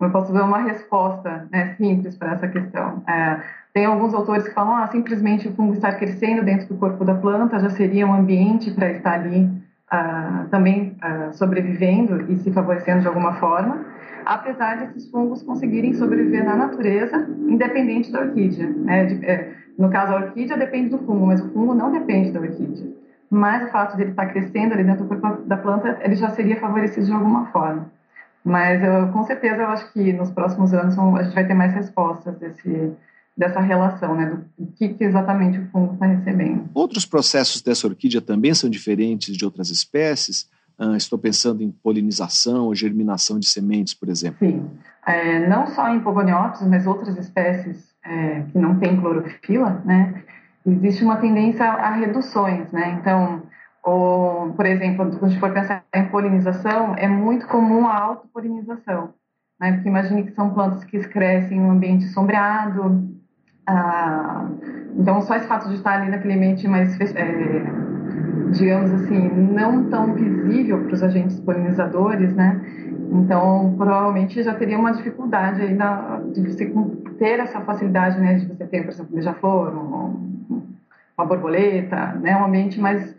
eu 0.00 0.10
posso 0.10 0.32
ver 0.32 0.42
uma 0.42 0.62
resposta 0.62 1.46
né, 1.52 1.74
simples 1.76 2.16
para 2.16 2.32
essa 2.32 2.48
questão. 2.48 3.02
É, 3.06 3.40
tem 3.74 3.84
alguns 3.84 4.14
autores 4.14 4.48
que 4.48 4.54
falam, 4.54 4.76
ah, 4.76 4.86
simplesmente 4.86 5.48
o 5.48 5.54
fungo 5.54 5.74
estar 5.74 5.92
crescendo 5.98 6.42
dentro 6.42 6.68
do 6.68 6.76
corpo 6.76 7.04
da 7.04 7.14
planta 7.14 7.60
já 7.60 7.70
seria 7.70 8.06
um 8.06 8.14
ambiente 8.14 8.70
para 8.70 8.90
estar 8.90 9.12
ali 9.12 9.50
também 10.50 10.96
sobrevivendo 11.32 12.30
e 12.30 12.36
se 12.36 12.52
favorecendo 12.52 13.00
de 13.00 13.08
alguma 13.08 13.34
forma, 13.34 13.84
apesar 14.24 14.78
desses 14.78 15.10
fungos 15.10 15.42
conseguirem 15.42 15.94
sobreviver 15.94 16.44
na 16.44 16.56
natureza, 16.56 17.28
independente 17.48 18.12
da 18.12 18.20
orquídea. 18.20 18.68
Né? 18.68 19.04
De, 19.06 19.26
é, 19.26 19.52
no 19.78 19.90
caso, 19.90 20.12
a 20.12 20.16
orquídea 20.16 20.56
depende 20.56 20.90
do 20.90 20.98
fungo, 20.98 21.26
mas 21.26 21.40
o 21.40 21.48
fungo 21.52 21.74
não 21.74 21.90
depende 21.90 22.30
da 22.30 22.40
orquídea. 22.40 22.92
Mas 23.30 23.64
o 23.64 23.72
fato 23.72 23.96
de 23.96 24.02
ele 24.02 24.10
estar 24.10 24.26
crescendo 24.26 24.74
ali 24.74 24.84
dentro 24.84 25.04
do 25.04 25.08
corpo 25.08 25.42
da 25.42 25.56
planta, 25.56 25.98
ele 26.02 26.14
já 26.16 26.30
seria 26.30 26.60
favorecido 26.60 27.06
de 27.06 27.12
alguma 27.12 27.46
forma. 27.46 27.90
Mas 28.44 28.82
eu, 28.82 29.08
com 29.08 29.22
certeza 29.24 29.62
eu 29.62 29.68
acho 29.68 29.92
que 29.92 30.12
nos 30.12 30.30
próximos 30.30 30.72
anos 30.72 30.98
a 30.98 31.22
gente 31.22 31.34
vai 31.34 31.46
ter 31.46 31.54
mais 31.54 31.72
respostas 31.72 32.36
desse, 32.38 32.92
dessa 33.36 33.60
relação, 33.60 34.14
né, 34.14 34.38
do 34.58 34.66
que, 34.72 34.90
que 34.90 35.04
exatamente 35.04 35.58
o 35.58 35.66
fungo 35.70 35.94
está 35.94 36.06
recebendo. 36.06 36.68
Outros 36.74 37.06
processos 37.06 37.62
dessa 37.62 37.86
orquídea 37.86 38.20
também 38.20 38.52
são 38.54 38.68
diferentes 38.68 39.36
de 39.36 39.44
outras 39.44 39.70
espécies? 39.70 40.48
Ah, 40.78 40.96
estou 40.96 41.18
pensando 41.18 41.62
em 41.62 41.70
polinização 41.70 42.66
ou 42.66 42.74
germinação 42.74 43.38
de 43.38 43.46
sementes, 43.46 43.94
por 43.94 44.08
exemplo. 44.08 44.38
Sim, 44.38 44.68
é, 45.06 45.46
não 45.46 45.66
só 45.66 45.88
em 45.88 46.00
pogoniópsis, 46.00 46.66
mas 46.66 46.86
outras 46.86 47.16
espécies 47.16 47.90
é, 48.04 48.42
que 48.50 48.58
não 48.58 48.78
têm 48.78 48.98
clorofila, 48.98 49.82
né, 49.84 50.22
existe 50.66 51.04
uma 51.04 51.16
tendência 51.16 51.64
a 51.64 51.94
reduções, 51.94 52.70
né, 52.72 52.98
então 53.00 53.42
ou, 53.82 54.52
por 54.52 54.66
exemplo, 54.66 55.10
quando 55.18 55.24
a 55.24 55.28
gente 55.28 55.40
for 55.40 55.52
pensar 55.52 55.84
em 55.94 56.04
polinização, 56.08 56.94
é 56.96 57.08
muito 57.08 57.46
comum 57.46 57.86
a 57.86 57.98
autopolinização. 57.98 59.14
Né? 59.58 59.72
Porque 59.72 59.88
imagine 59.88 60.24
que 60.24 60.34
são 60.34 60.52
plantas 60.52 60.84
que 60.84 60.98
crescem 61.08 61.58
em 61.58 61.60
um 61.60 61.70
ambiente 61.70 62.04
sombreado. 62.08 63.08
Ah, 63.66 64.46
então, 64.96 65.20
só 65.22 65.36
esse 65.36 65.46
fato 65.46 65.68
de 65.68 65.74
estar 65.74 66.00
ali 66.00 66.10
naquele 66.10 66.34
ambiente 66.34 66.66
mais, 66.66 66.98
é, 67.00 67.62
digamos 68.50 68.92
assim, 68.92 69.28
não 69.28 69.88
tão 69.88 70.14
visível 70.14 70.84
para 70.84 70.94
os 70.94 71.02
agentes 71.02 71.38
polinizadores, 71.40 72.34
né? 72.34 72.60
Então, 73.12 73.74
provavelmente 73.76 74.42
já 74.42 74.54
teria 74.54 74.78
uma 74.78 74.92
dificuldade 74.92 75.62
aí 75.62 75.74
na, 75.74 76.20
de 76.32 76.40
você 76.40 76.72
ter 77.18 77.40
essa 77.40 77.60
facilidade, 77.60 78.18
né? 78.20 78.34
De 78.34 78.46
você 78.46 78.64
ter, 78.66 78.82
por 78.82 78.90
exemplo, 78.90 79.12
um 79.12 79.14
beija-flor, 79.14 79.76
um, 79.76 80.62
uma 81.16 81.26
borboleta, 81.26 82.14
né? 82.20 82.36
Um 82.36 82.44
ambiente 82.44 82.80
mais 82.80 83.14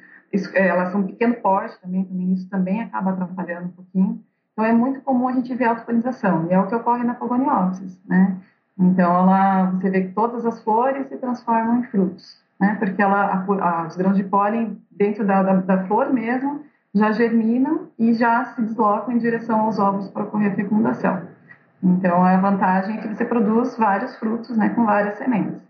é, 0.54 0.68
elas 0.68 0.92
são 0.92 1.04
pequeno 1.04 1.36
porte 1.36 1.80
também, 1.82 2.06
também, 2.06 2.34
isso 2.34 2.50
também 2.50 2.82
acaba 2.82 3.12
atrapalhando 3.12 3.66
um 3.66 3.72
pouquinho. 3.72 4.24
Então, 4.54 4.66
é 4.66 4.72
muito 4.72 5.02
comum 5.02 5.28
a 5.28 5.34
gente 5.34 5.54
ver 5.56 5.66
autopolinização, 5.66 6.48
e 6.50 6.54
é 6.54 6.60
o 6.60 6.68
que 6.68 6.76
ocorre 6.76 7.04
na 7.04 7.14
Pogoniopsis, 7.16 8.00
né? 8.06 8.38
Então, 8.80 9.11
ela, 9.11 9.72
você 9.72 9.89
vê 9.89 10.01
que 10.01 10.13
todas 10.13 10.45
as 10.45 10.61
flores 10.63 11.07
se 11.07 11.17
transformam 11.17 11.80
em 11.80 11.84
frutos, 11.84 12.41
né? 12.59 12.76
Porque 12.80 13.01
ela, 13.01 13.26
a, 13.26 13.84
a, 13.84 13.88
os 13.88 13.95
grãos 13.95 14.17
de 14.17 14.24
pólen 14.24 14.82
dentro 14.91 15.26
da, 15.26 15.43
da, 15.43 15.55
da, 15.55 15.84
flor 15.86 16.11
mesmo 16.11 16.61
já 16.93 17.11
germinam 17.11 17.88
e 17.97 18.13
já 18.13 18.45
se 18.45 18.61
deslocam 18.61 19.13
em 19.13 19.17
direção 19.17 19.61
aos 19.61 19.80
ovos 19.80 20.09
para 20.09 20.24
ocorrer 20.24 20.51
a 20.51 20.55
fecundação. 20.55 21.22
Então, 21.84 22.24
a 22.24 22.38
vantagem 22.38 22.97
é 22.97 23.01
que 23.01 23.07
você 23.07 23.26
produz 23.26 23.78
vários 23.78 24.15
frutos, 24.17 24.55
né, 24.55 24.69
com 24.69 24.86
várias 24.86 25.17
sementes. 25.17 25.61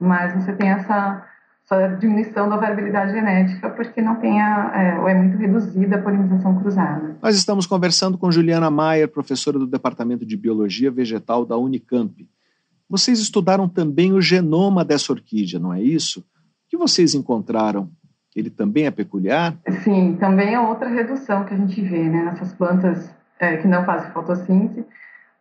Mas 0.00 0.34
você 0.34 0.52
tem 0.52 0.70
essa 0.70 1.24
essa 1.70 1.96
diminuição 1.96 2.48
da 2.48 2.56
variabilidade 2.56 3.12
genética, 3.12 3.68
porque 3.68 4.00
não 4.00 4.16
tem 4.16 4.40
a, 4.40 4.72
é, 4.74 4.98
ou 4.98 5.06
é 5.08 5.14
muito 5.14 5.36
reduzida 5.36 5.96
a 5.96 6.02
polinização 6.02 6.58
cruzada. 6.58 7.16
Nós 7.22 7.36
estamos 7.36 7.66
conversando 7.66 8.16
com 8.16 8.32
Juliana 8.32 8.70
Maier, 8.70 9.06
professora 9.06 9.58
do 9.58 9.66
Departamento 9.66 10.24
de 10.24 10.36
Biologia 10.36 10.90
Vegetal 10.90 11.44
da 11.44 11.58
Unicamp. 11.58 12.26
Vocês 12.88 13.18
estudaram 13.18 13.68
também 13.68 14.12
o 14.12 14.20
genoma 14.20 14.84
dessa 14.84 15.12
orquídea, 15.12 15.60
não 15.60 15.72
é 15.72 15.80
isso? 15.80 16.20
O 16.20 16.24
que 16.70 16.76
vocês 16.76 17.14
encontraram? 17.14 17.90
Ele 18.34 18.50
também 18.50 18.86
é 18.86 18.90
peculiar? 18.90 19.56
Sim, 19.82 20.16
também 20.18 20.54
é 20.54 20.60
outra 20.60 20.88
redução 20.88 21.44
que 21.44 21.54
a 21.54 21.56
gente 21.56 21.80
vê 21.82 22.08
né, 22.08 22.22
nessas 22.24 22.52
plantas 22.54 23.10
é, 23.38 23.56
que 23.56 23.66
não 23.66 23.84
fazem 23.84 24.10
fotossíntese. 24.12 24.86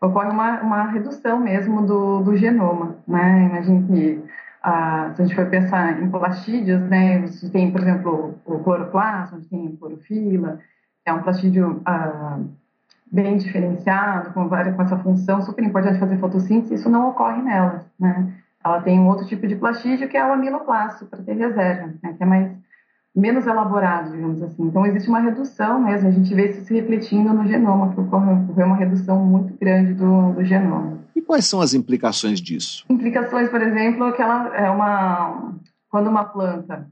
Ocorre 0.02 0.30
uma, 0.30 0.62
uma 0.62 0.92
redução 0.92 1.40
mesmo 1.40 1.86
do, 1.86 2.22
do 2.22 2.36
genoma. 2.36 2.98
Né? 3.08 3.50
Imagine 3.50 3.88
que 3.88 4.24
ah, 4.62 5.12
se 5.16 5.22
a 5.22 5.26
gente 5.26 5.36
for 5.36 5.50
pensar 5.50 6.02
em 6.02 6.10
plastídeos, 6.10 6.82
né, 6.82 7.22
você 7.22 7.50
tem, 7.50 7.72
por 7.72 7.82
exemplo, 7.82 8.36
o 8.46 8.60
cloroplasma, 8.60 9.40
tem 9.50 9.76
clorofila, 9.78 10.60
é 11.06 11.14
um 11.14 11.24
plastídeo 11.24 11.82
ah, 11.86 12.40
bem 13.12 13.38
diferenciado, 13.38 14.34
com, 14.34 14.48
várias, 14.48 14.76
com 14.76 14.82
essa 14.82 14.98
função 14.98 15.42
super 15.42 15.64
importante 15.64 16.00
fazer 16.00 16.18
fotossíntese, 16.18 16.76
isso 16.76 16.90
não 16.90 17.10
ocorre 17.10 17.42
nelas, 17.42 17.84
né? 18.00 18.34
Ela 18.64 18.82
tem 18.82 19.00
um 19.00 19.08
outro 19.08 19.26
tipo 19.26 19.48
de 19.48 19.56
plastídeo 19.56 20.10
que 20.10 20.18
é 20.18 20.26
o 20.26 20.34
amiloplasto, 20.34 21.06
para 21.06 21.24
ter 21.24 21.34
reserva, 21.34 21.94
né, 22.04 22.14
que 22.18 22.24
é 22.24 22.26
mais 22.26 22.52
menos 23.16 23.48
elaborado, 23.48 24.12
digamos 24.12 24.42
assim. 24.44 24.64
Então, 24.64 24.86
existe 24.86 25.10
uma 25.10 25.20
redução 25.20 25.82
mesmo, 25.82 26.10
a 26.10 26.12
gente 26.12 26.34
vê 26.36 26.50
isso 26.50 26.66
se 26.66 26.74
refletindo 26.74 27.34
no 27.34 27.48
genoma, 27.48 27.94
que 27.94 28.00
ocorre, 28.00 28.32
ocorre 28.32 28.64
uma 28.64 28.76
redução 28.76 29.24
muito 29.26 29.58
grande 29.58 29.94
do, 29.94 30.34
do 30.34 30.44
genoma. 30.44 31.00
E 31.16 31.22
quais 31.22 31.46
são 31.46 31.62
as 31.62 31.74
implicações 31.74 32.40
disso? 32.40 32.86
Implicações, 32.90 33.50
por 33.50 33.62
exemplo, 33.62 34.14
que 34.14 34.22
ela 34.22 34.56
é 34.56 34.70
uma 34.70 35.56
quando 35.90 36.10
uma 36.10 36.26
planta 36.26 36.88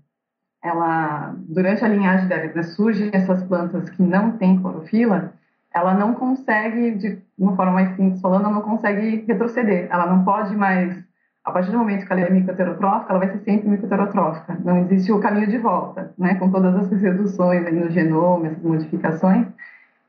ela 0.63 1.35
durante 1.47 1.85
a 1.85 1.87
linhagem 1.87 2.27
dela 2.27 2.51
né, 2.55 2.63
surgem 2.63 3.11
essas 3.13 3.43
plantas 3.43 3.87
que 3.91 4.01
não 4.01 4.31
têm 4.31 4.59
clorofila, 4.59 5.31
ela 5.75 5.93
não 5.93 6.13
consegue 6.13 6.91
de 6.91 7.21
uma 7.37 7.55
forma 7.55 7.73
mais 7.73 7.95
simples 7.97 8.21
falando, 8.21 8.45
ela 8.45 8.53
não 8.53 8.61
consegue 8.61 9.25
retroceder. 9.27 9.87
Ela 9.91 10.05
não 10.05 10.23
pode 10.23 10.55
mais 10.55 11.03
a 11.43 11.51
partir 11.51 11.69
do 11.69 11.77
momento 11.77 12.07
que 12.07 12.11
ela 12.11 12.21
é 12.21 12.29
micoterotrófica, 12.29 13.11
ela 13.11 13.19
vai 13.19 13.29
ser 13.29 13.43
sempre 13.43 13.69
micoterotrófica. 13.69 14.57
Não 14.63 14.79
existe 14.79 15.11
o 15.11 15.19
caminho 15.19 15.47
de 15.47 15.59
volta, 15.59 16.11
né? 16.17 16.33
Com 16.35 16.49
todas 16.49 16.75
essas 16.75 16.99
reduções 16.99 17.71
no 17.71 17.91
genoma, 17.91 18.47
essas 18.47 18.63
modificações. 18.63 19.45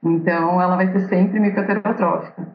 Então, 0.03 0.63
ela 0.63 0.77
vai 0.77 0.91
ser 0.93 1.01
sempre 1.09 1.39
micoterotrófica. 1.39 2.47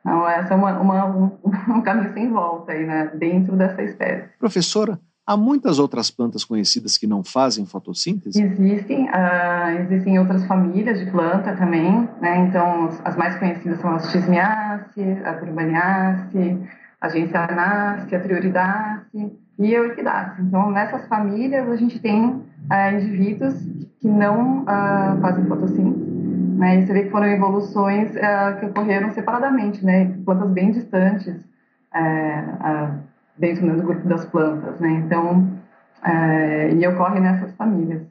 Então, 0.00 0.28
essa 0.28 0.52
é 0.52 0.56
uma, 0.56 0.78
uma, 0.78 1.06
um, 1.06 1.38
um, 1.76 1.80
caminho 1.80 2.12
sem 2.12 2.30
volta 2.30 2.72
aí, 2.72 2.84
né, 2.84 3.10
dentro 3.14 3.56
dessa 3.56 3.82
espécie. 3.82 4.28
Professora, 4.38 4.98
há 5.28 5.36
muitas 5.36 5.78
outras 5.78 6.10
plantas 6.10 6.42
conhecidas 6.42 6.96
que 6.96 7.06
não 7.06 7.22
fazem 7.22 7.66
fotossíntese? 7.66 8.42
Existem, 8.42 9.04
uh, 9.10 9.78
existem 9.82 10.18
outras 10.18 10.42
famílias 10.46 10.98
de 10.98 11.10
planta 11.10 11.54
também, 11.54 12.08
né? 12.18 12.46
Então, 12.48 12.88
as 13.04 13.14
mais 13.14 13.38
conhecidas 13.38 13.78
são 13.78 13.94
as 13.94 14.10
Chismiaceae, 14.10 15.22
a 15.22 15.32
Urbaniaceae, 15.42 16.66
a 16.98 17.08
Gentianaceae, 17.10 18.16
a 18.16 18.20
Trioridaceae 18.20 19.38
e 19.58 19.76
a 19.76 19.82
Orquidácea. 19.82 20.42
Então, 20.42 20.70
nessas 20.70 21.06
famílias, 21.08 21.68
a 21.68 21.76
gente 21.76 21.98
tem 21.98 22.24
uh, 22.24 22.94
indivíduos 22.94 23.54
que 24.00 24.08
não 24.08 24.62
uh, 24.62 25.20
fazem 25.20 25.44
fotossíntese, 25.44 26.10
né? 26.56 26.80
E 26.80 26.86
você 26.86 26.92
vê 26.94 27.02
que 27.02 27.10
foram 27.10 27.26
evoluções 27.26 28.12
que 28.58 28.66
ocorreram 28.66 29.10
separadamente, 29.10 29.84
né? 29.84 30.06
Plantas 30.24 30.50
bem 30.52 30.70
distantes 30.70 31.36
uh, 31.94 33.08
dentro 33.38 33.66
né, 33.66 33.74
do 33.74 33.82
grupo 33.82 34.06
das 34.08 34.24
plantas, 34.24 34.78
né? 34.80 35.02
Então, 35.04 35.48
uh, 36.02 36.74
e 36.76 36.86
ocorre 36.86 37.20
nessas 37.20 37.54
famílias. 37.54 38.02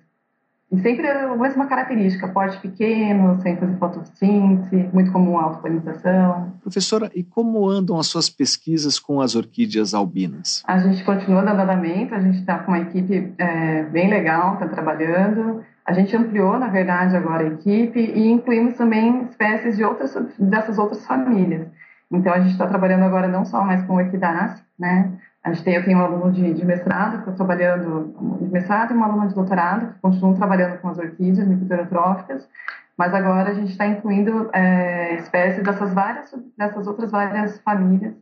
E 0.69 0.77
sempre 0.81 1.07
a 1.09 1.33
mesma 1.33 1.65
característica, 1.65 2.27
porte 2.27 2.59
pequeno, 2.59 3.39
sem 3.41 3.55
fazer 3.55 3.77
fotossíntese, 3.77 4.89
muito 4.91 5.13
comum 5.13 5.37
a 5.37 5.43
autopolinização. 5.43 6.51
Professora, 6.61 7.09
e 7.15 7.23
como 7.23 7.69
andam 7.69 7.97
as 7.97 8.07
suas 8.07 8.29
pesquisas 8.29 8.99
com 8.99 9.21
as 9.21 9.33
orquídeas 9.33 9.93
albinas? 9.93 10.61
A 10.67 10.77
gente 10.79 11.05
continua 11.05 11.41
dando 11.41 11.61
andamento, 11.61 12.13
a 12.13 12.19
gente 12.19 12.39
está 12.39 12.59
com 12.59 12.73
uma 12.73 12.79
equipe 12.81 13.33
é, 13.37 13.83
bem 13.83 14.09
legal, 14.09 14.55
está 14.55 14.67
trabalhando. 14.67 15.63
A 15.85 15.93
gente 15.93 16.13
ampliou, 16.17 16.59
na 16.59 16.67
verdade, 16.67 17.15
agora 17.15 17.45
a 17.45 17.47
equipe 17.47 17.99
e 18.01 18.27
incluímos 18.27 18.75
também 18.75 19.23
espécies 19.23 19.77
de 19.77 19.85
outras, 19.85 20.17
dessas 20.37 20.77
outras 20.77 21.05
famílias. 21.05 21.65
Então, 22.11 22.33
a 22.33 22.39
gente 22.39 22.51
está 22.51 22.67
trabalhando 22.67 23.03
agora 23.03 23.27
não 23.27 23.43
só 23.45 23.63
mais 23.63 23.83
com 23.83 23.95
orquidáceas, 23.95 24.63
né? 24.79 25.11
A 25.43 25.53
gente 25.53 25.63
tem, 25.63 25.75
eu 25.75 25.85
tenho 25.85 25.97
um 25.97 26.01
aluno 26.01 26.31
de, 26.31 26.53
de 26.53 26.65
mestrado 26.65 27.23
que 27.23 27.29
está 27.29 27.31
trabalhando 27.31 28.37
de 28.41 28.51
mestrado 28.51 28.91
e 28.91 28.93
uma 28.93 29.07
aluna 29.07 29.27
de 29.27 29.35
doutorado 29.35 29.93
que 29.93 29.99
continuam 29.99 30.35
trabalhando 30.35 30.77
com 30.79 30.89
as 30.89 30.97
orquídeas 30.97 31.47
microterotróficas, 31.47 32.47
mas 32.97 33.13
agora 33.13 33.51
a 33.51 33.53
gente 33.53 33.71
está 33.71 33.87
incluindo 33.87 34.49
é, 34.51 35.15
espécies 35.15 35.63
dessas 35.63 35.93
várias, 35.93 36.33
dessas 36.57 36.85
outras 36.87 37.11
várias 37.11 37.59
famílias 37.61 38.13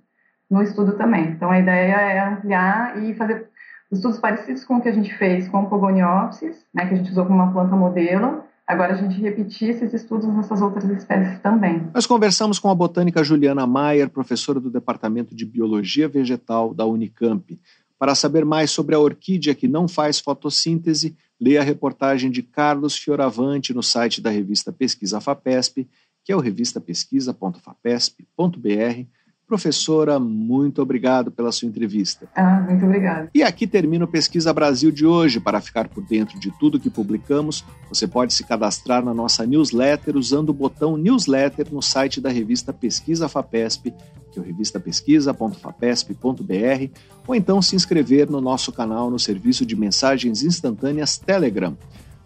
no 0.49 0.61
estudo 0.61 0.93
também. 0.93 1.29
Então, 1.29 1.49
a 1.49 1.59
ideia 1.59 1.95
é 1.95 2.19
ampliar 2.19 3.01
e 3.01 3.15
fazer 3.15 3.49
estudos 3.91 4.19
parecidos 4.19 4.63
com 4.63 4.75
o 4.75 4.81
que 4.81 4.89
a 4.89 4.93
gente 4.93 5.13
fez 5.15 5.47
com 5.47 5.63
o 5.63 5.69
Pogoniopsis, 5.69 6.65
né, 6.73 6.85
que 6.85 6.93
a 6.93 6.97
gente 6.97 7.11
usou 7.11 7.25
como 7.25 7.41
uma 7.41 7.51
planta 7.51 7.75
modelo, 7.75 8.43
agora 8.67 8.93
a 8.93 8.97
gente 8.97 9.19
repetir 9.19 9.69
esses 9.69 9.93
estudos 9.93 10.27
nessas 10.33 10.61
outras 10.61 10.85
espécies 10.85 11.39
também. 11.39 11.87
Nós 11.93 12.07
conversamos 12.07 12.57
com 12.57 12.69
a 12.69 12.75
botânica 12.75 13.21
Juliana 13.23 13.67
Maier, 13.67 14.09
professora 14.09 14.59
do 14.59 14.69
Departamento 14.69 15.35
de 15.35 15.45
Biologia 15.45 16.07
Vegetal 16.07 16.73
da 16.73 16.85
Unicamp. 16.85 17.59
Para 17.97 18.15
saber 18.15 18.43
mais 18.43 18.71
sobre 18.71 18.95
a 18.95 18.99
orquídea 18.99 19.55
que 19.55 19.67
não 19.67 19.87
faz 19.87 20.19
fotossíntese, 20.19 21.15
leia 21.39 21.61
a 21.61 21.63
reportagem 21.63 22.31
de 22.31 22.43
Carlos 22.43 22.97
Fioravante 22.97 23.73
no 23.73 23.83
site 23.83 24.21
da 24.21 24.29
revista 24.29 24.71
Pesquisa 24.71 25.21
FAPESP, 25.21 25.87
que 26.23 26.31
é 26.31 26.35
o 26.35 26.39
revistapesquisa.fapesp.br 26.39 29.05
Professora, 29.47 30.19
muito 30.19 30.81
obrigado 30.81 31.29
pela 31.29 31.51
sua 31.51 31.67
entrevista. 31.67 32.27
Ah, 32.35 32.65
muito 32.67 32.83
obrigada. 32.83 33.29
E 33.33 33.43
aqui 33.43 33.67
termina 33.67 34.05
o 34.05 34.07
Pesquisa 34.07 34.51
Brasil 34.51 34.91
de 34.91 35.05
hoje. 35.05 35.39
Para 35.39 35.61
ficar 35.61 35.87
por 35.87 36.03
dentro 36.03 36.39
de 36.39 36.51
tudo 36.59 36.79
que 36.79 36.89
publicamos, 36.89 37.63
você 37.87 38.07
pode 38.07 38.33
se 38.33 38.43
cadastrar 38.43 39.05
na 39.05 39.13
nossa 39.13 39.45
newsletter 39.45 40.17
usando 40.17 40.49
o 40.49 40.53
botão 40.53 40.97
newsletter 40.97 41.67
no 41.71 41.79
site 41.79 42.19
da 42.19 42.31
revista 42.31 42.73
Pesquisa 42.73 43.29
FAPESP, 43.29 43.93
que 44.31 44.39
é 44.39 44.41
o 44.41 44.45
revistapesquisa.fapesp.br, 44.45 46.89
ou 47.27 47.35
então 47.35 47.61
se 47.61 47.75
inscrever 47.75 48.27
no 48.29 48.41
nosso 48.41 48.71
canal 48.71 49.11
no 49.11 49.19
serviço 49.19 49.63
de 49.63 49.75
mensagens 49.75 50.41
instantâneas 50.41 51.19
Telegram 51.19 51.77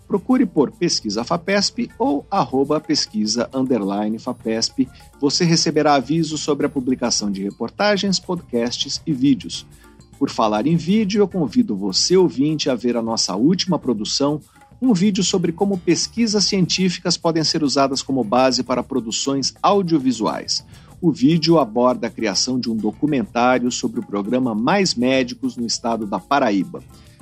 procure 0.10 0.44
por 0.44 0.72
Pesquisa 0.72 1.24
FAPESP 1.24 1.92
ou 2.00 2.26
arroba 2.32 2.82
pesquisa 2.82 3.48
FAPESP. 4.20 4.90
Você 5.22 5.46
receberá 5.46 5.94
avisos 5.94 6.42
sobre 6.42 6.66
a 6.66 6.70
publicação 6.70 7.30
de 7.30 7.44
reportagens, 7.44 8.20
podcasts 8.20 9.00
e 9.06 9.14
vídeos. 9.14 9.68
Por 10.18 10.32
falar 10.32 10.66
em 10.66 10.76
vídeo, 10.76 11.22
eu 11.22 11.28
convido 11.28 11.76
você, 11.76 12.18
ouvinte, 12.18 12.72
a 12.72 12.76
ver 12.76 12.98
a 12.98 13.04
nossa 13.04 13.36
última 13.36 13.78
produção, 13.78 14.42
um 14.82 14.94
vídeo 14.94 15.24
sobre 15.24 15.52
como 15.52 15.78
pesquisas 15.78 16.44
científicas 16.46 17.16
podem 17.16 17.44
ser 17.44 17.62
usadas 17.62 18.02
como 18.02 18.24
base 18.24 18.64
para 18.64 18.82
produções 18.82 19.54
audiovisuais. 19.62 20.66
O 21.00 21.12
vídeo 21.12 21.60
aborda 21.60 22.08
a 22.08 22.10
criação 22.10 22.60
de 22.60 22.70
um 22.70 22.76
documentário 22.76 23.72
sobre 23.72 24.00
o 24.00 24.06
programa 24.06 24.56
Mais 24.56 24.96
Médicos 24.96 25.56
no 25.56 25.68
estado 25.68 26.08
da 26.08 26.20
Paraíba. 26.20 26.82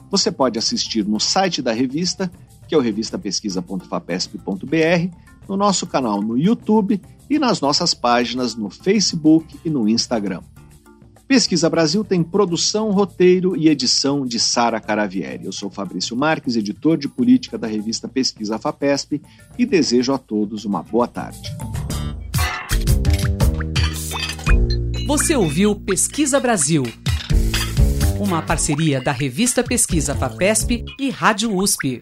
Você 0.09 0.31
pode 0.31 0.57
assistir 0.57 1.05
no 1.05 1.19
site 1.19 1.61
da 1.61 1.73
revista 1.73 2.31
que 2.67 2.75
é 2.75 2.77
o 2.77 2.81
revistapesquisa.fapesp.br, 2.81 5.15
no 5.47 5.55
nosso 5.55 5.87
canal 5.87 6.21
no 6.21 6.37
YouTube 6.37 7.01
e 7.29 7.39
nas 7.39 7.61
nossas 7.61 7.93
páginas 7.93 8.55
no 8.55 8.69
Facebook 8.69 9.57
e 9.63 9.69
no 9.69 9.87
Instagram. 9.87 10.41
Pesquisa 11.27 11.69
Brasil 11.69 12.05
tem 12.05 12.23
produção, 12.23 12.89
roteiro 12.91 13.55
e 13.57 13.67
edição 13.67 14.25
de 14.25 14.39
Sara 14.39 14.79
Caravieri. 14.79 15.45
Eu 15.45 15.51
sou 15.51 15.69
Fabrício 15.69 16.15
Marques, 16.15 16.55
editor 16.55 16.97
de 16.97 17.09
política 17.09 17.57
da 17.57 17.67
revista 17.67 18.07
Pesquisa 18.07 18.57
FAPESP 18.57 19.21
e 19.57 19.65
desejo 19.65 20.13
a 20.13 20.17
todos 20.17 20.63
uma 20.63 20.81
boa 20.81 21.05
tarde. 21.05 21.49
Você 25.05 25.35
ouviu 25.35 25.75
Pesquisa 25.75 26.39
Brasil, 26.39 26.83
uma 28.19 28.41
parceria 28.41 29.01
da 29.01 29.11
revista 29.11 29.61
Pesquisa 29.61 30.15
FAPESP 30.15 30.85
e 30.97 31.09
Rádio 31.09 31.53
USP. 31.53 31.99